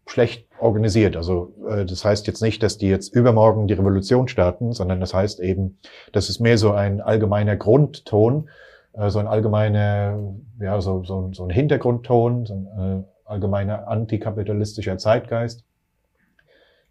schlecht 0.06 0.46
organisiert. 0.58 1.16
Also 1.16 1.52
äh, 1.68 1.84
das 1.84 2.04
heißt 2.04 2.26
jetzt 2.26 2.40
nicht, 2.40 2.62
dass 2.62 2.78
die 2.78 2.88
jetzt 2.88 3.14
übermorgen 3.14 3.66
die 3.66 3.74
Revolution 3.74 4.28
starten, 4.28 4.72
sondern 4.72 5.00
das 5.00 5.12
heißt 5.12 5.40
eben, 5.40 5.78
das 6.12 6.30
ist 6.30 6.40
mehr 6.40 6.58
so 6.58 6.72
ein 6.72 7.00
allgemeiner 7.00 7.56
Grundton, 7.56 8.48
äh, 8.92 9.10
so 9.10 9.18
ein 9.18 9.26
allgemeiner, 9.26 10.18
ja, 10.60 10.80
so, 10.80 11.02
so, 11.04 11.30
so 11.32 11.44
ein 11.44 11.50
Hintergrundton, 11.50 12.46
so 12.46 12.54
ein 12.54 12.66
äh, 12.78 13.28
allgemeiner 13.28 13.88
antikapitalistischer 13.88 14.96
Zeitgeist. 14.96 15.64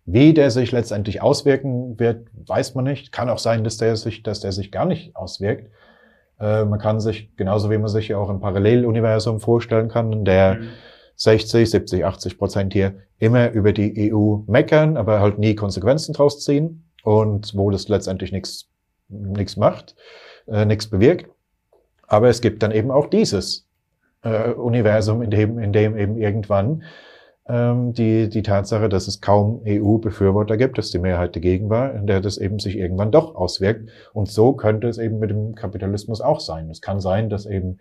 Wie 0.08 0.34
der 0.34 0.52
sich 0.52 0.72
letztendlich 0.72 1.24
auswirken 1.24 2.00
wird, 2.00 2.28
weiß 2.46 2.76
man 2.76 2.84
nicht. 2.84 3.12
Kann 3.12 3.30
auch 3.30 3.40
sein, 3.40 3.64
dass 3.64 3.78
der 3.78 3.96
sich, 3.96 4.22
dass 4.22 4.40
der 4.40 4.52
sich 4.52 4.72
gar 4.72 4.86
nicht 4.86 5.16
auswirkt. 5.16 5.72
Äh, 6.40 6.66
man 6.66 6.80
kann 6.80 7.00
sich, 7.00 7.36
genauso 7.38 7.72
wie 7.72 7.78
man 7.78 7.88
sich 7.88 8.10
ja 8.10 8.18
auch 8.18 8.30
ein 8.30 8.42
Paralleluniversum 8.42 9.40
vorstellen 9.40 9.88
kann, 9.88 10.12
in 10.12 10.26
der 10.26 10.56
mhm 10.56 10.68
60, 11.16 11.70
70, 11.70 12.06
80 12.06 12.38
Prozent 12.38 12.74
hier 12.74 12.96
immer 13.20 13.52
über 13.52 13.72
die 13.74 14.14
EU 14.14 14.38
meckern, 14.48 14.98
aber 14.98 15.20
halt 15.20 15.40
nie 15.40 15.56
Konsequenzen 15.56 16.14
draus 16.14 16.44
ziehen 16.44 16.84
und 17.04 17.56
wo 17.56 17.70
das 17.70 17.88
letztendlich 17.88 18.32
nichts 18.32 18.70
nichts 19.10 19.58
macht, 19.58 19.96
äh, 20.48 20.66
nichts 20.66 20.88
bewirkt. 20.88 21.30
Aber 22.08 22.30
es 22.30 22.42
gibt 22.42 22.64
dann 22.64 22.72
eben 22.72 22.92
auch 22.92 23.08
dieses 23.08 23.68
äh, 24.24 24.52
Universum, 24.52 25.22
in 25.22 25.30
dem, 25.30 25.60
in 25.60 25.74
dem 25.74 25.98
eben 25.98 26.18
irgendwann 26.18 26.84
ähm, 27.48 27.94
die, 27.94 28.30
die 28.30 28.44
Tatsache, 28.44 28.90
dass 28.90 29.08
es 29.08 29.22
kaum 29.22 29.62
EU-Befürworter 29.66 30.58
gibt, 30.58 30.78
dass 30.78 30.92
die 30.92 31.00
Mehrheit 31.00 31.36
dagegen 31.36 31.70
war, 31.70 31.94
in 31.94 32.08
der 32.08 32.22
das 32.22 32.38
eben 32.38 32.60
sich 32.60 32.78
irgendwann 32.78 33.12
doch 33.12 33.36
auswirkt. 33.36 33.90
Und 34.14 34.30
so 34.30 34.54
könnte 34.54 34.88
es 34.88 34.98
eben 34.98 35.20
mit 35.20 35.30
dem 35.30 35.56
Kapitalismus 35.56 36.22
auch 36.22 36.40
sein. 36.40 36.70
Es 36.70 36.82
kann 36.82 37.00
sein, 37.00 37.30
dass 37.30 37.46
eben 37.46 37.80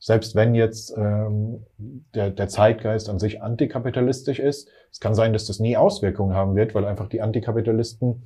selbst 0.00 0.34
wenn 0.34 0.54
jetzt 0.54 0.96
ähm, 0.96 1.66
der, 2.14 2.30
der 2.30 2.48
Zeitgeist 2.48 3.10
an 3.10 3.18
sich 3.18 3.42
antikapitalistisch 3.42 4.38
ist, 4.38 4.68
es 4.90 4.98
kann 4.98 5.14
sein, 5.14 5.34
dass 5.34 5.46
das 5.46 5.60
nie 5.60 5.76
Auswirkungen 5.76 6.34
haben 6.34 6.56
wird, 6.56 6.74
weil 6.74 6.86
einfach 6.86 7.08
die 7.08 7.20
Antikapitalisten 7.20 8.22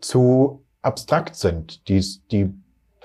zu 0.00 0.62
abstrakt 0.82 1.34
sind. 1.34 1.88
Die, 1.88 2.04
die 2.30 2.52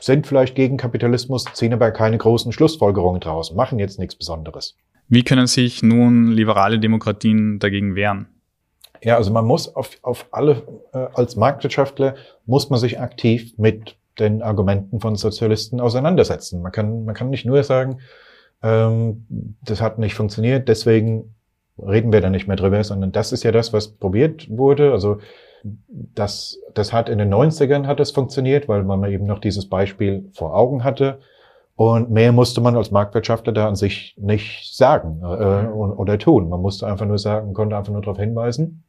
sind 0.01 0.27
vielleicht 0.27 0.53
gegen 0.55 0.75
Kapitalismus, 0.75 1.45
ziehen 1.53 1.73
aber 1.73 1.91
keine 1.91 2.17
großen 2.17 2.51
Schlussfolgerungen 2.51 3.21
draus, 3.21 3.53
machen 3.53 3.79
jetzt 3.79 3.99
nichts 3.99 4.15
Besonderes. 4.15 4.75
Wie 5.07 5.23
können 5.23 5.47
sich 5.47 5.81
nun 5.81 6.27
liberale 6.27 6.77
Demokratien 6.77 7.57
dagegen 7.59 7.95
wehren? 7.95 8.27
Ja, 9.01 9.15
also 9.15 9.31
man 9.31 9.45
muss 9.45 9.73
auf, 9.73 9.97
auf 10.01 10.27
alle, 10.31 10.61
äh, 10.91 11.07
als 11.13 11.37
Marktwirtschaftler 11.37 12.15
muss 12.45 12.69
man 12.69 12.81
sich 12.81 12.99
aktiv 12.99 13.57
mit 13.57 13.95
den 14.20 14.41
Argumenten 14.41 14.99
von 14.99 15.15
Sozialisten 15.15 15.80
auseinandersetzen. 15.80 16.61
Man 16.61 16.72
kann, 16.72 17.05
man 17.05 17.15
kann 17.15 17.30
nicht 17.30 17.45
nur 17.45 17.63
sagen, 17.63 17.99
ähm, 18.61 19.26
das 19.63 19.82
hat 19.82 19.99
nicht 19.99 20.15
funktioniert, 20.15 20.67
deswegen 20.67 21.36
reden 21.78 22.11
wir 22.11 22.22
da 22.22 22.30
nicht 22.30 22.47
mehr 22.47 22.57
drüber, 22.57 22.84
sondern 22.84 23.11
das 23.11 23.32
ist 23.32 23.43
ja 23.43 23.51
das, 23.51 23.74
was 23.74 23.89
probiert 23.89 24.47
wurde. 24.49 24.91
Also 24.91 25.20
das, 25.63 26.59
das 26.74 26.93
hat 26.93 27.09
in 27.09 27.17
den 27.17 27.34
90ern 27.34 27.86
hat 27.88 27.99
es 27.99 28.11
funktioniert, 28.11 28.67
weil 28.67 28.84
man 28.84 29.03
eben 29.05 29.26
noch 29.26 29.39
dieses 29.39 29.67
Beispiel 29.67 30.30
vor 30.34 30.55
Augen 30.55 30.84
hatte. 30.84 31.20
Und 31.76 32.11
mehr 32.11 32.34
musste 32.34 32.59
man 32.59 32.76
als 32.76 32.91
Marktwirtschaftler 32.91 33.53
da 33.53 33.67
an 33.67 33.76
sich 33.76 34.13
nicht 34.17 34.76
sagen 34.76 35.22
äh, 35.22 35.67
oder 35.67 36.17
tun. 36.17 36.49
Man 36.49 36.61
musste 36.61 36.86
einfach 36.86 37.05
nur 37.05 37.17
sagen, 37.17 37.53
konnte 37.53 37.78
einfach 37.78 37.93
nur 37.93 38.01
darauf 38.01 38.17
hinweisen. 38.17 38.84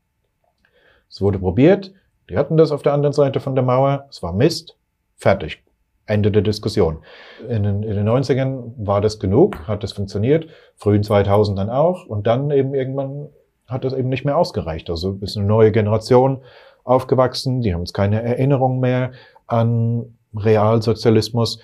Es 1.08 1.20
wurde 1.20 1.38
probiert. 1.38 1.92
Die 2.28 2.36
hatten 2.36 2.56
das 2.56 2.72
auf 2.72 2.82
der 2.82 2.92
anderen 2.92 3.12
Seite 3.12 3.38
von 3.38 3.54
der 3.54 3.62
Mauer. 3.64 4.06
Es 4.10 4.22
war 4.22 4.32
Mist. 4.32 4.76
Fertig. 5.20 5.62
Ende 6.06 6.32
der 6.32 6.42
Diskussion. 6.42 6.98
In 7.46 7.62
den, 7.62 7.82
in 7.82 7.94
den 7.94 8.08
90ern 8.08 8.72
war 8.78 9.02
das 9.02 9.20
genug, 9.20 9.68
hat 9.68 9.84
das 9.84 9.92
funktioniert, 9.92 10.48
frühen 10.74 11.04
2000 11.04 11.58
dann 11.58 11.70
auch 11.70 12.06
und 12.06 12.26
dann 12.26 12.50
eben 12.50 12.74
irgendwann 12.74 13.28
hat 13.68 13.84
das 13.84 13.92
eben 13.92 14.08
nicht 14.08 14.24
mehr 14.24 14.36
ausgereicht. 14.36 14.88
Also 14.90 15.18
ist 15.20 15.36
eine 15.36 15.46
neue 15.46 15.70
Generation 15.70 16.42
aufgewachsen, 16.84 17.60
die 17.60 17.72
haben 17.72 17.82
jetzt 17.82 17.92
keine 17.92 18.22
Erinnerung 18.22 18.80
mehr 18.80 19.12
an 19.46 20.16
Realsozialismus 20.34 21.60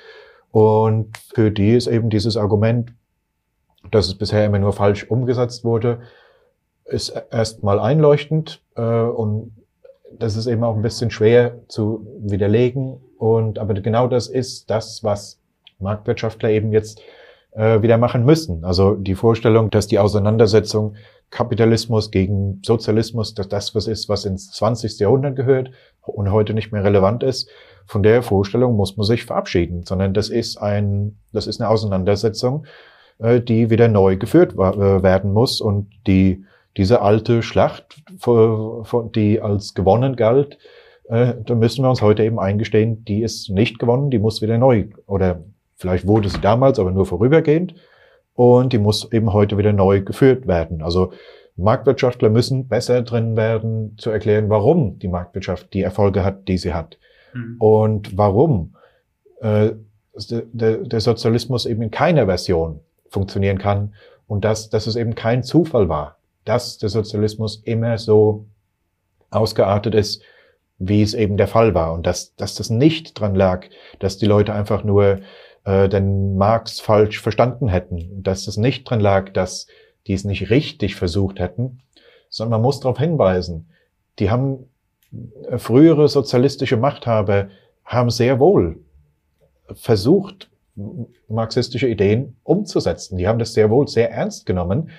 und 0.52 1.16
für 1.34 1.50
die 1.50 1.72
ist 1.72 1.86
eben 1.86 2.10
dieses 2.10 2.36
Argument, 2.36 2.92
dass 3.90 4.06
es 4.06 4.16
bisher 4.16 4.44
immer 4.44 4.58
nur 4.58 4.74
falsch 4.74 5.04
umgesetzt 5.10 5.64
wurde, 5.64 6.02
ist 6.84 7.08
erstmal 7.30 7.80
einleuchtend 7.80 8.60
äh, 8.76 8.82
und 8.82 9.56
das 10.12 10.36
ist 10.36 10.46
eben 10.46 10.62
auch 10.62 10.76
ein 10.76 10.82
bisschen 10.82 11.10
schwer 11.10 11.58
zu 11.68 12.06
widerlegen 12.20 13.00
und 13.18 13.58
aber 13.58 13.74
genau 13.74 14.08
das 14.08 14.28
ist 14.28 14.70
das, 14.70 15.02
was 15.02 15.40
Marktwirtschaftler 15.78 16.50
eben 16.50 16.72
jetzt 16.72 17.00
äh, 17.52 17.82
wieder 17.82 17.98
machen 17.98 18.24
müssen. 18.24 18.64
Also 18.64 18.94
die 18.94 19.14
Vorstellung, 19.14 19.70
dass 19.70 19.86
die 19.86 19.98
Auseinandersetzung 19.98 20.94
Kapitalismus 21.30 22.10
gegen 22.10 22.60
Sozialismus, 22.64 23.34
dass 23.34 23.48
das 23.48 23.74
was 23.74 23.86
ist, 23.88 24.08
was 24.08 24.24
ins 24.24 24.52
20. 24.52 24.98
Jahrhundert 24.98 25.36
gehört 25.36 25.70
und 26.02 26.30
heute 26.30 26.54
nicht 26.54 26.72
mehr 26.72 26.84
relevant 26.84 27.22
ist, 27.22 27.48
von 27.86 28.02
der 28.02 28.22
Vorstellung 28.22 28.76
muss 28.76 28.96
man 28.96 29.06
sich 29.06 29.24
verabschieden, 29.24 29.84
sondern 29.84 30.14
das 30.14 30.28
ist 30.28 30.56
ein, 30.56 31.18
das 31.32 31.46
ist 31.46 31.60
eine 31.60 31.70
Auseinandersetzung, 31.70 32.66
äh, 33.18 33.40
die 33.40 33.70
wieder 33.70 33.88
neu 33.88 34.16
geführt 34.16 34.52
äh, 34.54 35.02
werden 35.02 35.32
muss 35.32 35.60
und 35.60 35.88
die 36.06 36.44
diese 36.76 37.00
alte 37.00 37.42
Schlacht, 37.42 38.02
die 39.14 39.40
als 39.40 39.72
gewonnen 39.72 40.14
galt, 40.14 40.58
äh, 41.08 41.34
da 41.44 41.54
müssen 41.54 41.84
wir 41.84 41.90
uns 41.90 42.02
heute 42.02 42.24
eben 42.24 42.38
eingestehen, 42.38 43.04
die 43.04 43.22
ist 43.22 43.50
nicht 43.50 43.78
gewonnen, 43.78 44.10
die 44.10 44.18
muss 44.18 44.42
wieder 44.42 44.58
neu, 44.58 44.86
oder 45.06 45.40
vielleicht 45.76 46.06
wurde 46.06 46.28
sie 46.28 46.40
damals, 46.40 46.78
aber 46.78 46.90
nur 46.90 47.06
vorübergehend, 47.06 47.74
und 48.34 48.72
die 48.72 48.78
muss 48.78 49.10
eben 49.12 49.32
heute 49.32 49.56
wieder 49.58 49.72
neu 49.72 50.02
geführt 50.02 50.46
werden. 50.46 50.82
Also 50.82 51.12
Marktwirtschaftler 51.56 52.28
müssen 52.28 52.68
besser 52.68 53.02
drin 53.02 53.36
werden, 53.36 53.96
zu 53.98 54.10
erklären, 54.10 54.50
warum 54.50 54.98
die 54.98 55.08
Marktwirtschaft 55.08 55.72
die 55.72 55.82
Erfolge 55.82 56.22
hat, 56.22 56.48
die 56.48 56.58
sie 56.58 56.74
hat. 56.74 56.98
Mhm. 57.32 57.56
Und 57.58 58.18
warum 58.18 58.74
äh, 59.40 59.70
der, 60.30 60.78
der 60.78 61.00
Sozialismus 61.00 61.66
eben 61.66 61.82
in 61.82 61.90
keiner 61.90 62.26
Version 62.26 62.80
funktionieren 63.08 63.58
kann 63.58 63.94
und 64.26 64.44
dass, 64.44 64.68
dass 64.68 64.86
es 64.86 64.96
eben 64.96 65.14
kein 65.14 65.42
Zufall 65.42 65.88
war, 65.88 66.18
dass 66.44 66.78
der 66.78 66.88
Sozialismus 66.88 67.62
immer 67.64 67.98
so 67.98 68.46
ausgeartet 69.30 69.94
ist, 69.94 70.22
wie 70.78 71.02
es 71.02 71.14
eben 71.14 71.36
der 71.36 71.48
Fall 71.48 71.74
war 71.74 71.92
und 71.92 72.06
dass, 72.06 72.34
dass 72.36 72.54
das 72.54 72.70
nicht 72.70 73.18
dran 73.18 73.34
lag, 73.34 73.66
dass 73.98 74.18
die 74.18 74.26
Leute 74.26 74.52
einfach 74.52 74.84
nur 74.84 75.20
äh, 75.64 75.88
den 75.88 76.36
Marx 76.36 76.80
falsch 76.80 77.20
verstanden 77.20 77.68
hätten, 77.68 78.22
dass 78.22 78.44
das 78.44 78.56
nicht 78.56 78.88
dran 78.88 79.00
lag, 79.00 79.32
dass 79.32 79.66
die 80.06 80.12
es 80.12 80.24
nicht 80.24 80.50
richtig 80.50 80.94
versucht 80.94 81.38
hätten, 81.38 81.80
sondern 82.28 82.60
man 82.60 82.62
muss 82.62 82.80
darauf 82.80 82.98
hinweisen, 82.98 83.68
die 84.18 84.30
haben 84.30 84.68
äh, 85.50 85.58
frühere 85.58 86.08
sozialistische 86.08 86.76
Machthaber 86.76 87.48
haben 87.84 88.10
sehr 88.10 88.38
wohl 88.38 88.80
versucht, 89.72 90.50
marxistische 91.28 91.88
Ideen 91.88 92.36
umzusetzen. 92.42 93.16
Die 93.16 93.26
haben 93.26 93.38
das 93.38 93.54
sehr 93.54 93.70
wohl 93.70 93.88
sehr 93.88 94.10
ernst 94.10 94.46
genommen. 94.46 94.90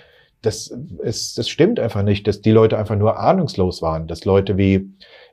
Das, 0.42 0.68
ist, 1.04 1.38
das 1.38 1.50
stimmt 1.50 1.80
einfach 1.80 2.04
nicht, 2.04 2.28
dass 2.28 2.42
die 2.42 2.52
Leute 2.52 2.78
einfach 2.78 2.96
nur 2.96 3.20
ahnungslos 3.20 3.82
waren, 3.82 4.08
dass 4.08 4.26
Leute 4.26 4.58
wie 4.58 4.90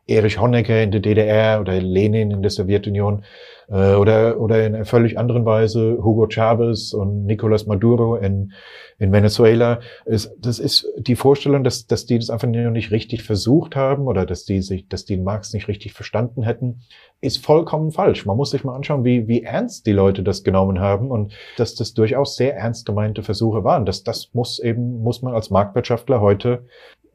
Erich 0.07 0.38
Honecker 0.38 0.82
in 0.82 0.90
der 0.90 1.00
DDR 1.00 1.61
oder 1.61 1.80
Lenin 1.80 2.30
in 2.30 2.42
der 2.42 2.50
Sowjetunion 2.50 3.24
äh, 3.68 3.94
oder, 3.94 4.38
oder 4.38 4.66
in 4.66 4.74
einer 4.74 4.84
völlig 4.84 5.18
anderen 5.18 5.44
Weise 5.46 5.98
Hugo 6.02 6.28
Chavez 6.28 6.92
und 6.92 7.24
Nicolas 7.24 7.66
Maduro 7.66 8.16
in, 8.16 8.52
in 8.98 9.12
Venezuela. 9.12 9.80
Ist, 10.05 10.34
das 10.38 10.59
ist 10.59 10.86
die 10.98 11.16
Vorstellung, 11.16 11.64
dass, 11.64 11.86
dass 11.86 12.07
die 12.07 12.18
das 12.18 12.30
einfach 12.30 12.48
nicht 12.48 12.90
richtig 12.90 13.22
versucht 13.22 13.76
haben 13.76 14.07
oder 14.07 14.26
dass 14.26 14.44
die 14.44 14.61
sich, 14.61 14.88
dass 14.88 15.05
die 15.05 15.16
Marx 15.16 15.52
nicht 15.55 15.68
richtig 15.68 15.94
verstanden 15.94 16.42
hätten, 16.42 16.82
ist 17.20 17.44
vollkommen 17.44 17.90
falsch. 17.90 18.26
Man 18.26 18.36
muss 18.36 18.50
sich 18.50 18.64
mal 18.64 18.74
anschauen, 18.74 19.05
wie, 19.05 19.26
wie 19.26 19.42
ernst 19.42 19.86
die 19.86 19.92
Leute 19.92 20.22
das 20.22 20.44
genommen 20.44 20.80
haben 20.80 21.11
und 21.11 21.32
dass 21.57 21.74
das 21.74 21.94
durchaus 21.94 22.36
sehr 22.36 22.57
ernst 22.57 22.84
gemeinte 22.84 23.22
Versuche 23.22 23.64
waren. 23.64 23.86
Das, 23.86 24.02
das 24.02 24.30
muss 24.34 24.59
eben, 24.59 25.02
muss 25.02 25.22
man 25.22 25.34
als 25.34 25.50
Marktwirtschaftler 25.50 26.20
heute 26.20 26.66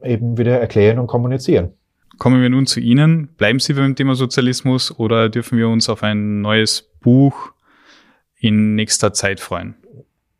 eben 0.02 0.38
wieder 0.38 0.58
erklären 0.58 0.98
und 0.98 1.06
kommunizieren. 1.06 1.74
Kommen 2.20 2.42
wir 2.42 2.50
nun 2.50 2.66
zu 2.66 2.80
Ihnen. 2.80 3.28
Bleiben 3.38 3.60
Sie 3.60 3.72
beim 3.72 3.96
Thema 3.96 4.14
Sozialismus 4.14 4.98
oder 4.98 5.30
dürfen 5.30 5.56
wir 5.56 5.70
uns 5.70 5.88
auf 5.88 6.02
ein 6.02 6.42
neues 6.42 6.82
Buch 7.00 7.52
in 8.38 8.74
nächster 8.74 9.14
Zeit 9.14 9.40
freuen? 9.40 9.74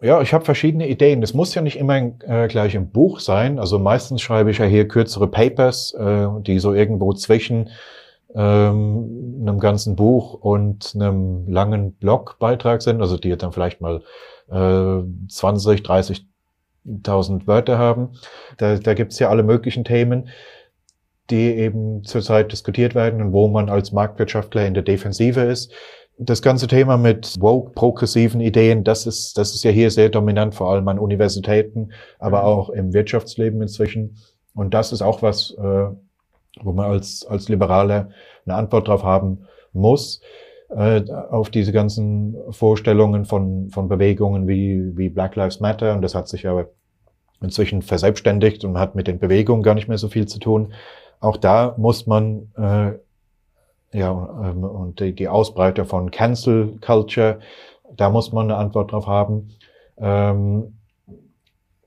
Ja, 0.02 0.20
ich 0.20 0.34
habe 0.34 0.44
verschiedene 0.44 0.86
Ideen. 0.88 1.22
Das 1.22 1.32
muss 1.32 1.54
ja 1.54 1.62
nicht 1.62 1.78
immer 1.78 1.96
äh, 1.96 2.48
gleich 2.48 2.74
im 2.74 2.90
Buch 2.90 3.18
sein. 3.18 3.58
Also 3.58 3.78
meistens 3.78 4.20
schreibe 4.20 4.50
ich 4.50 4.58
ja 4.58 4.66
hier 4.66 4.88
kürzere 4.88 5.26
Papers, 5.26 5.94
äh, 5.94 6.26
die 6.42 6.58
so 6.58 6.74
irgendwo 6.74 7.14
zwischen 7.14 7.70
ähm, 8.34 9.38
einem 9.40 9.58
ganzen 9.58 9.96
Buch 9.96 10.34
und 10.34 10.92
einem 10.94 11.48
langen 11.48 11.94
Blogbeitrag 11.94 12.82
sind, 12.82 13.00
also 13.00 13.16
die 13.16 13.34
dann 13.38 13.52
vielleicht 13.52 13.80
mal 13.80 14.02
äh, 14.50 15.02
20, 15.30 15.80
30.000 15.80 17.46
Wörter 17.46 17.78
haben. 17.78 18.10
Da, 18.58 18.76
da 18.76 18.92
gibt 18.92 19.12
es 19.12 19.18
ja 19.18 19.30
alle 19.30 19.42
möglichen 19.44 19.84
Themen, 19.84 20.28
die 21.30 21.54
eben 21.56 22.04
zurzeit 22.04 22.52
diskutiert 22.52 22.94
werden 22.94 23.22
und 23.22 23.32
wo 23.32 23.48
man 23.48 23.68
als 23.68 23.92
Marktwirtschaftler 23.92 24.66
in 24.66 24.74
der 24.74 24.82
Defensive 24.82 25.40
ist. 25.40 25.72
Das 26.18 26.42
ganze 26.42 26.66
Thema 26.66 26.98
mit 26.98 27.36
woke, 27.40 27.72
progressiven 27.72 28.40
Ideen, 28.40 28.84
das 28.84 29.06
ist, 29.06 29.38
das 29.38 29.54
ist 29.54 29.64
ja 29.64 29.70
hier 29.70 29.90
sehr 29.90 30.10
dominant, 30.10 30.54
vor 30.54 30.70
allem 30.70 30.86
an 30.88 30.98
Universitäten, 30.98 31.92
aber 32.18 32.40
mhm. 32.40 32.44
auch 32.44 32.70
im 32.70 32.92
Wirtschaftsleben 32.92 33.62
inzwischen. 33.62 34.16
Und 34.54 34.74
das 34.74 34.92
ist 34.92 35.00
auch 35.00 35.22
was, 35.22 35.52
äh, 35.52 35.86
wo 36.62 36.72
man 36.72 36.90
als, 36.90 37.24
als 37.26 37.48
Liberaler 37.48 38.10
eine 38.44 38.54
Antwort 38.56 38.88
drauf 38.88 39.02
haben 39.02 39.46
muss, 39.72 40.20
äh, 40.68 41.02
auf 41.10 41.50
diese 41.50 41.72
ganzen 41.72 42.36
Vorstellungen 42.50 43.24
von, 43.24 43.70
von 43.70 43.88
Bewegungen 43.88 44.46
wie, 44.46 44.96
wie 44.96 45.08
Black 45.08 45.36
Lives 45.36 45.60
Matter. 45.60 45.94
Und 45.94 46.02
das 46.02 46.14
hat 46.14 46.28
sich 46.28 46.46
aber 46.46 46.68
inzwischen 47.42 47.82
verselbstständigt 47.82 48.64
und 48.64 48.78
hat 48.78 48.94
mit 48.94 49.06
den 49.06 49.18
Bewegungen 49.18 49.62
gar 49.62 49.74
nicht 49.74 49.88
mehr 49.88 49.98
so 49.98 50.08
viel 50.08 50.26
zu 50.26 50.38
tun. 50.38 50.72
Auch 51.20 51.36
da 51.36 51.74
muss 51.76 52.06
man, 52.06 52.50
äh, 52.56 53.98
ja, 53.98 54.50
ähm, 54.50 54.64
und 54.64 55.00
die, 55.00 55.14
die 55.14 55.28
Ausbreitung 55.28 55.86
von 55.86 56.10
Cancel 56.10 56.78
Culture, 56.80 57.40
da 57.96 58.08
muss 58.10 58.32
man 58.32 58.50
eine 58.50 58.56
Antwort 58.56 58.92
drauf 58.92 59.06
haben. 59.06 59.50
Ähm, 59.98 60.78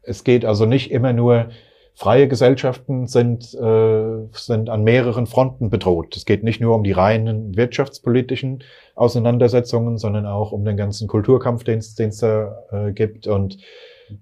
es 0.04 0.24
geht 0.24 0.46
also 0.46 0.66
nicht 0.66 0.92
immer 0.92 1.14
nur 1.14 1.50
freie 1.96 2.28
Gesellschaften 2.28 3.08
sind, 3.08 3.54
äh, 3.54 4.28
sind 4.32 4.70
an 4.70 4.84
mehreren 4.84 5.28
Fronten 5.28 5.70
bedroht. 5.70 6.16
Es 6.16 6.26
geht 6.26 6.44
nicht 6.44 6.60
nur 6.60 6.76
um 6.76 6.84
die 6.84 6.92
reinen 6.92 7.56
wirtschaftspolitischen 7.56 8.64
Auseinandersetzungen, 8.96 9.98
sondern 9.98 10.26
auch 10.26 10.52
um 10.52 10.66
den 10.66 10.78
ganzen 10.78 11.08
Kulturkampf, 11.08 11.64
den 11.64 11.80
es 11.80 12.18
da 12.18 12.58
äh, 12.72 12.92
gibt. 12.92 13.28
Und 13.28 13.58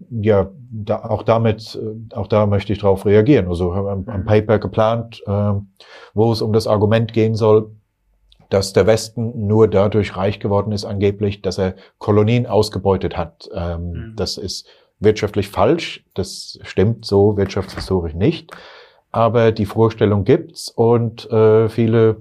ja, 0.09 0.49
da, 0.71 1.05
auch 1.05 1.23
damit, 1.23 1.79
äh, 1.81 2.15
auch 2.15 2.27
da 2.27 2.45
möchte 2.45 2.73
ich 2.73 2.79
darauf 2.79 3.05
reagieren. 3.05 3.47
Also 3.47 3.75
haben 3.75 4.07
ein 4.07 4.25
Paper 4.25 4.59
geplant, 4.59 5.21
äh, 5.25 5.53
wo 6.13 6.31
es 6.31 6.41
um 6.41 6.53
das 6.53 6.67
Argument 6.67 7.13
gehen 7.13 7.35
soll, 7.35 7.71
dass 8.49 8.73
der 8.73 8.85
Westen 8.85 9.47
nur 9.47 9.67
dadurch 9.67 10.15
reich 10.17 10.39
geworden 10.39 10.71
ist, 10.71 10.85
angeblich, 10.85 11.41
dass 11.41 11.57
er 11.57 11.75
Kolonien 11.99 12.45
ausgebeutet 12.45 13.17
hat. 13.17 13.49
Ähm, 13.53 13.91
mhm. 13.91 14.13
Das 14.15 14.37
ist 14.37 14.67
wirtschaftlich 14.99 15.49
falsch. 15.49 16.05
Das 16.13 16.59
stimmt 16.63 17.05
so 17.05 17.37
wirtschaftshistorisch 17.37 18.13
nicht. 18.13 18.51
Aber 19.11 19.51
die 19.51 19.65
Vorstellung 19.65 20.23
gibt's 20.23 20.69
und 20.69 21.29
äh, 21.31 21.69
viele 21.69 22.17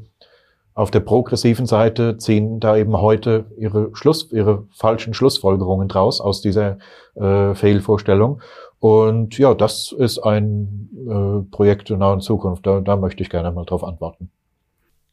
auf 0.80 0.90
der 0.90 1.00
progressiven 1.00 1.66
Seite 1.66 2.16
ziehen 2.16 2.58
da 2.58 2.74
eben 2.74 2.96
heute 2.96 3.44
ihre 3.58 3.90
Schluss, 3.94 4.32
ihre 4.32 4.66
falschen 4.70 5.12
Schlussfolgerungen 5.12 5.88
draus 5.88 6.22
aus 6.22 6.40
dieser 6.40 6.78
äh, 7.16 7.54
Fehlvorstellung. 7.54 8.40
Und 8.78 9.36
ja, 9.36 9.52
das 9.52 9.92
ist 9.92 10.20
ein 10.20 10.88
äh, 11.06 11.50
Projekt 11.50 11.90
in 11.90 11.98
nahen 11.98 12.22
Zukunft. 12.22 12.66
Da, 12.66 12.80
da 12.80 12.96
möchte 12.96 13.22
ich 13.22 13.28
gerne 13.28 13.52
mal 13.52 13.66
drauf 13.66 13.84
antworten. 13.84 14.30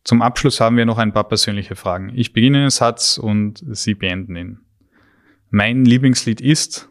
Zum 0.06 0.22
Abschluss 0.22 0.62
haben 0.62 0.78
wir 0.78 0.86
noch 0.86 1.00
ein 1.00 1.12
paar 1.12 1.26
persönliche 1.26 1.76
Fragen. 1.76 2.14
Ich 2.16 2.32
beginne 2.32 2.62
den 2.62 2.70
Satz 2.70 3.18
und 3.18 3.62
Sie 3.70 3.94
beenden 3.94 4.38
ihn. 4.38 4.60
Mein 5.50 5.84
Lieblingslied 5.84 6.40
ist 6.40 6.88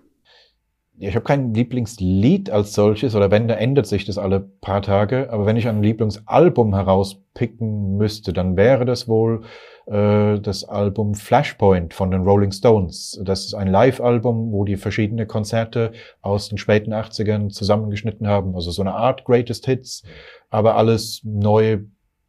ich 0.98 1.14
habe 1.14 1.24
kein 1.24 1.52
Lieblingslied 1.52 2.50
als 2.50 2.72
solches, 2.72 3.14
oder 3.14 3.30
wenn, 3.30 3.48
da 3.48 3.54
ändert 3.54 3.86
sich 3.86 4.04
das 4.04 4.18
alle 4.18 4.40
paar 4.40 4.82
Tage. 4.82 5.30
Aber 5.30 5.44
wenn 5.44 5.56
ich 5.56 5.68
ein 5.68 5.82
Lieblingsalbum 5.82 6.74
herauspicken 6.74 7.96
müsste, 7.96 8.32
dann 8.32 8.56
wäre 8.56 8.84
das 8.84 9.06
wohl 9.06 9.42
äh, 9.86 10.40
das 10.40 10.64
Album 10.64 11.14
Flashpoint 11.14 11.92
von 11.92 12.10
den 12.10 12.22
Rolling 12.22 12.50
Stones. 12.50 13.20
Das 13.22 13.44
ist 13.44 13.54
ein 13.54 13.68
Live-Album, 13.68 14.52
wo 14.52 14.64
die 14.64 14.76
verschiedene 14.76 15.26
Konzerte 15.26 15.92
aus 16.22 16.48
den 16.48 16.58
späten 16.58 16.94
80ern 16.94 17.50
zusammengeschnitten 17.50 18.26
haben. 18.26 18.54
Also 18.54 18.70
so 18.70 18.82
eine 18.82 18.94
Art 18.94 19.24
Greatest 19.24 19.66
Hits, 19.66 20.02
aber 20.48 20.76
alles 20.76 21.20
neu 21.24 21.80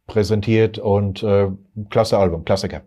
präsentiert 0.06 0.78
und 0.78 1.22
äh, 1.22 1.48
klasse 1.90 2.18
Album, 2.18 2.44
Klassiker. 2.44 2.82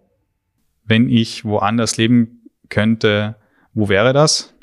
Wenn 0.84 1.10
ich 1.10 1.44
woanders 1.46 1.98
leben 1.98 2.44
könnte, 2.70 3.36
wo 3.74 3.90
wäre 3.90 4.14
das? 4.14 4.54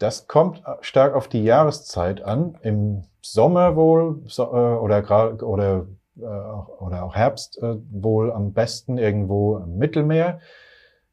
Das 0.00 0.26
kommt 0.26 0.62
stark 0.80 1.14
auf 1.14 1.28
die 1.28 1.44
Jahreszeit 1.44 2.22
an. 2.22 2.56
Im 2.62 3.04
Sommer 3.20 3.76
wohl 3.76 4.22
äh, 4.38 4.42
oder 4.42 5.42
oder 5.42 5.86
äh, 6.18 6.22
oder 6.22 7.04
auch 7.04 7.14
Herbst 7.14 7.62
äh, 7.62 7.76
wohl 7.90 8.32
am 8.32 8.54
besten 8.54 8.96
irgendwo 8.96 9.58
im 9.58 9.76
Mittelmeer, 9.76 10.40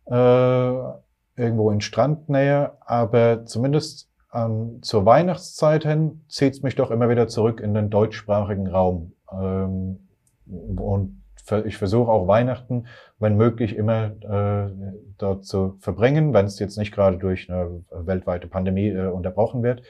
irgendwo 0.06 1.70
in 1.70 1.82
Strandnähe. 1.82 2.72
Aber 2.80 3.46
zumindest 3.46 4.10
ähm, 4.34 4.80
zur 4.82 5.06
Weihnachtszeit 5.06 5.84
hin 5.84 6.24
zieht's 6.30 6.62
mich 6.62 6.76
doch 6.76 6.90
immer 6.90 7.10
wieder 7.10 7.28
zurück 7.28 7.60
in 7.60 7.74
den 7.74 7.90
deutschsprachigen 7.90 8.68
Raum. 8.68 9.12
Ähm, 9.30 10.08
und 10.48 11.22
ich 11.66 11.78
versuche 11.78 12.12
auch 12.12 12.28
Weihnachten, 12.28 12.88
wenn 13.20 13.38
möglich, 13.38 13.76
immer 13.76 14.12
äh, 14.22 14.72
dort 15.18 15.45
zu 15.45 15.78
verbringen, 15.80 16.34
wenn 16.34 16.45
es 16.45 16.60
jetzt 16.60 16.78
nicht 16.78 16.91
gerade 16.91 17.18
durch 17.18 17.50
eine 17.50 17.84
weltweite 17.91 18.48
Pandemie 18.48 18.89
äh, 18.89 19.08
unterbrochen 19.08 19.64
wird. 19.64 19.82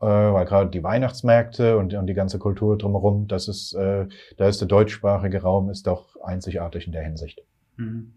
Äh, 0.00 0.06
weil 0.06 0.44
gerade 0.46 0.68
die 0.68 0.82
Weihnachtsmärkte 0.82 1.78
und, 1.78 1.94
und 1.94 2.06
die 2.08 2.14
ganze 2.14 2.40
Kultur 2.40 2.76
drumherum, 2.76 3.28
das 3.28 3.46
ist, 3.46 3.72
äh, 3.74 4.06
da 4.36 4.48
ist 4.48 4.60
der 4.60 4.66
deutschsprachige 4.66 5.42
Raum 5.42 5.70
ist 5.70 5.86
doch 5.86 6.16
einzigartig 6.22 6.86
in 6.86 6.92
der 6.92 7.02
Hinsicht. 7.02 7.40
Mhm. 7.76 8.12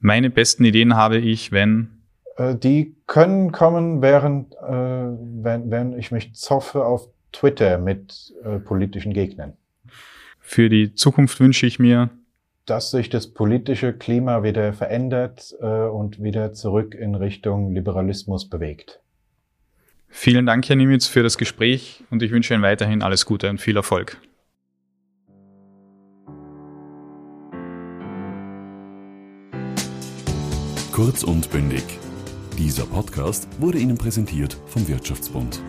Meine 0.00 0.30
besten 0.30 0.64
Ideen 0.64 0.96
habe 0.96 1.18
ich, 1.18 1.52
wenn 1.52 2.02
äh, 2.36 2.56
die 2.56 2.96
können 3.06 3.52
kommen, 3.52 4.02
während 4.02 4.54
äh, 4.54 4.58
wenn, 4.68 5.70
wenn 5.70 5.96
ich 5.96 6.10
mich 6.10 6.34
zoffe 6.34 6.84
auf 6.84 7.08
Twitter 7.30 7.78
mit 7.78 8.34
äh, 8.44 8.58
politischen 8.58 9.12
Gegnern. 9.12 9.52
Für 10.44 10.68
die 10.68 10.92
Zukunft 10.92 11.40
wünsche 11.40 11.66
ich 11.66 11.78
mir, 11.78 12.10
dass 12.66 12.90
sich 12.90 13.08
das 13.08 13.32
politische 13.32 13.92
Klima 13.92 14.42
wieder 14.42 14.72
verändert 14.72 15.54
äh, 15.60 15.66
und 15.66 16.22
wieder 16.22 16.52
zurück 16.52 16.94
in 16.94 17.14
Richtung 17.14 17.72
Liberalismus 17.72 18.48
bewegt. 18.48 19.00
Vielen 20.08 20.44
Dank, 20.44 20.68
Herr 20.68 20.76
Nimitz, 20.76 21.06
für 21.06 21.22
das 21.22 21.38
Gespräch 21.38 22.04
und 22.10 22.22
ich 22.22 22.32
wünsche 22.32 22.52
Ihnen 22.52 22.62
weiterhin 22.62 23.02
alles 23.02 23.24
Gute 23.24 23.48
und 23.48 23.60
viel 23.60 23.76
Erfolg. 23.76 24.18
Kurz 30.92 31.22
und 31.24 31.50
bündig. 31.50 31.82
Dieser 32.58 32.84
Podcast 32.84 33.48
wurde 33.58 33.78
Ihnen 33.78 33.96
präsentiert 33.96 34.58
vom 34.66 34.86
Wirtschaftsbund. 34.86 35.62